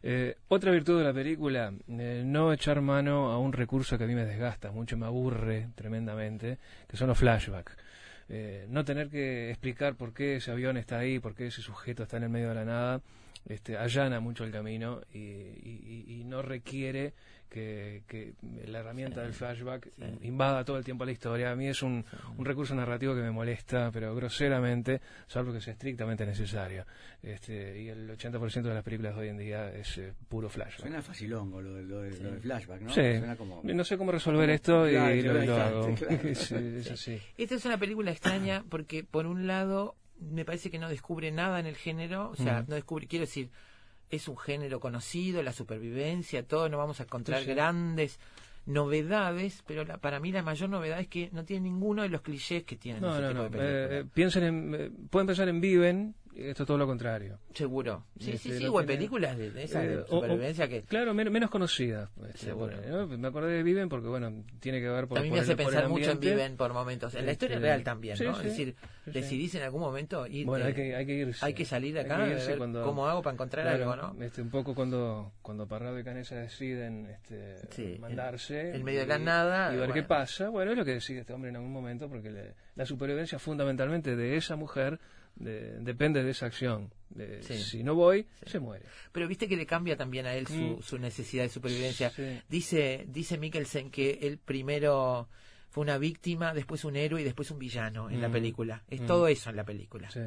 Eh, 0.02 0.36
otra 0.48 0.70
virtud 0.70 0.98
de 0.98 1.04
la 1.04 1.12
película, 1.12 1.72
eh, 1.88 2.22
no 2.24 2.52
echar 2.52 2.80
mano 2.80 3.30
a 3.30 3.38
un 3.38 3.52
recurso 3.52 3.98
que 3.98 4.04
a 4.04 4.06
mí 4.06 4.14
me 4.14 4.24
desgasta, 4.24 4.70
mucho 4.70 4.96
me 4.96 5.06
aburre 5.06 5.68
tremendamente, 5.74 6.58
que 6.88 6.96
son 6.96 7.08
los 7.08 7.18
flashbacks. 7.18 7.76
Eh, 8.28 8.66
no 8.68 8.84
tener 8.84 9.08
que 9.10 9.50
explicar 9.50 9.96
por 9.96 10.14
qué 10.14 10.36
ese 10.36 10.52
avión 10.52 10.76
está 10.76 10.98
ahí, 10.98 11.18
por 11.18 11.34
qué 11.34 11.48
ese 11.48 11.62
sujeto 11.62 12.04
está 12.04 12.16
en 12.18 12.24
el 12.24 12.28
medio 12.28 12.50
de 12.50 12.54
la 12.54 12.64
nada, 12.64 13.00
este, 13.48 13.76
allana 13.76 14.20
mucho 14.20 14.44
el 14.44 14.52
camino 14.52 15.00
y, 15.12 16.22
no 16.26 16.42
requiere 16.42 17.12
que, 17.50 18.04
que 18.06 18.32
la 18.66 18.78
herramienta 18.78 19.20
del 19.22 19.34
flashback 19.34 19.88
invada 20.22 20.64
todo 20.64 20.78
el 20.78 20.84
tiempo 20.84 21.04
la 21.04 21.10
historia. 21.12 21.50
A 21.50 21.56
mí 21.56 21.66
es 21.66 21.82
un, 21.82 22.04
un 22.38 22.44
recurso 22.44 22.74
narrativo 22.74 23.14
que 23.14 23.20
me 23.20 23.30
molesta, 23.32 23.90
pero 23.92 24.14
groseramente, 24.14 25.00
salvo 25.26 25.52
que 25.52 25.60
sea 25.60 25.72
estrictamente 25.72 26.24
necesario. 26.24 26.86
Este, 27.22 27.82
y 27.82 27.88
el 27.88 28.08
80% 28.16 28.62
de 28.62 28.74
las 28.74 28.82
películas 28.84 29.14
de 29.16 29.20
hoy 29.22 29.28
en 29.28 29.36
día 29.38 29.70
es 29.74 29.98
eh, 29.98 30.12
puro 30.28 30.48
flashback. 30.48 30.80
Suena 30.80 31.02
facilongo 31.02 31.60
lo, 31.60 31.74
de- 31.74 31.82
lo, 31.82 32.00
de- 32.00 32.18
lo 32.20 32.30
del 32.30 32.40
flashback, 32.40 32.80
¿no? 32.82 32.88
Sí. 32.90 33.00
Suena 33.18 33.36
como... 33.36 33.60
No 33.64 33.84
sé 33.84 33.98
cómo 33.98 34.12
resolver 34.12 34.48
esto 34.50 34.88
y 34.88 34.92
Claro, 34.92 35.44
lo, 35.44 35.56
hago. 35.56 35.94
claro. 35.96 36.18
Sí, 36.34 36.54
es 36.54 36.90
así. 36.90 37.20
Esta 37.36 37.56
es 37.56 37.64
una 37.64 37.78
película 37.78 38.10
extraña 38.12 38.64
porque, 38.68 39.02
por 39.04 39.26
un 39.26 39.46
lado, 39.46 39.96
me 40.20 40.44
parece 40.44 40.70
que 40.70 40.78
no 40.78 40.88
descubre 40.88 41.30
nada 41.32 41.58
en 41.60 41.66
el 41.66 41.76
género. 41.76 42.30
O 42.30 42.36
sea, 42.36 42.60
Ujú. 42.60 42.70
no 42.70 42.74
descubre, 42.76 43.06
quiero 43.06 43.24
decir, 43.24 43.50
es 44.10 44.28
un 44.28 44.36
género 44.36 44.80
conocido, 44.80 45.42
la 45.42 45.52
supervivencia, 45.52 46.42
todo. 46.42 46.68
No 46.68 46.78
vamos 46.78 47.00
a 47.00 47.04
encontrar 47.04 47.40
Sí, 47.40 47.46
sí. 47.46 47.50
grandes 47.52 48.18
novedades, 48.66 49.62
pero 49.66 49.84
la- 49.84 49.98
para 49.98 50.20
mí 50.20 50.32
la 50.32 50.42
mayor 50.42 50.68
novedad 50.68 51.00
es 51.00 51.08
que 51.08 51.28
no 51.32 51.44
tiene 51.44 51.64
ninguno 51.64 52.02
de 52.02 52.08
los 52.08 52.20
clichés 52.20 52.64
que 52.64 52.76
tienen 52.76 53.02
No, 53.02 53.12
ese 53.12 53.22
no, 53.22 53.28
tipo 53.28 53.38
no. 53.38 53.44
de 53.44 53.50
películas. 53.50 53.90
Eh, 53.90 53.98
eh, 54.00 54.04
piensen 54.12 54.44
en, 54.44 54.74
eh, 54.74 54.90
pueden 55.10 55.26
pensar 55.26 55.48
en 55.48 55.60
Viven, 55.60 56.14
esto 56.36 56.62
es 56.62 56.66
todo 56.66 56.78
lo 56.78 56.86
contrario. 56.86 57.38
Seguro. 57.54 58.04
Sí, 58.18 58.32
Este, 58.32 58.50
sí, 58.52 58.58
sí. 58.58 58.66
O 58.68 58.80
en 58.80 58.86
películas 58.86 59.36
de, 59.36 59.50
de 59.50 59.64
esas 59.64 59.84
Eh, 59.84 59.88
de 59.88 59.96
o- 59.98 60.02
o- 60.02 60.06
supervivencia 60.20 60.68
que 60.68 60.82
Claro, 60.82 61.12
men- 61.14 61.32
menos 61.32 61.50
conocidas. 61.50 62.08
este, 62.28 62.46
Seguro. 62.46 62.76
bueno, 62.76 63.06
¿no? 63.08 63.18
Me 63.18 63.28
acordé 63.28 63.52
de 63.52 63.62
Viven 63.64 63.88
porque, 63.88 64.06
bueno, 64.08 64.44
tiene 64.60 64.80
que 64.80 64.88
ver 64.88 65.08
por, 65.08 65.18
a 65.18 65.22
mí 65.22 65.28
por 65.28 65.36
me 65.38 65.42
hace 65.42 65.52
el- 65.52 65.56
pensar 65.58 65.88
mucho 65.88 66.10
en. 66.12 66.20
Viven 66.20 66.56
por 66.56 66.72
momentos. 66.72 67.14
En 67.14 67.26
la 67.26 67.32
historia 67.32 67.56
Este, 67.56 67.66
real 67.66 67.82
también, 67.82 68.16
¿no? 68.22 68.34
sí, 68.34 68.40
es 68.40 68.44
decir, 68.44 68.76
sí, 69.04 69.10
decidís 69.12 69.54
en 69.54 69.62
algún 69.62 69.80
momento 69.80 70.26
ir. 70.26 70.46
Bueno, 70.46 70.64
hay 70.66 70.74
que, 70.74 70.94
hay 70.94 71.06
que 71.06 71.14
irse. 71.14 71.44
hay 71.44 71.54
que 71.54 71.64
salir 71.64 71.94
de 71.94 72.00
acá, 72.00 72.24
que 72.28 72.34
ver 72.34 72.58
cuando- 72.58 72.82
cómo 72.82 73.06
hago 73.06 73.22
para 73.22 73.34
encontrar 73.34 73.64
Claro, 73.66 73.92
algo, 73.92 74.14
¿no? 74.14 74.24
Este, 74.24 74.42
un 74.42 74.50
poco 74.50 74.74
cuando, 74.74 75.32
cuando 75.42 75.66
Parrado 75.66 75.98
y 75.98 76.04
Canesa 76.04 76.36
deciden 76.36 77.06
este, 77.06 77.56
Sí, 77.70 77.96
mandarse. 77.98 78.74
en 78.74 78.84
medio 78.84 79.00
de 79.00 79.06
y- 79.06 79.08
la 79.08 79.18
nada, 79.18 79.68
Y 79.68 79.76
ver 79.76 79.78
bueno. 79.88 79.94
qué 79.94 80.02
pasa. 80.02 80.48
Bueno, 80.48 80.72
es 80.72 80.78
lo 80.78 80.84
que 80.84 80.92
decide 80.94 81.20
este 81.20 81.32
hombre 81.32 81.50
en 81.50 81.56
algún 81.56 81.72
momento, 81.72 82.08
porque 82.08 82.30
le- 82.30 82.54
la 82.76 82.86
supervivencia 82.86 83.38
fundamentalmente 83.38 84.16
de 84.16 84.36
esa 84.36 84.56
mujer 84.56 84.98
de- 85.36 85.78
depende 85.80 86.22
de 86.22 86.30
esa 86.30 86.46
acción. 86.46 86.92
De, 87.08 87.42
Sí. 87.42 87.58
Si 87.58 87.82
no 87.82 87.94
voy, 87.94 88.26
se 88.46 88.58
muere. 88.60 88.84
Pero 89.12 89.26
viste 89.26 89.48
que 89.48 89.56
le 89.56 89.66
cambia 89.66 89.96
también 89.96 90.26
a 90.26 90.34
él 90.34 90.46
su, 90.46 90.54
Mm. 90.54 90.82
su 90.82 90.98
necesidad 90.98 91.42
de 91.44 91.48
supervivencia. 91.48 92.10
Sí. 92.10 92.40
Dice, 92.48 93.04
dice 93.08 93.38
Mikkelsen 93.38 93.90
que 93.90 94.18
él 94.22 94.38
primero 94.38 95.28
fue 95.70 95.82
una 95.82 95.96
víctima, 95.98 96.52
después 96.52 96.84
un 96.84 96.96
héroe 96.96 97.20
y 97.20 97.24
después 97.24 97.50
un 97.50 97.58
villano 97.58 98.10
en 98.10 98.20
la 98.20 98.28
Mm. 98.28 98.32
película. 98.32 98.82
Es 98.90 99.00
Mm. 99.00 99.06
todo 99.06 99.28
eso 99.28 99.50
en 99.50 99.56
la 99.56 99.64
película. 99.64 100.10
Sí, 100.10 100.20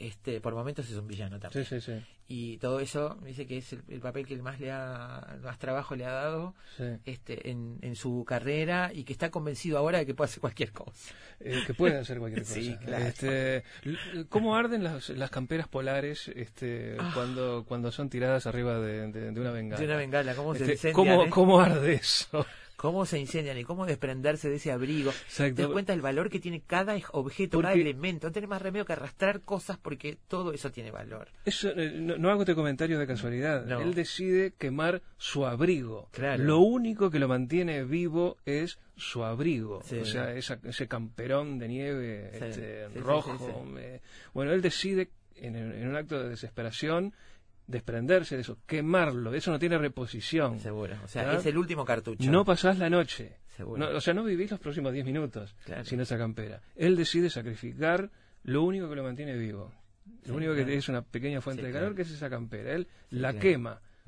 Este, 0.00 0.40
por 0.40 0.54
momentos 0.54 0.88
es 0.88 0.96
un 0.96 1.08
villano 1.08 1.40
también. 1.40 1.64
sí, 1.64 1.80
sí. 1.80 1.92
sí, 1.98 2.04
Y 2.28 2.58
todo 2.58 2.78
eso 2.78 3.18
dice 3.24 3.46
que 3.46 3.56
es 3.58 3.72
el, 3.72 3.82
el 3.88 4.00
papel 4.00 4.26
que 4.26 4.36
más 4.36 4.60
le 4.60 4.70
ha, 4.70 5.38
más 5.42 5.58
trabajo 5.58 5.96
le 5.96 6.04
ha 6.04 6.12
dado 6.12 6.54
este, 7.04 7.50
en, 7.50 7.78
en 7.82 7.96
su 7.96 8.24
carrera 8.24 8.92
y 8.94 9.02
que 9.04 9.12
está 9.12 9.30
convencido 9.30 9.76
ahora 9.78 9.98
de 9.98 10.06
que 10.06 10.14
puede 10.14 10.28
hacer 10.28 10.40
cualquier 10.40 10.70
cosa. 10.72 11.14
Eh, 11.40 11.62
que 11.66 11.74
puede 11.74 11.96
hacer 11.98 12.18
cualquier 12.18 12.42
cosa. 12.44 12.54
Sí, 12.54 12.76
claro. 12.76 13.04
Este, 13.06 13.64
¿Cómo 14.28 14.54
arden 14.54 14.84
las, 14.84 15.08
las 15.10 15.30
camperas 15.30 15.66
polares 15.68 16.28
este, 16.28 16.96
cuando, 17.14 17.64
cuando 17.66 17.90
son 17.90 18.08
tiradas 18.08 18.46
arriba 18.46 18.78
de, 18.78 19.10
de- 19.10 19.32
de 19.32 19.40
una 19.40 19.50
bengala? 19.50 19.78
Ah. 19.78 19.80
De 19.80 19.86
una 19.86 19.96
bengala, 19.96 20.34
cómo 20.36 20.54
se 20.54 20.60
Este, 20.72 20.72
incendian, 20.90 20.94
¿cómo, 21.16 21.24
eh? 21.24 21.30
¿Cómo 21.30 21.60
arde 21.60 21.94
eso? 21.94 22.46
Cómo 22.78 23.04
se 23.06 23.18
incendian 23.18 23.58
y 23.58 23.64
cómo 23.64 23.86
desprenderse 23.86 24.48
de 24.48 24.54
ese 24.56 24.70
abrigo. 24.70 25.10
Exacto. 25.10 25.56
Te 25.56 25.62
das 25.62 25.72
cuenta 25.72 25.92
del 25.92 26.00
valor 26.00 26.30
que 26.30 26.38
tiene 26.38 26.62
cada 26.64 26.96
objeto, 27.10 27.60
cada 27.60 27.74
elemento. 27.74 28.28
No 28.28 28.32
tenés 28.32 28.48
más 28.48 28.62
remedio 28.62 28.84
que 28.86 28.92
arrastrar 28.92 29.40
cosas 29.42 29.78
porque 29.78 30.16
todo 30.28 30.52
eso 30.52 30.70
tiene 30.70 30.92
valor. 30.92 31.28
Eso, 31.44 31.70
eh, 31.70 31.90
no, 31.92 32.16
no 32.18 32.30
hago 32.30 32.42
este 32.42 32.54
comentario 32.54 32.98
de 33.00 33.06
casualidad. 33.08 33.66
No. 33.66 33.80
Él 33.80 33.94
decide 33.94 34.52
quemar 34.56 35.02
su 35.16 35.44
abrigo. 35.44 36.08
Claro. 36.12 36.44
Lo 36.44 36.60
único 36.60 37.10
que 37.10 37.18
lo 37.18 37.26
mantiene 37.26 37.82
vivo 37.84 38.36
es 38.46 38.78
su 38.96 39.24
abrigo. 39.24 39.82
Sí. 39.82 39.98
O 39.98 40.04
sea, 40.04 40.32
esa- 40.34 40.60
ese 40.62 40.86
camperón 40.86 41.58
de 41.58 41.66
nieve 41.68 42.30
Sí, 42.32 42.44
este, 42.44 42.88
sí, 42.92 42.98
rojo. 43.00 43.66
eh, 43.76 44.00
bueno, 44.32 44.52
él 44.52 44.62
decide, 44.62 45.10
en, 45.34 45.56
en 45.56 45.88
un 45.88 45.96
acto 45.96 46.22
de 46.22 46.28
desesperación, 46.28 47.12
desprenderse 47.68 48.34
de 48.34 48.40
eso, 48.42 48.58
quemarlo. 48.66 49.32
Eso 49.34 49.52
no 49.52 49.58
tiene 49.58 49.78
reposición. 49.78 50.58
Seguro. 50.58 50.96
O 51.04 51.06
sea, 51.08 51.34
es 51.34 51.46
el 51.46 51.56
último 51.56 51.84
cartucho. 51.84 52.28
No 52.30 52.44
pasás 52.44 52.78
la 52.78 52.90
noche. 52.90 53.36
Seguro. 53.56 53.78
No, 53.90 53.96
o 53.96 54.00
sea, 54.00 54.14
no 54.14 54.24
vivís 54.24 54.50
los 54.50 54.58
próximos 54.60 54.92
10 54.92 55.04
minutos 55.04 55.54
Claro. 55.64 55.84
sin 55.84 56.00
esa 56.00 56.16
campera. 56.18 56.60
Él 56.74 56.96
decide 56.96 57.28
sacrificar 57.30 58.10
lo 58.44 58.62
único 58.62 58.88
que 58.88 58.96
lo 58.96 59.02
mantiene 59.04 59.36
vivo. 59.36 59.72
Lo 60.24 60.24
Sí, 60.24 60.30
único 60.32 60.54
que 60.54 60.74
es 60.76 60.88
una 60.88 61.02
pequeña 61.02 61.40
fuente 61.40 61.62
Sí, 61.62 61.66
de 61.66 61.70
claro. 61.72 61.86
calor, 61.86 61.96
que 61.96 62.02
es 62.02 62.10
esa 62.10 62.30
campera. 62.30 62.72
Él 62.72 62.88
la 63.10 63.30
claro. 63.32 63.40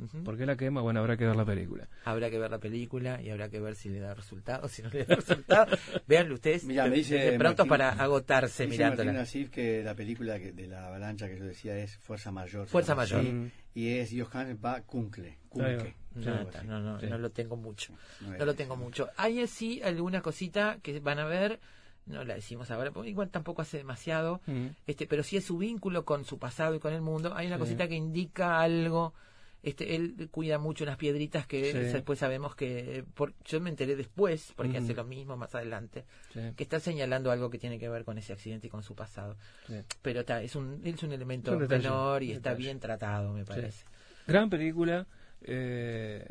Quema. 0.01 0.13
Ujú. 0.13 0.25
¿Por 0.25 0.37
qué 0.39 0.47
la 0.47 0.57
quema? 0.57 0.81
Bueno, 0.81 1.01
habrá 1.01 1.17
que 1.17 1.27
ver 1.27 1.37
la 1.37 1.45
película. 1.45 1.89
Habrá 2.05 2.31
que 2.31 2.39
ver 2.39 2.51
la 2.51 2.59
película 2.59 3.21
y 3.23 3.31
habrá 3.31 3.49
que 3.49 3.61
ver 3.61 3.75
si 3.77 3.89
le 3.89 4.01
da 4.01 4.15
resultado. 4.15 4.69
Si 4.69 4.83
no 4.83 4.91
le 4.91 5.05
da 5.05 5.17
resultado, 5.17 5.77
véanlo 6.07 6.35
ustedes. 6.35 6.65
Mira, 6.65 6.87
me 6.87 6.97
dice 6.97 7.15
desde 7.17 7.39
pronto 7.39 7.65
Martín- 7.65 7.69
para 7.69 7.91
agotarse 7.91 8.65
Dice 8.65 8.77
mirándola. 8.77 9.13
Martín 9.13 9.49
que 9.51 9.83
la 9.83 9.95
película 9.95 10.39
que- 10.39 10.53
de 10.53 10.67
la 10.67 10.87
avalancha 10.87 11.29
que 11.29 11.39
yo 11.39 11.45
decía 11.45 11.77
es 11.77 11.97
Fuerza 11.99 12.31
Mayor. 12.31 12.67
Fuerza 12.67 12.95
Mayor. 12.95 13.23
Mm. 13.23 13.51
Y 13.75 13.89
es 13.99 14.11
Johannes 14.17 14.57
va 14.65 14.81
Kunke. 14.83 15.39
va. 15.57 15.95
No, 16.15 16.45
no, 16.65 16.81
no, 16.81 17.01
Sí. 17.01 17.07
no 17.07 17.19
lo 17.19 17.31
tengo 17.31 17.57
mucho. 17.57 17.93
No. 18.21 18.37
No 18.37 18.45
lo 18.45 18.55
tengo 18.55 18.77
mucho. 18.77 19.09
Hay 19.17 19.47
sí 19.47 19.81
alguna 19.83 20.23
cosita 20.23 20.79
que 20.83 20.99
van 20.99 21.21
a 21.21 21.25
ver, 21.25 21.61
no 22.07 22.25
la 22.25 22.35
decimos 22.35 22.69
ahora, 22.73 22.91
porque 22.91 23.11
igual 23.11 23.31
tampoco 23.31 23.63
hace 23.63 23.77
demasiado, 23.77 24.41
Mm. 24.47 24.67
este, 24.89 25.07
pero 25.07 25.23
sí 25.23 25.37
es 25.37 25.45
su 25.45 25.57
vínculo 25.59 26.05
con 26.05 26.25
su 26.25 26.39
pasado 26.39 26.75
y 26.75 26.81
con 26.81 26.93
el 26.93 27.01
mundo. 27.01 27.33
Hay 27.37 27.47
una 27.47 27.57
Sí. 27.57 27.61
cosita 27.61 27.87
que 27.87 27.95
indica 27.95 28.61
algo. 28.61 29.15
Este, 29.63 29.95
él 29.95 30.29
cuida 30.31 30.59
mucho 30.59 30.85
unas 30.85 30.97
piedritas 30.97 31.47
que 31.47 31.73
Sí. 31.73 31.79
después 31.79 32.19
sabemos 32.19 32.55
que 32.57 33.05
por, 33.15 33.35
yo 33.45 33.61
me 33.61 33.69
enteré 33.69 33.95
después 33.95 34.55
porque 34.57 34.79
hace 34.79 34.95
lo 34.95 35.05
mismo 35.05 35.37
más 35.37 35.55
adelante 35.55 36.05
Sí, 36.33 36.41
que 36.57 36.63
está 36.63 36.81
señalando 36.81 37.31
algo 37.31 37.51
que 37.51 37.59
tiene 37.59 37.79
que 37.79 37.89
ver 37.91 38.05
con 38.05 38.17
ese 38.17 38.33
accidente 38.33 38.69
y 38.69 38.71
con 38.71 38.83
su 38.83 38.95
pasado 38.95 39.37
sí. 39.67 39.75
pero 40.01 40.21
está, 40.21 40.43
es 40.43 40.57
un 40.57 40.81
es 40.83 41.03
un 41.03 41.13
elemento 41.13 41.51
Es 41.51 41.57
un 41.57 41.63
detalle, 41.63 41.83
menor 41.83 42.23
y 42.23 42.33
está 42.33 42.55
bien 42.55 42.81
tratado 42.81 43.33
me 43.35 43.45
parece 43.45 43.85
Gran 44.27 44.49
película. 44.49 45.07
eh, 45.43 46.25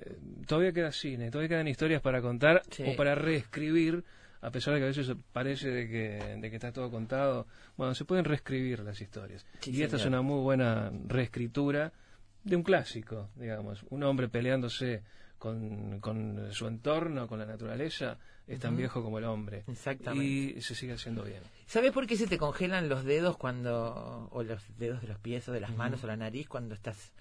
todavía 0.47 0.71
queda 0.71 0.91
cine, 0.91 1.29
todavía 1.31 1.49
quedan 1.49 1.67
historias 1.67 2.01
para 2.01 2.21
contar 2.21 2.61
o 2.85 2.95
para 2.95 3.15
reescribir, 3.15 4.03
a 4.41 4.51
pesar 4.51 4.73
de 4.73 4.79
que 4.79 4.83
a 4.85 4.87
veces 4.87 5.15
parece 5.33 5.69
de 5.69 5.87
que, 5.87 6.37
de 6.39 6.49
que 6.49 6.55
está 6.55 6.71
todo 6.71 6.89
contado. 6.89 7.45
Bueno, 7.77 7.93
se 7.93 8.05
pueden 8.05 8.25
reescribir 8.25 8.79
las 8.81 9.01
historias. 9.01 9.45
Sí, 9.59 9.71
y 9.71 9.83
esta 9.83 9.97
es 9.97 10.05
una 10.05 10.21
muy 10.21 10.41
buena 10.41 10.91
reescritura 11.07 11.91
de 12.43 12.55
un 12.55 12.63
clásico, 12.63 13.29
digamos. 13.35 13.85
Un 13.89 14.03
hombre 14.03 14.29
peleándose 14.29 15.03
con, 15.37 15.99
con 15.99 16.51
su 16.51 16.67
entorno, 16.67 17.27
con 17.27 17.39
la 17.39 17.45
naturaleza, 17.45 18.17
es 18.47 18.59
tan 18.59 18.75
viejo 18.75 19.03
como 19.03 19.19
el 19.19 19.25
hombre. 19.25 19.63
Exactamente. 19.67 20.25
Y 20.25 20.61
se 20.61 20.75
sigue 20.75 20.93
haciendo 20.93 21.23
bien. 21.23 21.41
¿Sabes 21.67 21.91
por 21.91 22.07
qué 22.07 22.17
se 22.17 22.27
te 22.27 22.37
congelan 22.37 22.89
los 22.89 23.03
dedos 23.03 23.37
cuando, 23.37 24.27
o 24.31 24.43
los 24.43 24.61
dedos 24.77 25.01
de 25.01 25.07
los 25.07 25.19
pies 25.19 25.47
o 25.47 25.51
de 25.51 25.61
las 25.61 25.75
manos 25.75 26.03
o 26.03 26.07
la 26.07 26.17
nariz 26.17 26.47
cuando 26.47 26.73
estás 26.73 27.13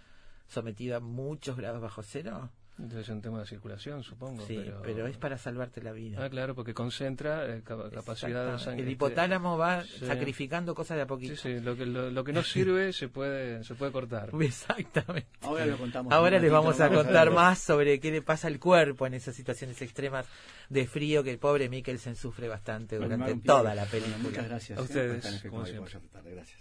sometido 0.48 0.96
a 0.96 1.00
muchos 1.00 1.56
grados 1.56 1.82
bajo 1.82 2.02
cero? 2.02 2.50
Es 2.96 3.08
un 3.08 3.20
tema 3.20 3.40
de 3.40 3.46
circulación, 3.46 4.04
supongo. 4.04 4.46
Sí, 4.46 4.56
pero... 4.84 5.08
es 5.08 5.16
para 5.16 5.36
salvarte 5.36 5.82
la 5.82 5.90
vida. 5.90 6.24
Ah, 6.24 6.30
claro, 6.30 6.54
porque 6.54 6.74
concentra 6.74 7.44
eh, 7.56 7.62
ca- 7.64 7.90
capacidad 7.90 8.52
de 8.52 8.58
sangre. 8.60 8.84
El 8.84 8.90
hipotálamo 8.92 9.58
va 9.58 9.82
Sí. 9.82 10.06
sacrificando 10.06 10.76
cosas 10.76 10.96
de 10.96 11.02
a 11.02 11.06
poquito. 11.08 11.34
Sí, 11.34 11.54
sí, 11.58 11.60
lo 11.60 11.76
que, 11.76 11.86
lo, 11.86 12.10
lo 12.12 12.22
que 12.22 12.32
no 12.32 12.44
sirve 12.44 12.92
se 12.92 13.08
puede, 13.08 13.64
se 13.64 13.74
puede 13.74 13.90
cortar. 13.90 14.30
Exactamente. 14.40 15.26
Ahora 15.40 15.66
lo 15.66 15.76
contamos. 15.76 16.12
Ahora 16.12 16.38
les 16.38 16.52
vamos 16.52 16.80
a 16.80 16.88
contar 16.88 17.32
más 17.32 17.58
sobre 17.58 17.98
qué 17.98 18.12
le 18.12 18.22
pasa 18.22 18.46
al 18.46 18.60
cuerpo 18.60 19.06
en 19.08 19.14
esas 19.14 19.34
situaciones 19.34 19.82
extremas 19.82 20.26
de 20.68 20.86
frío 20.86 21.24
que 21.24 21.32
el 21.32 21.38
pobre 21.38 21.68
Mikkelsen 21.68 22.14
sufre 22.14 22.46
bastante 22.46 22.96
durante 22.96 23.34
toda 23.40 23.74
la 23.74 23.86
Bueno, 23.86 23.90
película. 23.90 24.18
muchas 24.18 24.48
gracias. 24.48 24.78
A 24.78 24.82
eh, 24.82 24.84
ustedes, 24.84 25.24
Efecto 25.24 25.50
como 25.50 25.66
siempre. 25.66 25.94
Gracias. 26.32 26.60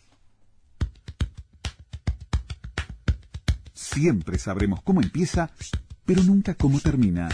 Siempre 3.73 4.37
sabremos 4.39 4.81
cómo 4.81 5.01
empieza, 5.01 5.51
pero 6.07 6.23
nunca 6.23 6.55
cómo 6.55 6.79
termina. 6.79 7.27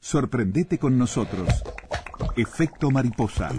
Sorprendete 0.00 0.78
con 0.78 0.98
nosotros. 0.98 1.48
Efecto 2.36 2.90
mariposa. 2.90 3.50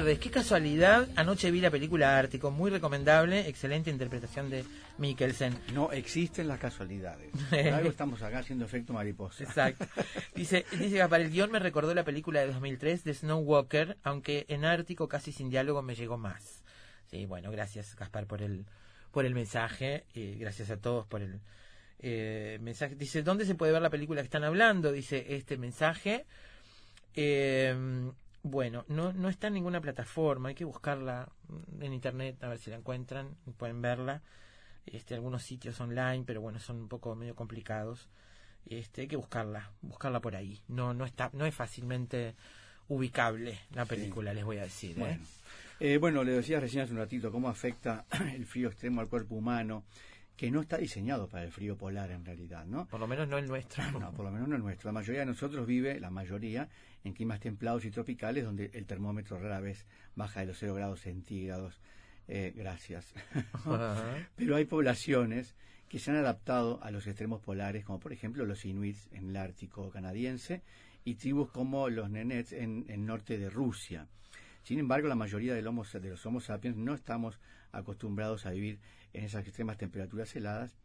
Tardes, 0.00 0.18
qué 0.18 0.30
casualidad, 0.30 1.08
anoche 1.14 1.50
vi 1.50 1.60
la 1.60 1.70
película 1.70 2.18
Ártico, 2.18 2.50
muy 2.50 2.70
recomendable, 2.70 3.46
excelente 3.48 3.90
interpretación 3.90 4.48
de 4.48 4.64
Mikkelsen. 4.96 5.54
No 5.74 5.92
existen 5.92 6.48
las 6.48 6.58
casualidades. 6.58 7.30
Por 7.50 7.58
algo 7.58 7.90
estamos 7.90 8.22
acá 8.22 8.38
haciendo 8.38 8.64
efecto 8.64 8.94
mariposa. 8.94 9.44
Exacto. 9.44 9.86
Dice, 10.34 10.64
dice 10.78 10.96
Gaspar, 10.96 11.20
el 11.20 11.30
guion 11.30 11.50
me 11.50 11.58
recordó 11.58 11.94
la 11.94 12.02
película 12.02 12.40
de 12.40 12.46
2003 12.46 13.04
de 13.04 13.12
Snow 13.12 13.40
Walker, 13.40 13.98
aunque 14.02 14.46
en 14.48 14.64
Ártico 14.64 15.06
casi 15.06 15.32
sin 15.32 15.50
diálogo 15.50 15.82
me 15.82 15.94
llegó 15.94 16.16
más. 16.16 16.62
Sí, 17.10 17.26
bueno, 17.26 17.50
gracias 17.50 17.94
Gaspar 17.94 18.26
por 18.26 18.40
el, 18.40 18.64
por 19.10 19.26
el 19.26 19.34
mensaje, 19.34 20.04
y 20.14 20.36
gracias 20.36 20.70
a 20.70 20.78
todos 20.78 21.06
por 21.08 21.20
el 21.20 21.40
eh, 21.98 22.58
mensaje. 22.62 22.94
Dice, 22.94 23.22
¿dónde 23.22 23.44
se 23.44 23.54
puede 23.54 23.72
ver 23.72 23.82
la 23.82 23.90
película 23.90 24.22
que 24.22 24.28
están 24.28 24.44
hablando? 24.44 24.92
Dice 24.92 25.26
este 25.28 25.58
mensaje. 25.58 26.24
Eh, 27.14 28.10
bueno, 28.42 28.84
no, 28.88 29.12
no 29.12 29.28
está 29.28 29.48
en 29.48 29.54
ninguna 29.54 29.80
plataforma, 29.80 30.48
hay 30.48 30.54
que 30.54 30.64
buscarla 30.64 31.28
en 31.80 31.92
internet 31.92 32.42
a 32.42 32.48
ver 32.48 32.58
si 32.58 32.70
la 32.70 32.76
encuentran, 32.76 33.36
pueden 33.56 33.82
verla. 33.82 34.22
Este, 34.86 35.14
algunos 35.14 35.42
sitios 35.42 35.78
online, 35.80 36.24
pero 36.26 36.40
bueno, 36.40 36.58
son 36.58 36.76
un 36.76 36.88
poco 36.88 37.14
medio 37.14 37.34
complicados. 37.34 38.08
Este, 38.66 39.02
hay 39.02 39.08
que 39.08 39.16
buscarla, 39.16 39.70
buscarla 39.82 40.20
por 40.20 40.36
ahí. 40.36 40.60
No, 40.68 40.94
no 40.94 41.04
está, 41.04 41.30
no 41.32 41.44
es 41.46 41.54
fácilmente 41.54 42.34
ubicable 42.88 43.58
la 43.72 43.84
película, 43.84 44.32
les 44.32 44.44
voy 44.44 44.58
a 44.58 44.62
decir. 44.62 44.92
¿eh? 44.92 45.00
Bueno. 45.00 45.24
Eh, 45.78 45.96
bueno, 45.96 46.24
le 46.24 46.32
decía 46.32 46.60
recién 46.60 46.82
hace 46.82 46.92
un 46.92 46.98
ratito 46.98 47.30
cómo 47.30 47.48
afecta 47.48 48.04
el 48.34 48.44
frío 48.46 48.68
extremo 48.68 49.00
al 49.00 49.08
cuerpo 49.08 49.36
humano, 49.36 49.84
que 50.36 50.50
no 50.50 50.60
está 50.60 50.76
diseñado 50.76 51.28
para 51.28 51.44
el 51.44 51.52
frío 51.52 51.76
polar 51.76 52.10
en 52.10 52.24
realidad, 52.24 52.64
¿no? 52.66 52.86
Por 52.86 53.00
lo 53.00 53.06
menos 53.06 53.28
no 53.28 53.38
el 53.38 53.46
nuestro. 53.46 53.90
No, 53.98 54.12
por 54.12 54.24
lo 54.24 54.30
menos 54.30 54.48
no 54.48 54.56
el 54.56 54.62
nuestro. 54.62 54.88
La 54.88 54.92
mayoría 54.92 55.20
de 55.20 55.26
nosotros 55.26 55.66
vive, 55.66 56.00
la 56.00 56.10
mayoría, 56.10 56.68
en 57.04 57.12
climas 57.12 57.40
templados 57.40 57.84
y 57.84 57.90
tropicales 57.90 58.44
donde 58.44 58.70
el 58.74 58.86
termómetro 58.86 59.38
rara 59.38 59.60
vez 59.60 59.86
baja 60.14 60.40
de 60.40 60.46
los 60.46 60.58
0 60.58 60.74
grados 60.74 61.00
centígrados. 61.00 61.80
Eh, 62.28 62.52
gracias. 62.54 63.12
Pero 64.36 64.56
hay 64.56 64.64
poblaciones 64.64 65.56
que 65.88 65.98
se 65.98 66.10
han 66.10 66.18
adaptado 66.18 66.82
a 66.82 66.90
los 66.90 67.06
extremos 67.06 67.40
polares, 67.40 67.84
como 67.84 67.98
por 67.98 68.12
ejemplo 68.12 68.46
los 68.46 68.64
inuits 68.64 69.08
en 69.12 69.30
el 69.30 69.36
Ártico 69.36 69.90
canadiense 69.90 70.62
y 71.04 71.16
tribus 71.16 71.50
como 71.50 71.88
los 71.88 72.10
nenets 72.10 72.52
en 72.52 72.84
el 72.88 73.04
norte 73.04 73.38
de 73.38 73.50
Rusia. 73.50 74.06
Sin 74.62 74.78
embargo, 74.78 75.08
la 75.08 75.16
mayoría 75.16 75.54
de 75.54 75.62
los 75.62 76.26
Homo 76.26 76.40
sapiens 76.40 76.76
no 76.76 76.94
estamos 76.94 77.40
acostumbrados 77.72 78.46
a 78.46 78.50
vivir 78.50 78.78
en 79.12 79.24
esas 79.24 79.46
extremas 79.46 79.78
temperaturas 79.78 80.34
heladas 80.36 80.76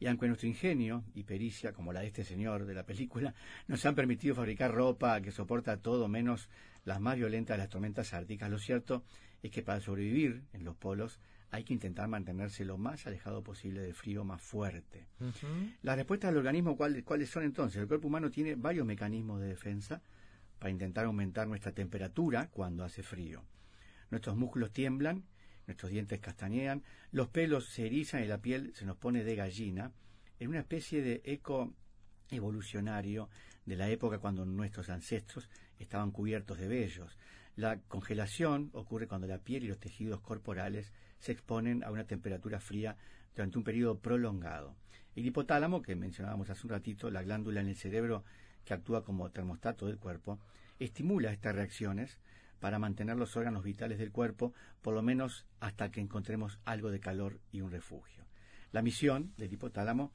y 0.00 0.06
aunque 0.06 0.26
nuestro 0.26 0.48
ingenio 0.48 1.04
y 1.14 1.22
pericia, 1.24 1.72
como 1.72 1.92
la 1.92 2.00
de 2.00 2.08
este 2.08 2.24
señor 2.24 2.66
de 2.66 2.74
la 2.74 2.84
película, 2.84 3.34
nos 3.68 3.84
han 3.86 3.94
permitido 3.94 4.34
fabricar 4.34 4.72
ropa 4.72 5.20
que 5.20 5.30
soporta 5.30 5.76
todo 5.78 6.08
menos 6.08 6.48
las 6.84 7.00
más 7.00 7.16
violentas 7.16 7.54
de 7.56 7.58
las 7.58 7.70
tormentas 7.70 8.12
árticas, 8.12 8.50
lo 8.50 8.58
cierto 8.58 9.04
es 9.42 9.50
que 9.50 9.62
para 9.62 9.80
sobrevivir 9.80 10.42
en 10.52 10.64
los 10.64 10.76
polos 10.76 11.20
hay 11.50 11.62
que 11.64 11.72
intentar 11.72 12.08
mantenerse 12.08 12.64
lo 12.64 12.76
más 12.78 13.06
alejado 13.06 13.42
posible 13.42 13.80
del 13.80 13.94
frío 13.94 14.24
más 14.24 14.42
fuerte. 14.42 15.06
Las 15.82 15.96
respuestas 15.96 16.30
del 16.30 16.38
organismo, 16.38 16.76
¿cuál- 16.76 17.04
¿cuáles 17.04 17.30
son 17.30 17.44
entonces? 17.44 17.80
El 17.80 17.86
cuerpo 17.88 18.08
humano 18.08 18.30
tiene 18.30 18.56
varios 18.56 18.84
mecanismos 18.86 19.40
de 19.40 19.46
defensa 19.48 20.02
para 20.58 20.70
intentar 20.70 21.04
aumentar 21.04 21.46
nuestra 21.46 21.72
temperatura 21.72 22.48
cuando 22.50 22.82
hace 22.84 23.02
frío. 23.02 23.44
Nuestros 24.10 24.36
músculos 24.36 24.72
tiemblan, 24.72 25.24
nuestros 25.66 25.90
dientes 25.90 26.20
castañean, 26.20 26.82
los 27.12 27.28
pelos 27.28 27.66
se 27.66 27.86
erizan 27.86 28.22
y 28.22 28.26
la 28.26 28.38
piel 28.38 28.72
se 28.74 28.84
nos 28.84 28.96
pone 28.96 29.24
de 29.24 29.36
gallina, 29.36 29.92
en 30.38 30.48
una 30.48 30.60
especie 30.60 31.02
de 31.02 31.22
eco 31.24 31.72
evolucionario 32.30 33.28
de 33.64 33.76
la 33.76 33.88
época 33.88 34.18
cuando 34.18 34.44
nuestros 34.44 34.90
ancestros 34.90 35.48
estaban 35.78 36.10
cubiertos 36.10 36.58
de 36.58 36.68
vellos. 36.68 37.18
La 37.56 37.78
congelación 37.80 38.70
ocurre 38.72 39.06
cuando 39.06 39.26
la 39.26 39.38
piel 39.38 39.64
y 39.64 39.68
los 39.68 39.78
tejidos 39.78 40.20
corporales 40.20 40.92
se 41.18 41.32
exponen 41.32 41.84
a 41.84 41.90
una 41.90 42.04
temperatura 42.04 42.60
fría 42.60 42.96
durante 43.34 43.58
un 43.58 43.64
periodo 43.64 43.98
prolongado. 43.98 44.76
El 45.14 45.26
hipotálamo, 45.26 45.80
que 45.80 45.94
mencionábamos 45.94 46.50
hace 46.50 46.66
un 46.66 46.70
ratito, 46.70 47.10
la 47.10 47.22
glándula 47.22 47.60
en 47.60 47.68
el 47.68 47.76
cerebro 47.76 48.24
que 48.64 48.74
actúa 48.74 49.04
como 49.04 49.30
termostato 49.30 49.86
del 49.86 49.98
cuerpo, 49.98 50.40
estimula 50.78 51.32
estas 51.32 51.54
reacciones 51.54 52.18
para 52.64 52.78
mantener 52.78 53.18
los 53.18 53.36
órganos 53.36 53.62
vitales 53.62 53.98
del 53.98 54.10
cuerpo, 54.10 54.54
por 54.80 54.94
lo 54.94 55.02
menos 55.02 55.44
hasta 55.60 55.90
que 55.90 56.00
encontremos 56.00 56.58
algo 56.64 56.90
de 56.90 56.98
calor 56.98 57.38
y 57.52 57.60
un 57.60 57.70
refugio. 57.70 58.24
La 58.72 58.80
misión 58.80 59.34
del 59.36 59.52
hipotálamo 59.52 60.12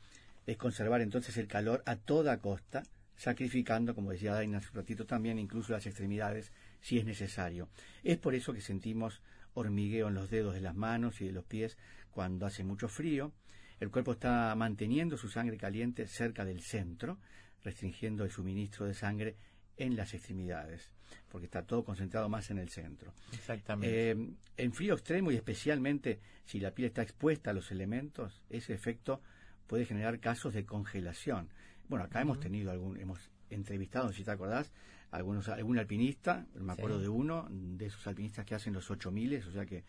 es 0.47 0.57
conservar 0.57 1.01
entonces 1.01 1.37
el 1.37 1.45
calor 1.45 1.83
a 1.85 1.95
toda 1.95 2.39
costa, 2.39 2.81
sacrificando, 3.15 3.93
como 3.93 4.09
decía 4.09 4.33
Daina 4.33 4.57
hace 4.57 4.69
un 4.69 4.77
ratito 4.77 5.05
también, 5.05 5.37
incluso 5.37 5.73
las 5.73 5.85
extremidades 5.85 6.51
si 6.81 6.97
es 6.97 7.05
necesario. 7.05 7.69
Es 8.03 8.17
por 8.17 8.33
eso 8.33 8.51
que 8.51 8.61
sentimos 8.61 9.21
hormigueo 9.53 10.07
en 10.07 10.15
los 10.15 10.31
dedos 10.31 10.55
de 10.55 10.61
las 10.61 10.73
manos 10.73 11.21
y 11.21 11.27
de 11.27 11.33
los 11.33 11.45
pies 11.45 11.77
cuando 12.09 12.47
hace 12.47 12.63
mucho 12.63 12.87
frío. 12.87 13.31
El 13.79 13.91
cuerpo 13.91 14.13
está 14.13 14.55
manteniendo 14.55 15.17
su 15.17 15.29
sangre 15.29 15.57
caliente 15.57 16.07
cerca 16.07 16.45
del 16.45 16.61
centro, 16.61 17.19
restringiendo 17.63 18.23
el 18.23 18.31
suministro 18.31 18.87
de 18.87 18.95
sangre 18.95 19.35
en 19.77 19.95
las 19.95 20.15
extremidades, 20.15 20.91
porque 21.29 21.45
está 21.45 21.63
todo 21.63 21.83
concentrado 21.83 22.29
más 22.29 22.49
en 22.51 22.57
el 22.59 22.69
centro. 22.69 23.13
Exactamente. 23.33 24.11
Eh, 24.11 24.29
en 24.57 24.73
frío 24.73 24.93
extremo 24.95 25.31
y 25.31 25.35
especialmente 25.35 26.19
si 26.45 26.59
la 26.59 26.71
piel 26.71 26.87
está 26.87 27.01
expuesta 27.01 27.51
a 27.51 27.53
los 27.53 27.71
elementos, 27.71 28.41
ese 28.49 28.73
efecto 28.73 29.21
puede 29.67 29.85
generar 29.85 30.19
casos 30.19 30.53
de 30.53 30.65
congelación. 30.65 31.49
Bueno, 31.87 32.05
acá 32.05 32.21
hemos 32.21 32.39
tenido 32.39 32.71
algún, 32.71 32.97
hemos 32.99 33.19
entrevistado, 33.49 34.11
si 34.11 34.23
te 34.23 34.31
acordás, 34.31 34.71
algunos, 35.11 35.47
algún 35.49 35.79
alpinista, 35.79 36.45
me 36.55 36.73
acuerdo 36.73 36.97
Sí. 36.97 37.03
de 37.03 37.09
uno, 37.09 37.47
de 37.49 37.85
esos 37.87 38.05
alpinistas 38.05 38.45
que 38.45 38.55
hacen 38.55 38.73
los 38.73 38.89
8000, 38.91 39.43
o 39.47 39.51
sea 39.51 39.65
que, 39.65 39.83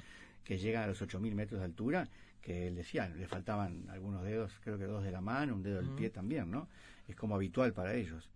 que 0.45 0.57
llegan 0.59 0.85
a 0.85 0.87
los 0.87 1.01
8000 1.03 1.35
metros 1.35 1.61
de 1.61 1.65
altura, 1.67 2.09
que 2.41 2.69
él 2.69 2.75
decía, 2.75 3.07
le 3.09 3.27
faltaban 3.27 3.85
algunos 3.91 4.23
dedos, 4.25 4.51
creo 4.65 4.79
que 4.79 4.85
dos 4.85 5.05
de 5.05 5.11
la 5.11 5.21
mano, 5.21 5.55
un 5.55 5.63
dedo 5.63 5.77
del 5.83 5.91
pie 5.91 6.09
también, 6.09 6.51
¿no? 6.51 6.69
Es 7.07 7.15
como 7.17 7.35
habitual 7.35 7.75
para 7.75 7.95
ellos. 7.95 8.31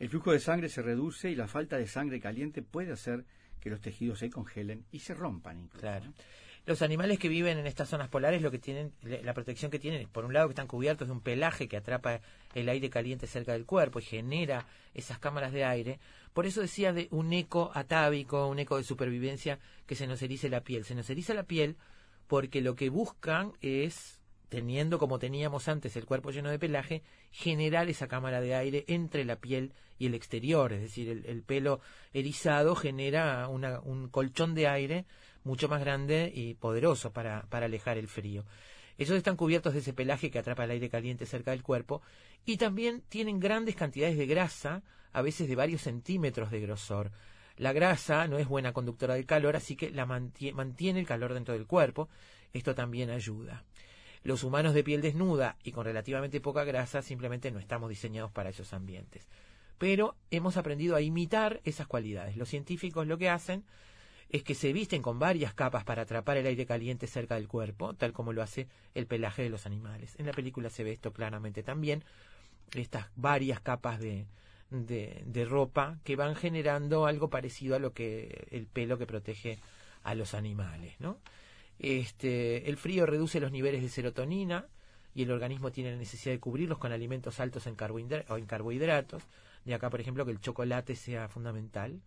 El 0.00 0.08
flujo 0.08 0.32
de 0.32 0.40
sangre 0.40 0.68
se 0.68 0.82
reduce 0.82 1.30
y 1.30 1.36
la 1.36 1.46
falta 1.46 1.76
de 1.76 1.86
sangre 1.86 2.20
caliente 2.20 2.62
puede 2.62 2.92
hacer 2.92 3.24
que 3.60 3.70
los 3.70 3.80
tejidos 3.80 4.18
se 4.18 4.30
congelen 4.30 4.86
y 4.90 5.00
se 5.00 5.14
rompan 5.14 5.60
incluso. 5.60 5.82
Claro. 5.82 6.06
¿no? 6.06 6.14
Los 6.66 6.82
animales 6.82 7.18
que 7.18 7.28
viven 7.28 7.58
en 7.58 7.66
estas 7.66 7.88
zonas 7.88 8.08
polares 8.08 8.42
lo 8.42 8.50
que 8.50 8.58
tienen, 8.58 8.92
la 9.02 9.34
protección 9.34 9.70
que 9.70 9.78
tienen 9.78 10.02
es, 10.02 10.08
por 10.08 10.24
un 10.24 10.32
lado, 10.32 10.48
que 10.48 10.52
están 10.52 10.66
cubiertos 10.66 11.08
de 11.08 11.12
un 11.12 11.20
pelaje 11.20 11.68
que 11.68 11.76
atrapa 11.76 12.20
el 12.54 12.68
aire 12.68 12.88
caliente 12.90 13.26
cerca 13.26 13.52
del 13.52 13.66
cuerpo 13.66 13.98
y 13.98 14.02
genera 14.02 14.66
esas 14.94 15.18
cámaras 15.18 15.52
de 15.52 15.64
aire. 15.64 15.98
Por 16.32 16.46
eso 16.46 16.60
decía 16.60 16.92
de 16.92 17.08
un 17.10 17.32
eco 17.32 17.70
atávico, 17.74 18.46
un 18.46 18.58
eco 18.58 18.76
de 18.76 18.84
supervivencia 18.84 19.58
que 19.86 19.96
se 19.96 20.06
nos 20.06 20.22
erice 20.22 20.48
la 20.48 20.62
piel. 20.62 20.84
Se 20.84 20.94
nos 20.94 21.08
eriza 21.10 21.34
la 21.34 21.44
piel 21.44 21.76
porque 22.26 22.60
lo 22.60 22.74
que 22.74 22.88
buscan 22.88 23.52
es 23.62 24.19
teniendo 24.50 24.98
como 24.98 25.18
teníamos 25.18 25.68
antes 25.68 25.96
el 25.96 26.04
cuerpo 26.04 26.30
lleno 26.30 26.50
de 26.50 26.58
pelaje, 26.58 27.02
generar 27.30 27.88
esa 27.88 28.06
cámara 28.08 28.42
de 28.42 28.54
aire 28.54 28.84
entre 28.88 29.24
la 29.24 29.36
piel 29.36 29.72
y 29.98 30.06
el 30.06 30.14
exterior, 30.14 30.72
es 30.74 30.82
decir, 30.82 31.08
el, 31.08 31.24
el 31.24 31.42
pelo 31.42 31.80
erizado 32.12 32.74
genera 32.74 33.48
una- 33.48 33.80
un 33.80 34.08
colchón 34.08 34.54
de 34.54 34.66
aire 34.68 35.06
mucho 35.44 35.68
más 35.68 35.80
grande 35.80 36.30
y 36.34 36.54
poderoso 36.54 37.12
para, 37.12 37.46
para 37.48 37.66
alejar 37.66 37.96
el 37.96 38.08
frío. 38.08 38.44
Ellos 38.98 39.16
están 39.16 39.36
cubiertos 39.36 39.72
de 39.72 39.78
ese 39.78 39.94
pelaje 39.94 40.30
que 40.30 40.38
atrapa 40.40 40.64
el 40.64 40.72
aire 40.72 40.90
caliente 40.90 41.24
cerca 41.24 41.52
del 41.52 41.62
cuerpo 41.62 42.02
y 42.44 42.58
también 42.58 43.02
tienen 43.08 43.40
grandes 43.40 43.74
cantidades 43.76 44.18
de 44.18 44.26
grasa, 44.26 44.82
a 45.12 45.22
veces 45.22 45.48
de 45.48 45.56
varios 45.56 45.80
centímetros 45.82 46.50
de 46.50 46.60
grosor. 46.60 47.10
La 47.56 47.72
grasa 47.72 48.26
no 48.26 48.38
es 48.38 48.48
buena 48.48 48.72
conductora 48.72 49.14
del 49.14 49.26
calor, 49.26 49.54
así 49.56 49.76
que 49.76 49.90
la 49.90 50.06
mantie- 50.06 50.52
mantiene 50.52 51.00
el 51.00 51.06
calor 51.06 51.34
dentro 51.34 51.54
del 51.54 51.66
cuerpo. 51.66 52.08
Esto 52.52 52.74
también 52.74 53.10
ayuda. 53.10 53.64
Los 54.22 54.44
humanos 54.44 54.74
de 54.74 54.84
piel 54.84 55.00
desnuda 55.00 55.56
y 55.62 55.72
con 55.72 55.84
relativamente 55.84 56.40
poca 56.40 56.64
grasa 56.64 57.02
simplemente 57.02 57.50
no 57.50 57.58
estamos 57.58 57.88
diseñados 57.88 58.30
para 58.30 58.50
esos 58.50 58.72
ambientes. 58.72 59.28
Pero 59.78 60.14
hemos 60.30 60.56
aprendido 60.56 60.94
a 60.94 61.00
imitar 61.00 61.60
esas 61.64 61.86
cualidades. 61.86 62.36
Los 62.36 62.50
científicos 62.50 63.06
lo 63.06 63.16
que 63.16 63.30
hacen 63.30 63.64
es 64.28 64.42
que 64.42 64.54
se 64.54 64.72
visten 64.72 65.02
con 65.02 65.18
varias 65.18 65.54
capas 65.54 65.84
para 65.84 66.02
atrapar 66.02 66.36
el 66.36 66.46
aire 66.46 66.66
caliente 66.66 67.06
cerca 67.06 67.36
del 67.36 67.48
cuerpo, 67.48 67.94
tal 67.94 68.12
como 68.12 68.32
lo 68.32 68.42
hace 68.42 68.68
el 68.94 69.06
pelaje 69.06 69.42
de 69.42 69.50
los 69.50 69.66
animales. 69.66 70.14
En 70.18 70.26
la 70.26 70.32
película 70.32 70.70
se 70.70 70.84
ve 70.84 70.92
esto 70.92 71.12
claramente 71.12 71.62
también, 71.62 72.04
estas 72.74 73.06
varias 73.16 73.60
capas 73.60 73.98
de, 73.98 74.26
de, 74.70 75.22
de 75.26 75.44
ropa 75.44 75.98
que 76.04 76.14
van 76.14 76.36
generando 76.36 77.06
algo 77.06 77.28
parecido 77.30 77.74
a 77.74 77.80
lo 77.80 77.92
que 77.92 78.46
el 78.50 78.66
pelo 78.66 78.98
que 78.98 79.06
protege 79.06 79.58
a 80.02 80.14
los 80.14 80.34
animales, 80.34 80.94
¿no? 81.00 81.18
Este, 81.80 82.68
el 82.68 82.76
frío 82.76 83.06
reduce 83.06 83.40
los 83.40 83.50
niveles 83.50 83.80
de 83.80 83.88
serotonina 83.88 84.66
y 85.14 85.22
el 85.22 85.30
organismo 85.30 85.72
tiene 85.72 85.90
la 85.90 85.96
necesidad 85.96 86.34
de 86.34 86.38
cubrirlos 86.38 86.76
con 86.76 86.92
alimentos 86.92 87.40
altos 87.40 87.66
en, 87.66 87.74
carbohidratos. 87.74 89.22
De 89.64 89.74
acá, 89.74 89.88
por 89.88 90.00
ejemplo, 90.00 90.26
que 90.26 90.30
el 90.30 90.40
chocolate 90.40 90.94
sea 90.94 91.26
fundamental. 91.28 92.02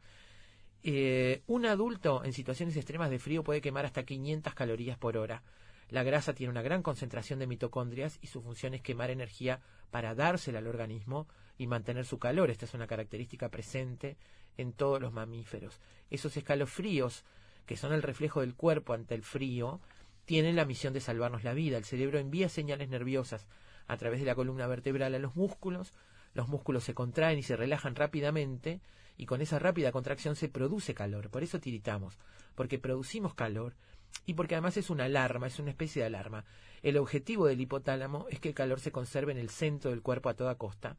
Eh, 0.84 1.42
un 1.48 1.66
adulto 1.66 2.24
en 2.24 2.34
situaciones 2.34 2.78
extremas 2.78 3.10
de 3.10 3.18
frío 3.18 3.44
puede 3.44 3.62
quemar 3.62 3.86
hasta 3.86 4.04
500 4.04 4.54
calorías 4.54 4.98
por 4.98 5.18
hora. 5.18 5.42
La 5.90 6.04
grasa 6.04 6.34
tiene 6.34 6.52
una 6.52 6.62
gran 6.62 6.84
concentración 6.84 7.40
de 7.40 7.48
mitocondrias 7.48 8.20
y 8.22 8.28
su 8.28 8.44
función 8.44 8.76
es 8.76 8.82
quemar 8.82 9.10
energía 9.10 9.60
para 9.90 10.14
dársela 10.14 10.60
al 10.60 10.68
organismo 10.68 11.28
y 11.58 11.66
mantener 11.66 12.06
su 12.06 12.20
calor. 12.20 12.52
Esta 12.52 12.66
es 12.66 12.74
una 12.76 12.88
característica 12.88 13.50
presente 13.50 14.18
en 14.58 14.74
todos 14.74 15.02
los 15.02 15.14
mamíferos. 15.14 15.80
Esos 16.12 16.38
escalofríos, 16.38 17.24
que 17.66 17.78
son 17.78 17.94
el 17.94 18.02
reflejo 18.02 18.42
del 18.42 18.56
cuerpo 18.56 18.94
ante 18.94 19.16
el 19.16 19.24
frío, 19.24 19.80
tienen 20.26 20.56
la 20.56 20.66
misión 20.66 20.94
de 20.94 21.02
salvarnos 21.02 21.44
la 21.44 21.54
vida. 21.54 21.78
El 21.78 21.86
cerebro 21.86 22.20
envía 22.20 22.50
señales 22.50 22.90
nerviosas 22.90 23.48
a 23.88 23.98
través 23.98 24.20
de 24.20 24.26
la 24.26 24.36
columna 24.36 24.68
vertebral 24.68 25.14
a 25.16 25.20
los 25.20 25.36
músculos, 25.36 25.94
los 26.34 26.48
músculos 26.48 26.84
se 26.84 26.94
contraen 26.94 27.38
y 27.38 27.44
se 27.44 27.56
relajan 27.56 27.96
rápidamente 27.96 28.82
y 29.18 29.26
con 29.26 29.42
esa 29.42 29.60
rápida 29.60 29.92
contracción 29.92 30.36
se 30.36 30.50
produce 30.50 30.94
calor. 30.94 31.30
Por 31.30 31.44
eso 31.44 31.60
tiritamos, 31.60 32.18
porque 32.56 32.80
producimos 32.80 33.36
calor 33.36 33.76
y 34.26 34.34
porque 34.34 34.56
además 34.56 34.78
es 34.78 34.90
una 34.90 35.06
alarma, 35.06 35.48
es 35.48 35.60
una 35.60 35.72
especie 35.72 36.02
de 36.02 36.08
alarma. 36.08 36.46
El 36.82 36.98
objetivo 36.98 37.46
del 37.48 37.62
hipotálamo 37.62 38.28
es 38.30 38.40
que 38.40 38.50
el 38.50 38.56
calor 38.56 38.80
se 38.80 38.92
conserve 38.92 39.32
en 39.32 39.38
el 39.38 39.50
centro 39.50 39.92
del 39.92 40.02
cuerpo 40.02 40.30
a 40.30 40.34
toda 40.34 40.56
costa, 40.56 40.98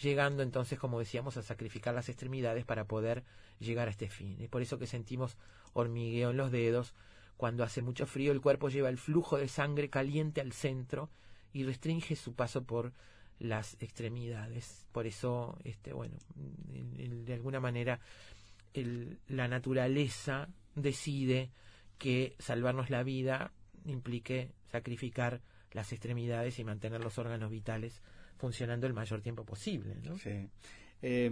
llegando 0.00 0.42
entonces, 0.42 0.78
como 0.78 0.98
decíamos, 0.98 1.36
a 1.36 1.42
sacrificar 1.42 1.94
las 1.94 2.08
extremidades 2.08 2.64
para 2.64 2.84
poder 2.84 3.24
llegar 3.58 3.88
a 3.88 3.90
este 3.90 4.08
fin. 4.08 4.36
Es 4.40 4.48
por 4.48 4.62
eso 4.62 4.78
que 4.78 4.86
sentimos 4.86 5.36
hormigueo 5.76 6.30
en 6.30 6.36
los 6.38 6.50
dedos. 6.50 6.94
Cuando 7.36 7.64
hace 7.64 7.82
mucho 7.82 8.06
frío, 8.06 8.32
el 8.32 8.40
cuerpo 8.40 8.68
lleva 8.68 8.88
el 8.88 8.96
flujo 8.96 9.36
de 9.36 9.48
sangre 9.48 9.90
caliente 9.90 10.40
al 10.40 10.52
centro 10.52 11.10
y 11.52 11.64
restringe 11.64 12.16
su 12.16 12.34
paso 12.34 12.64
por 12.64 12.92
las 13.38 13.76
extremidades. 13.80 14.86
Por 14.92 15.06
eso, 15.06 15.58
este, 15.64 15.92
bueno, 15.92 16.16
de 16.34 17.34
alguna 17.34 17.60
manera, 17.60 18.00
la 19.28 19.48
naturaleza 19.48 20.48
decide 20.74 21.50
que 21.98 22.34
salvarnos 22.38 22.88
la 22.90 23.02
vida 23.02 23.52
implique 23.84 24.52
sacrificar 24.70 25.42
las 25.72 25.92
extremidades 25.92 26.58
y 26.58 26.64
mantener 26.64 27.02
los 27.02 27.18
órganos 27.18 27.50
vitales 27.50 28.00
funcionando 28.38 28.86
el 28.86 28.94
mayor 28.94 29.20
tiempo 29.20 29.44
posible. 29.44 29.94
Eh, 31.02 31.30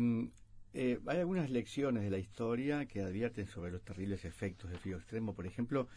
eh, 0.77 0.99
hay 1.07 1.19
algunas 1.19 1.51
lecciones 1.51 2.03
de 2.03 2.11
la 2.11 2.19
historia 2.19 2.85
que 2.87 3.01
advierten 3.01 3.47
sobre 3.47 3.71
los 3.71 3.83
terribles 3.83 4.25
efectos 4.25 4.71
del 4.71 4.81
frío 4.81 4.97
extremo. 4.97 5.33
Por 5.33 5.47
ejemplo, 5.47 5.89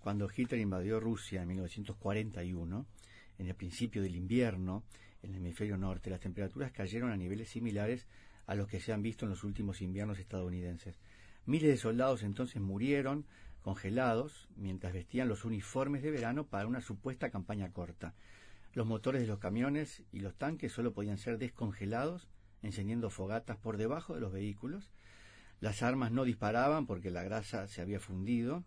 cuando 0.00 0.28
Hitler 0.34 0.60
invadió 0.60 1.00
Rusia 1.00 1.40
en 1.40 1.48
1941, 1.48 2.86
en 3.38 3.46
el 3.46 3.54
principio 3.54 4.02
del 4.02 4.14
invierno, 4.14 4.84
en 5.22 5.30
el 5.30 5.36
hemisferio 5.36 5.78
norte, 5.78 6.10
las 6.10 6.20
temperaturas 6.20 6.70
cayeron 6.70 7.10
a 7.10 7.16
niveles 7.16 7.48
similares 7.48 8.06
a 8.46 8.54
los 8.54 8.68
que 8.68 8.78
se 8.78 8.92
han 8.92 9.02
visto 9.02 9.24
en 9.24 9.30
los 9.30 9.42
últimos 9.42 9.80
inviernos 9.80 10.18
estadounidenses. 10.18 11.00
Miles 11.46 11.70
de 11.70 11.78
soldados 11.78 12.22
entonces 12.22 12.60
murieron 12.60 13.24
congelados 13.62 14.48
mientras 14.54 14.92
vestían 14.92 15.28
los 15.28 15.46
uniformes 15.46 16.02
de 16.02 16.10
verano 16.10 16.46
para 16.46 16.66
una 16.66 16.82
supuesta 16.82 17.30
campaña 17.30 17.72
corta. 17.72 18.14
Los 18.74 18.86
motores 18.86 19.22
de 19.22 19.28
los 19.28 19.38
camiones 19.38 20.02
y 20.12 20.20
los 20.20 20.36
tanques 20.36 20.72
solo 20.72 20.92
podían 20.92 21.16
ser 21.16 21.38
descongelados 21.38 22.28
encendiendo 22.66 23.10
fogatas 23.10 23.56
por 23.56 23.76
debajo 23.76 24.14
de 24.14 24.20
los 24.20 24.32
vehículos. 24.32 24.90
Las 25.60 25.82
armas 25.82 26.12
no 26.12 26.24
disparaban 26.24 26.86
porque 26.86 27.10
la 27.10 27.22
grasa 27.22 27.66
se 27.66 27.80
había 27.80 28.00
fundido 28.00 28.64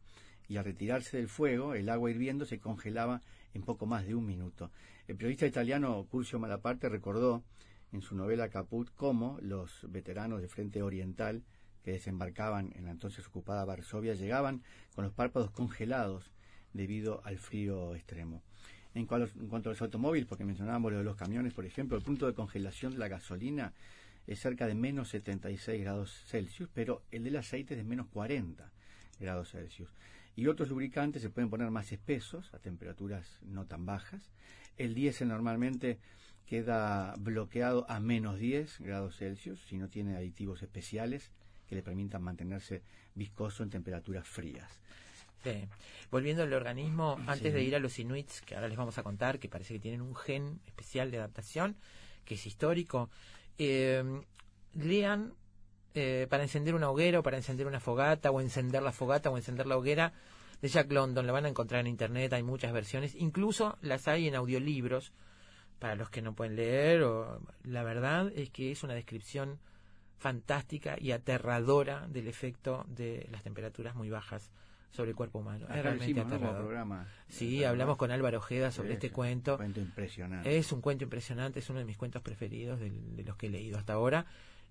y 0.47 0.58
al 0.58 0.66
retirarse 0.66 1.18
del 1.18 1.28
fuego 1.28 1.76
el 1.76 1.89
agua 1.89 2.10
hirviendo 2.10 2.45
se 2.45 2.60
congelaba 2.60 3.22
en 3.54 3.62
poco 3.62 3.86
más 3.86 4.06
de 4.08 4.16
un 4.16 4.26
minuto. 4.26 4.72
El 5.08 5.16
periodista 5.16 5.45
italiano 5.45 6.06
Curcio 6.10 6.39
Malaparte 6.39 6.89
recordó 6.89 7.43
en 7.91 8.02
su 8.02 8.16
novela 8.16 8.50
Caput 8.50 8.89
cómo 8.95 9.38
los 9.41 9.86
veteranos 9.89 10.41
de 10.41 10.47
Frente 10.47 10.82
Oriental 10.82 11.43
que 11.84 11.91
desembarcaban 11.91 12.72
en 12.76 12.86
la 12.86 12.91
entonces 12.91 13.26
ocupada 13.28 13.66
Varsovia 13.66 14.14
llegaban 14.14 14.64
con 14.95 15.04
los 15.04 15.14
párpados 15.14 15.52
congelados 15.52 16.32
debido 16.74 17.22
al 17.26 17.38
frío 17.38 17.95
extremo. 17.95 18.43
En, 19.00 19.06
cuanto 19.06 19.70
a 19.70 19.72
los 19.72 19.82
automóviles, 19.82 20.28
porque 20.28 20.43
mencionábamos 20.43 20.91
lo 20.91 20.97
de 20.97 21.04
los 21.06 21.16
camiones, 21.16 21.54
por 21.54 21.66
ejemplo, 21.66 21.95
el 21.95 22.04
punto 22.04 22.28
de 22.28 22.34
congelación 22.34 22.91
de 22.93 23.00
la 23.00 23.08
gasolina 23.08 23.74
es 24.28 24.39
cerca 24.39 24.68
de 24.68 24.76
menos 24.76 25.08
76 25.10 25.82
grados 25.82 26.24
Celsius, 26.28 26.70
pero 26.74 27.02
el 27.12 27.24
del 27.24 27.38
aceite 27.38 27.76
es 27.76 27.78
de 27.78 27.86
menos 27.86 28.08
40 28.08 28.70
grados 29.20 29.52
Celsius. 29.52 29.89
Y 30.36 30.47
otros 30.47 30.70
lubricantes 30.70 31.22
se 31.22 31.30
pueden 31.30 31.50
poner 31.50 31.72
más 31.72 31.91
espesos, 31.93 32.54
a 32.54 32.60
temperaturas 32.60 33.39
no 33.41 33.66
tan 33.66 33.86
bajas. 33.86 34.22
El 34.78 34.95
diésel 34.95 35.30
normalmente 35.30 35.97
queda 36.45 37.16
bloqueado 37.20 37.89
a 37.89 38.02
menos 38.02 38.38
10 38.38 38.82
grados 38.82 39.16
Celsius 39.16 39.62
si 39.62 39.78
no 39.78 39.88
tiene 39.88 40.18
aditivos 40.18 40.62
especiales 40.62 41.32
que 41.68 41.76
le 41.76 41.84
permitan 41.84 42.22
mantenerse 42.22 42.82
viscoso 43.16 43.64
en 43.64 43.70
temperaturas 43.70 44.28
frías. 44.28 44.80
Sí. 45.44 45.68
Volviendo 46.12 46.44
al 46.44 46.54
organismo, 46.54 47.18
antes 47.28 47.52
Sí. 47.52 47.52
de 47.52 47.64
ir 47.64 47.76
a 47.76 47.80
los 47.80 47.98
inuits, 48.00 48.42
que 48.42 48.56
ahora 48.56 48.68
les 48.68 48.78
vamos 48.78 48.98
a 48.98 49.04
contar, 49.04 49.40
que 49.40 49.48
parece 49.48 49.74
que 49.74 49.80
tienen 49.80 50.02
un 50.02 50.16
gen 50.16 50.60
especial 50.66 51.12
de 51.12 51.18
adaptación, 51.18 51.76
que 52.26 52.36
es 52.36 52.46
histórico, 52.46 53.10
eh, 53.58 54.04
lean 54.74 55.34
eh, 55.96 56.28
para 56.30 56.44
encender 56.44 56.76
una 56.76 56.90
hoguera 56.90 57.20
o 57.20 57.24
para 57.24 57.38
encender 57.38 57.66
una 57.66 57.80
fogata 57.80 58.30
o 58.30 58.40
encender 58.42 58.84
la 58.84 58.92
fogata 58.92 59.32
o 59.32 59.38
encender 59.38 59.66
la 59.66 59.76
hoguera 59.76 60.14
de 60.62 60.68
Jack 60.68 60.92
London. 60.92 61.26
La 61.26 61.34
van 61.34 61.46
a 61.46 61.50
encontrar 61.50 61.82
en 61.82 61.88
internet, 61.88 62.32
hay 62.34 62.44
muchas 62.44 62.72
versiones, 62.72 63.16
incluso 63.16 63.78
las 63.82 64.08
hay 64.08 64.28
en 64.28 64.36
audiolibros 64.36 65.12
para 65.80 65.96
los 65.96 66.10
que 66.12 66.22
no 66.22 66.36
pueden 66.36 66.56
leer. 66.56 67.02
O, 67.04 67.42
la 67.64 67.84
verdad 67.84 68.32
es 68.36 68.50
que 68.52 68.72
es 68.72 68.84
una 68.84 68.94
descripción 68.94 69.60
fantástica 70.20 70.96
y 71.00 71.12
aterradora 71.12 72.08
del 72.08 72.28
efecto 72.28 72.86
de 72.88 73.28
las 73.32 73.42
temperaturas 73.44 73.96
muy 73.96 74.10
bajas 74.10 74.52
sobre 74.92 75.12
el 75.12 75.16
cuerpo 75.16 75.40
humano. 75.40 75.66
Es 75.66 75.72
Acá 75.72 75.82
realmente 75.84 76.20
aterrador. 76.22 76.58
programa. 76.58 77.08
Sí, 77.28 77.64
hablamos 77.64 77.98
con 77.98 78.12
Álvaro 78.12 78.38
Ojeda 78.40 78.72
sobre 78.72 78.94
este 78.94 79.12
cuento. 79.12 79.58
Cuento 79.58 79.80
impresionante. 79.80 80.58
Es 80.58 80.72
un 80.72 80.82
cuento 80.82 81.04
impresionante, 81.04 81.60
es 81.60 81.70
uno 81.70 81.80
de 81.80 81.86
mis 81.86 81.98
cuentos 81.98 82.22
preferidos 82.22 82.80
del- 82.80 83.16
de, 83.16 83.24
los 83.24 83.36
que 83.38 83.48
he 83.48 83.50
leído 83.50 83.78
hasta 83.78 83.94
ahora. 83.94 84.26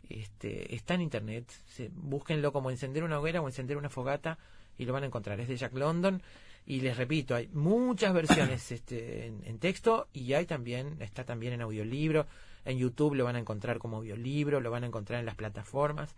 Este, 0.09 0.75
está 0.75 0.95
en 0.95 1.03
internet, 1.03 1.51
se, 1.67 1.91
búsquenlo 1.93 2.53
como 2.53 2.71
encender 2.71 3.05
una 3.05 3.19
hoguera 3.19 3.41
o 3.41 3.47
encender 3.49 3.77
una 3.77 3.89
fogata 3.89 4.39
y 4.79 4.85
lo 4.87 4.93
van 4.93 5.03
a 5.03 5.07
encontrar. 5.07 5.39
Es 5.41 5.49
de 5.49 5.57
Jack 5.57 5.75
London 5.75 6.23
y 6.67 6.81
les 6.81 6.97
repito, 6.97 7.35
hay 7.35 7.49
muchas 7.49 8.13
versiones 8.15 8.71
este, 8.73 9.27
en, 9.27 9.43
en 9.45 9.59
texto 9.59 10.09
y 10.13 10.33
hay 10.35 10.47
también, 10.47 10.97
está 11.01 11.25
también 11.25 11.53
en 11.53 11.63
audiolibro. 11.63 12.27
En 12.65 12.79
YouTube 12.79 13.15
lo 13.15 13.25
van 13.25 13.37
a 13.37 13.39
encontrar 13.39 13.79
como 13.79 13.99
audiolibro, 13.99 14.61
lo 14.61 14.71
van 14.71 14.85
a 14.85 14.87
encontrar 14.89 15.21
en 15.21 15.27
las 15.27 15.35
plataformas. 15.37 16.15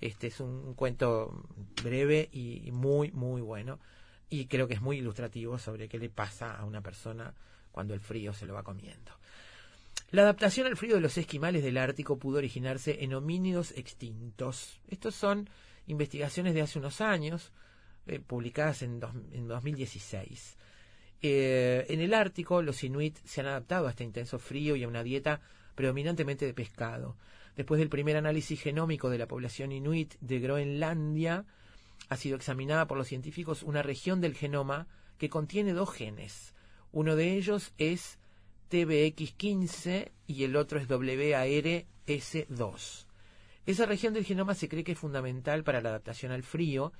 Este 0.00 0.28
es 0.28 0.40
un 0.40 0.74
cuento 0.74 1.42
breve 1.82 2.28
y 2.32 2.70
muy, 2.72 3.10
muy 3.12 3.40
bueno. 3.42 3.78
Y 4.28 4.46
creo 4.46 4.68
que 4.68 4.74
es 4.74 4.80
muy 4.80 4.98
ilustrativo 4.98 5.58
sobre 5.58 5.88
qué 5.88 5.98
le 5.98 6.08
pasa 6.08 6.56
a 6.56 6.64
una 6.64 6.80
persona 6.80 7.34
cuando 7.72 7.94
el 7.94 8.00
frío 8.00 8.32
se 8.32 8.46
lo 8.46 8.54
va 8.54 8.62
comiendo. 8.62 9.12
La 10.12 10.22
adaptación 10.22 10.66
al 10.66 10.76
frío 10.76 10.94
de 10.96 11.00
los 11.00 11.16
esquimales 11.18 11.62
del 11.62 11.76
Ártico 11.78 12.18
pudo 12.18 12.38
originarse 12.38 13.04
en 13.04 13.14
homínidos 13.14 13.72
extintos. 13.76 14.80
Estos 14.88 15.14
son 15.14 15.48
investigaciones 15.86 16.54
de 16.54 16.62
hace 16.62 16.78
unos 16.78 17.00
años, 17.00 17.52
eh, 18.06 18.18
publicadas 18.20 18.82
en, 18.82 18.98
dos- 19.00 19.14
en 19.32 19.46
2016. 19.48 20.56
Eh, 21.22 21.86
en 21.88 22.00
el 22.00 22.14
Ártico, 22.14 22.62
los 22.62 22.82
inuit 22.82 23.18
se 23.24 23.40
han 23.40 23.46
adaptado 23.48 23.86
a 23.86 23.90
este 23.90 24.04
intenso 24.04 24.38
frío 24.38 24.74
y 24.76 24.84
a 24.84 24.88
una 24.88 25.02
dieta 25.02 25.40
predominantemente 25.74 26.46
de 26.46 26.54
pescado. 26.54 27.16
Después 27.56 27.78
del 27.78 27.88
primer 27.88 28.16
análisis 28.16 28.60
genómico 28.60 29.10
de 29.10 29.18
la 29.18 29.26
población 29.26 29.72
inuit 29.72 30.14
de 30.20 30.40
Groenlandia, 30.40 31.46
ha 32.08 32.16
sido 32.16 32.36
examinada 32.36 32.86
por 32.86 32.98
los 32.98 33.08
científicos 33.08 33.62
una 33.62 33.82
región 33.82 34.20
del 34.20 34.34
genoma 34.34 34.86
que 35.18 35.28
contiene 35.28 35.72
dos 35.72 35.90
genes. 35.90 36.54
Uno 36.92 37.16
de 37.16 37.34
ellos 37.34 37.72
es 37.78 38.18
TBX15 38.70 40.10
y 40.26 40.44
el 40.44 40.56
otro 40.56 40.78
es 40.78 40.88
WARS2. 40.88 43.06
Esa 43.66 43.86
región 43.86 44.14
del 44.14 44.24
genoma 44.24 44.54
se 44.54 44.68
cree 44.68 44.84
que 44.84 44.92
es 44.92 44.98
fundamental 44.98 45.64
para 45.64 45.80
la 45.80 45.90
adaptación 45.90 46.32
al 46.32 46.42
frío 46.42 46.92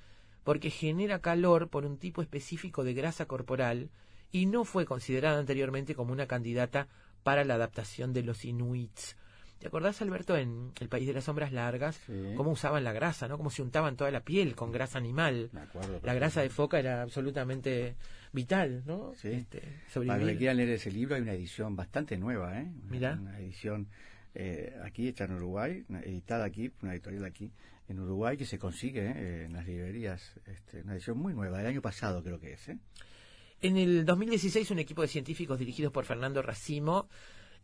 porque 0.45 0.71
genera 0.71 1.21
calor 1.21 1.69
por 1.69 1.85
un 1.85 1.99
tipo 1.99 2.23
específico 2.23 2.85
de 2.85 2.95
grasa 2.95 3.27
corporal 3.27 3.91
y 4.33 4.47
no 4.47 4.65
fue 4.65 4.87
considerada 4.87 5.39
anteriormente 5.39 5.95
como 5.95 6.13
una 6.13 6.27
candidata 6.27 6.89
para 7.23 7.45
la 7.45 7.55
adaptación 7.55 8.13
de 8.13 8.23
los 8.23 8.45
inuits. 8.45 9.17
¿Te 9.61 9.69
acordás, 9.69 10.01
Alberto, 10.01 10.37
en 10.37 10.73
El 10.81 10.89
País 10.89 11.07
de 11.07 11.13
las 11.13 11.25
Sombras 11.25 11.53
Largas, 11.53 11.97
Sí. 12.07 12.33
cómo 12.37 12.51
usaban 12.51 12.83
la 12.83 12.93
grasa, 12.93 13.29
¿no? 13.29 13.37
Cómo 13.37 13.51
se 13.51 13.61
untaban 13.63 13.95
toda 13.95 14.11
la 14.11 14.21
piel 14.25 14.55
con 14.57 14.73
grasa 14.73 14.97
animal. 14.99 15.51
Me 15.53 15.61
acuerdo. 15.61 16.01
La 16.03 16.15
grasa 16.15 16.41
de 16.41 16.49
foca 16.49 16.79
era 16.79 17.03
absolutamente 17.03 17.95
vital, 18.33 18.83
¿no? 18.87 19.13
Sí. 19.15 19.29
Este, 19.29 19.63
Para 20.07 20.25
que 20.25 20.37
quieran 20.39 20.57
leer 20.57 20.71
ese 20.71 20.91
libro 20.91 21.15
hay 21.15 21.21
una 21.23 21.35
edición 21.35 21.77
bastante 21.77 22.17
nueva, 22.17 22.59
¿eh? 22.59 22.73
Una- 22.85 22.91
Mirá. 22.91 23.13
Una 23.21 23.39
edición 23.39 23.87
eh, 24.35 24.75
aquí 24.83 25.09
hecha 25.09 25.25
en 25.25 25.33
Uruguay, 25.35 25.85
editada 26.05 26.45
aquí, 26.47 26.73
una 26.83 26.93
editorial 26.95 27.25
aquí 27.27 27.53
en 27.89 27.99
Uruguay 28.01 28.37
que 28.39 28.47
se 28.47 28.59
consigue 28.59 29.11
¿eh? 29.11 29.45
en 29.45 29.53
las 29.53 29.67
librerías. 29.67 30.41
Este, 30.47 30.81
una 30.83 30.95
edición 30.95 31.19
muy 31.19 31.35
nueva, 31.35 31.59
del 31.59 31.67
año 31.67 31.83
pasado 31.83 32.23
creo 32.23 32.39
que 32.41 32.53
es, 32.55 32.69
¿eh? 32.71 32.79
En 33.61 33.77
el 33.77 34.07
2016, 34.07 34.71
un 34.71 34.79
equipo 34.79 35.03
de 35.03 35.09
científicos 35.09 35.59
dirigidos 35.59 35.93
por 35.93 36.07
Fernando 36.07 36.41
Racimo 36.41 37.11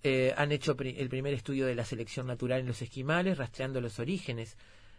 eh, 0.08 0.32
han 0.36 0.52
hecho 0.52 0.76
el 0.78 1.08
primer 1.08 1.34
estudio 1.34 1.66
de 1.66 1.74
la 1.74 1.84
selección 1.84 2.28
natural 2.28 2.60
en 2.60 2.68
los 2.68 2.80
esquimales, 2.80 3.38
rastreando 3.38 3.80
los 3.80 3.98
orígenes 3.98 4.56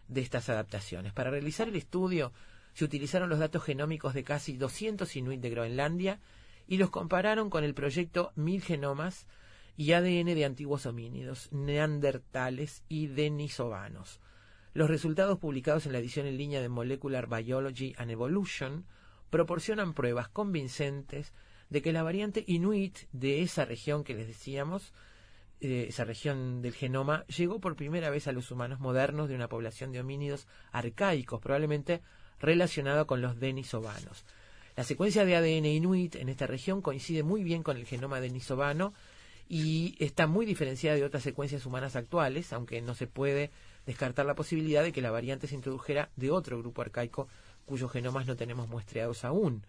de 0.10 0.20
estas 0.20 0.50
adaptaciones. 0.50 1.14
Para 1.14 1.32
realizar 1.32 1.70
el 1.70 1.78
estudio, 1.78 2.34
se 2.74 2.84
utilizaron 2.84 3.30
los 3.30 3.40
datos 3.40 3.64
genómicos 3.64 4.14
de 4.14 4.26
casi 4.26 4.58
200 4.58 5.16
inuit 5.16 5.40
de 5.40 5.50
Groenlandia 5.50 6.20
y 6.68 6.76
los 6.76 6.90
compararon 6.90 7.50
con 7.50 7.64
el 7.64 7.74
proyecto 7.74 8.34
Mil 8.36 8.62
Genomas 8.62 9.28
y 9.78 9.94
ADN 9.94 10.26
de 10.26 10.44
antiguos 10.44 10.86
homínidos, 10.86 11.54
neandertales 11.54 12.84
y 12.90 13.08
denisovanos. 13.08 14.20
Los 14.74 14.90
resultados 14.90 15.40
publicados 15.40 15.86
en 15.86 15.94
la 15.94 16.00
edición 16.00 16.26
en 16.26 16.38
línea 16.38 16.60
de 16.60 16.68
Molecular 16.68 17.30
Biology 17.30 17.96
and 17.98 18.12
Evolution 18.12 18.86
proporcionan 19.30 19.94
pruebas 19.94 20.28
convincentes 20.28 21.34
de 21.70 21.82
que 21.82 21.94
la 21.94 22.04
variante 22.04 22.44
inuit 22.48 22.98
de 23.12 23.42
esa 23.42 23.66
región 23.66 24.04
que 24.04 24.14
les 24.14 24.28
decíamos, 24.28 24.94
eh, 25.60 25.88
esa 25.90 26.06
región 26.06 26.62
del 26.62 26.74
genoma, 26.74 27.26
llegó 27.26 27.60
por 27.60 27.76
primera 27.76 28.10
vez 28.10 28.28
a 28.28 28.32
los 28.32 28.52
humanos 28.52 28.80
modernos 28.80 29.28
de 29.30 29.36
una 29.36 29.50
población 29.50 29.92
de 29.92 30.00
homínidos 30.00 30.48
arcaicos, 30.72 31.42
probablemente 31.42 32.02
relacionada 32.40 33.06
con 33.06 33.22
los 33.22 33.40
denisovanos. 33.40 34.26
La 34.76 34.84
secuencia 34.84 35.26
de 35.26 35.36
ADN 35.36 35.66
inuit 35.66 36.16
en 36.16 36.30
esta 36.30 36.46
región 36.46 36.82
coincide 36.82 37.24
muy 37.24 37.44
bien 37.44 37.64
con 37.64 37.78
el 37.78 37.86
genoma 37.88 38.20
denisovano 38.20 38.94
y 39.50 39.96
está 40.00 40.28
muy 40.28 40.46
diferenciada 40.46 40.98
de 40.98 41.04
otras 41.04 41.24
secuencias 41.24 41.66
humanas 41.66 41.96
actuales, 41.96 42.54
aunque 42.54 42.82
no 42.82 42.94
se 42.94 43.08
puede 43.08 43.50
descartar 43.86 44.26
la 44.26 44.36
posibilidad 44.36 44.84
de 44.84 44.92
que 44.92 45.02
la 45.02 45.10
variante 45.10 45.48
se 45.48 45.56
introdujera 45.56 46.12
de 46.16 46.30
otro 46.30 46.60
grupo 46.60 46.82
arcaico 46.82 47.28
cuyos 47.66 47.92
genomas 47.92 48.28
no 48.28 48.36
tenemos 48.36 48.68
muestreados 48.68 49.26
aún. 49.26 49.64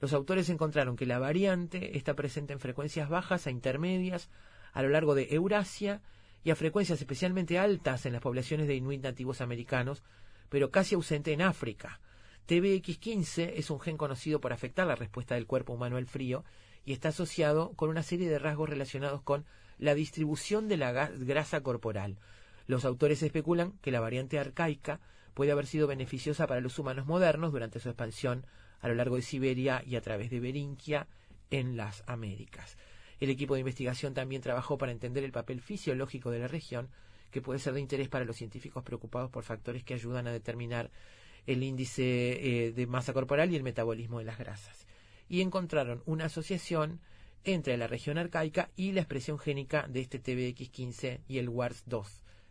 Los 0.00 0.12
autores 0.12 0.48
encontraron 0.50 0.96
que 0.96 1.06
la 1.06 1.18
variante 1.18 1.96
está 1.96 2.14
presente 2.14 2.52
en 2.52 2.60
frecuencias 2.60 3.08
bajas 3.08 3.46
a 3.46 3.50
intermedias 3.50 4.28
a 4.72 4.82
lo 4.82 4.90
largo 4.90 5.14
de 5.14 5.28
Eurasia 5.34 6.02
y 6.44 6.50
a 6.50 6.56
frecuencias 6.56 7.00
especialmente 7.00 7.58
altas 7.58 8.06
en 8.06 8.12
las 8.12 8.22
poblaciones 8.22 8.68
de 8.68 8.74
inuit 8.74 9.02
nativos 9.02 9.40
americanos, 9.40 10.02
pero 10.48 10.70
casi 10.70 10.94
ausente 10.94 11.32
en 11.32 11.42
África. 11.42 12.00
TBX15 12.46 13.54
es 13.56 13.70
un 13.70 13.80
gen 13.80 13.96
conocido 13.96 14.40
por 14.40 14.52
afectar 14.52 14.86
la 14.86 14.94
respuesta 14.94 15.34
del 15.34 15.46
cuerpo 15.46 15.72
humano 15.72 15.96
al 15.96 16.06
frío 16.06 16.44
y 16.84 16.92
está 16.92 17.08
asociado 17.08 17.72
con 17.72 17.88
una 17.88 18.02
serie 18.02 18.28
de 18.28 18.38
rasgos 18.38 18.68
relacionados 18.68 19.22
con 19.22 19.44
la 19.78 19.94
distribución 19.94 20.68
de 20.68 20.76
la 20.76 20.92
grasa 20.92 21.62
corporal. 21.62 22.18
Los 22.66 22.84
autores 22.84 23.22
especulan 23.22 23.72
que 23.82 23.90
la 23.90 24.00
variante 24.00 24.38
arcaica 24.38 25.00
puede 25.34 25.52
haber 25.52 25.66
sido 25.66 25.86
beneficiosa 25.86 26.46
para 26.46 26.60
los 26.60 26.78
humanos 26.78 27.06
modernos 27.06 27.52
durante 27.52 27.80
su 27.80 27.88
expansión 27.88 28.46
a 28.80 28.88
lo 28.88 28.94
largo 28.94 29.16
de 29.16 29.22
Siberia 29.22 29.82
y 29.86 29.96
a 29.96 30.00
través 30.00 30.30
de 30.30 30.40
Berinquia 30.40 31.06
en 31.50 31.76
las 31.76 32.02
Américas. 32.06 32.76
El 33.20 33.30
equipo 33.30 33.54
de 33.54 33.60
investigación 33.60 34.14
también 34.14 34.42
trabajó 34.42 34.76
para 34.76 34.92
entender 34.92 35.24
el 35.24 35.32
papel 35.32 35.60
fisiológico 35.60 36.30
de 36.30 36.40
la 36.40 36.48
región, 36.48 36.88
que 37.30 37.40
puede 37.40 37.58
ser 37.58 37.72
de 37.74 37.80
interés 37.80 38.08
para 38.08 38.24
los 38.24 38.36
científicos 38.36 38.82
preocupados 38.82 39.30
por 39.30 39.42
factores 39.42 39.84
que 39.84 39.94
ayudan 39.94 40.26
a 40.26 40.32
determinar 40.32 40.90
el 41.46 41.62
índice 41.62 42.66
eh, 42.66 42.72
de 42.72 42.86
masa 42.86 43.12
corporal 43.12 43.52
y 43.52 43.56
el 43.56 43.62
metabolismo 43.62 44.18
de 44.18 44.24
las 44.24 44.38
grasas. 44.38 44.86
Y 45.28 45.40
encontraron 45.40 46.02
una 46.06 46.26
asociación 46.26 47.00
entre 47.44 47.76
la 47.76 47.86
región 47.86 48.18
arcaica 48.18 48.70
y 48.76 48.92
la 48.92 49.00
expresión 49.00 49.38
génica 49.38 49.86
de 49.88 50.00
este 50.00 50.22
TBX15 50.22 51.20
y 51.28 51.38
el 51.38 51.48
WARS2 51.48 52.06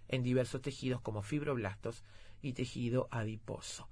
en 0.08 0.24
diversos 0.24 0.62
tejidos 0.62 1.02
como 1.02 1.22
fibroblastos 1.22 2.04
y 2.42 2.54
tejido 2.54 3.08
adiposo. 3.12 3.88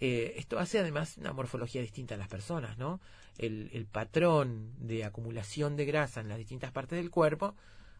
Eh, 0.00 0.34
esto 0.36 0.58
hace 0.60 0.78
además 0.78 1.16
una 1.18 1.32
morfología 1.32 1.80
distinta 1.80 2.14
a 2.14 2.18
las 2.18 2.28
personas, 2.28 2.78
¿no? 2.78 3.00
El, 3.36 3.68
el 3.72 3.84
patrón 3.86 4.72
de 4.78 5.04
acumulación 5.04 5.76
de 5.76 5.86
grasa 5.86 6.20
en 6.20 6.28
las 6.28 6.38
distintas 6.38 6.70
partes 6.70 6.98
del 6.98 7.10
cuerpo 7.10 7.54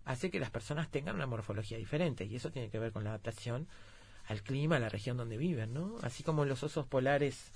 hace 0.05 0.31
que 0.31 0.41
las 0.41 0.51
personas 0.51 0.91
tengan 0.91 1.17
una 1.17 1.27
morfología 1.27 1.77
diferente 1.77 2.25
y 2.25 2.37
eso 2.37 2.51
tiene 2.51 2.71
que 2.71 2.79
ver 2.79 2.93
con 2.93 3.05
la 3.05 3.11
adaptación 3.11 3.67
al 4.27 4.43
clima, 4.43 4.77
a 4.77 4.81
la 4.81 4.89
región 4.89 5.17
donde 5.17 5.37
viven, 5.37 5.75
¿no? 5.75 5.97
Así 6.03 6.23
como 6.23 6.45
los 6.45 6.63
osos 6.63 6.87
polares 6.87 7.51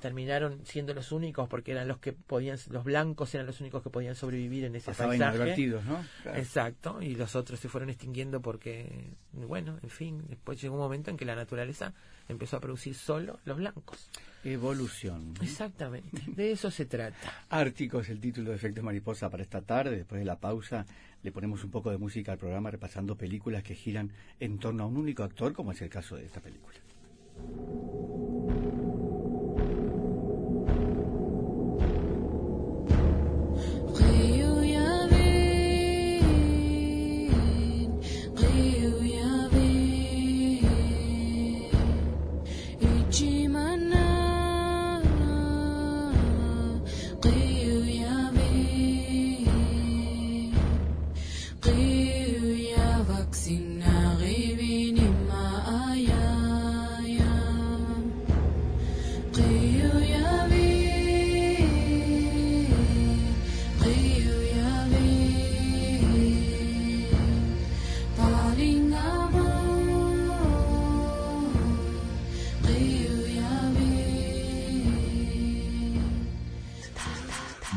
terminaron 0.00 0.64
siendo 0.64 0.94
los 0.94 1.12
únicos 1.12 1.48
porque 1.48 1.72
eran 1.72 1.86
los 1.86 1.98
que 1.98 2.12
podían, 2.12 2.58
los 2.70 2.84
blancos 2.84 3.34
eran 3.34 3.46
los 3.46 3.60
únicos 3.60 3.82
que 3.82 3.90
podían 3.90 4.14
sobrevivir 4.14 4.64
en 4.64 4.74
ese 4.74 4.86
Pasaban 4.90 5.10
paisaje. 5.10 5.36
inadvertidos, 5.36 5.84
¿no? 5.84 6.04
Claro. 6.22 6.38
Exacto, 6.38 7.02
y 7.02 7.14
los 7.14 7.36
otros 7.36 7.60
se 7.60 7.68
fueron 7.68 7.90
extinguiendo 7.90 8.40
porque, 8.40 9.12
bueno, 9.32 9.78
en 9.82 9.90
fin, 9.90 10.24
después 10.28 10.60
llegó 10.60 10.74
un 10.74 10.80
momento 10.80 11.10
en 11.10 11.16
que 11.16 11.24
la 11.24 11.36
naturaleza 11.36 11.92
empezó 12.28 12.56
a 12.56 12.60
producir 12.60 12.94
solo 12.94 13.38
los 13.44 13.56
blancos. 13.56 14.10
Evolución. 14.42 15.34
Exactamente, 15.42 16.22
de 16.26 16.52
eso 16.52 16.70
se 16.70 16.86
trata. 16.86 17.44
Ártico 17.50 18.00
es 18.00 18.08
el 18.08 18.20
título 18.20 18.50
de 18.50 18.56
Efecto 18.56 18.82
Mariposa 18.82 19.28
para 19.28 19.42
esta 19.42 19.60
tarde. 19.62 19.96
Después 19.98 20.18
de 20.18 20.24
la 20.24 20.38
pausa 20.38 20.86
le 21.22 21.32
ponemos 21.32 21.62
un 21.64 21.70
poco 21.70 21.90
de 21.90 21.98
música 21.98 22.32
al 22.32 22.38
programa 22.38 22.70
repasando 22.70 23.16
películas 23.16 23.62
que 23.62 23.74
giran 23.74 24.10
en 24.38 24.58
torno 24.58 24.84
a 24.84 24.86
un 24.86 24.96
único 24.96 25.22
actor, 25.22 25.52
como 25.52 25.72
es 25.72 25.82
el 25.82 25.90
caso 25.90 26.16
de 26.16 26.24
esta 26.24 26.40
película. 26.40 26.78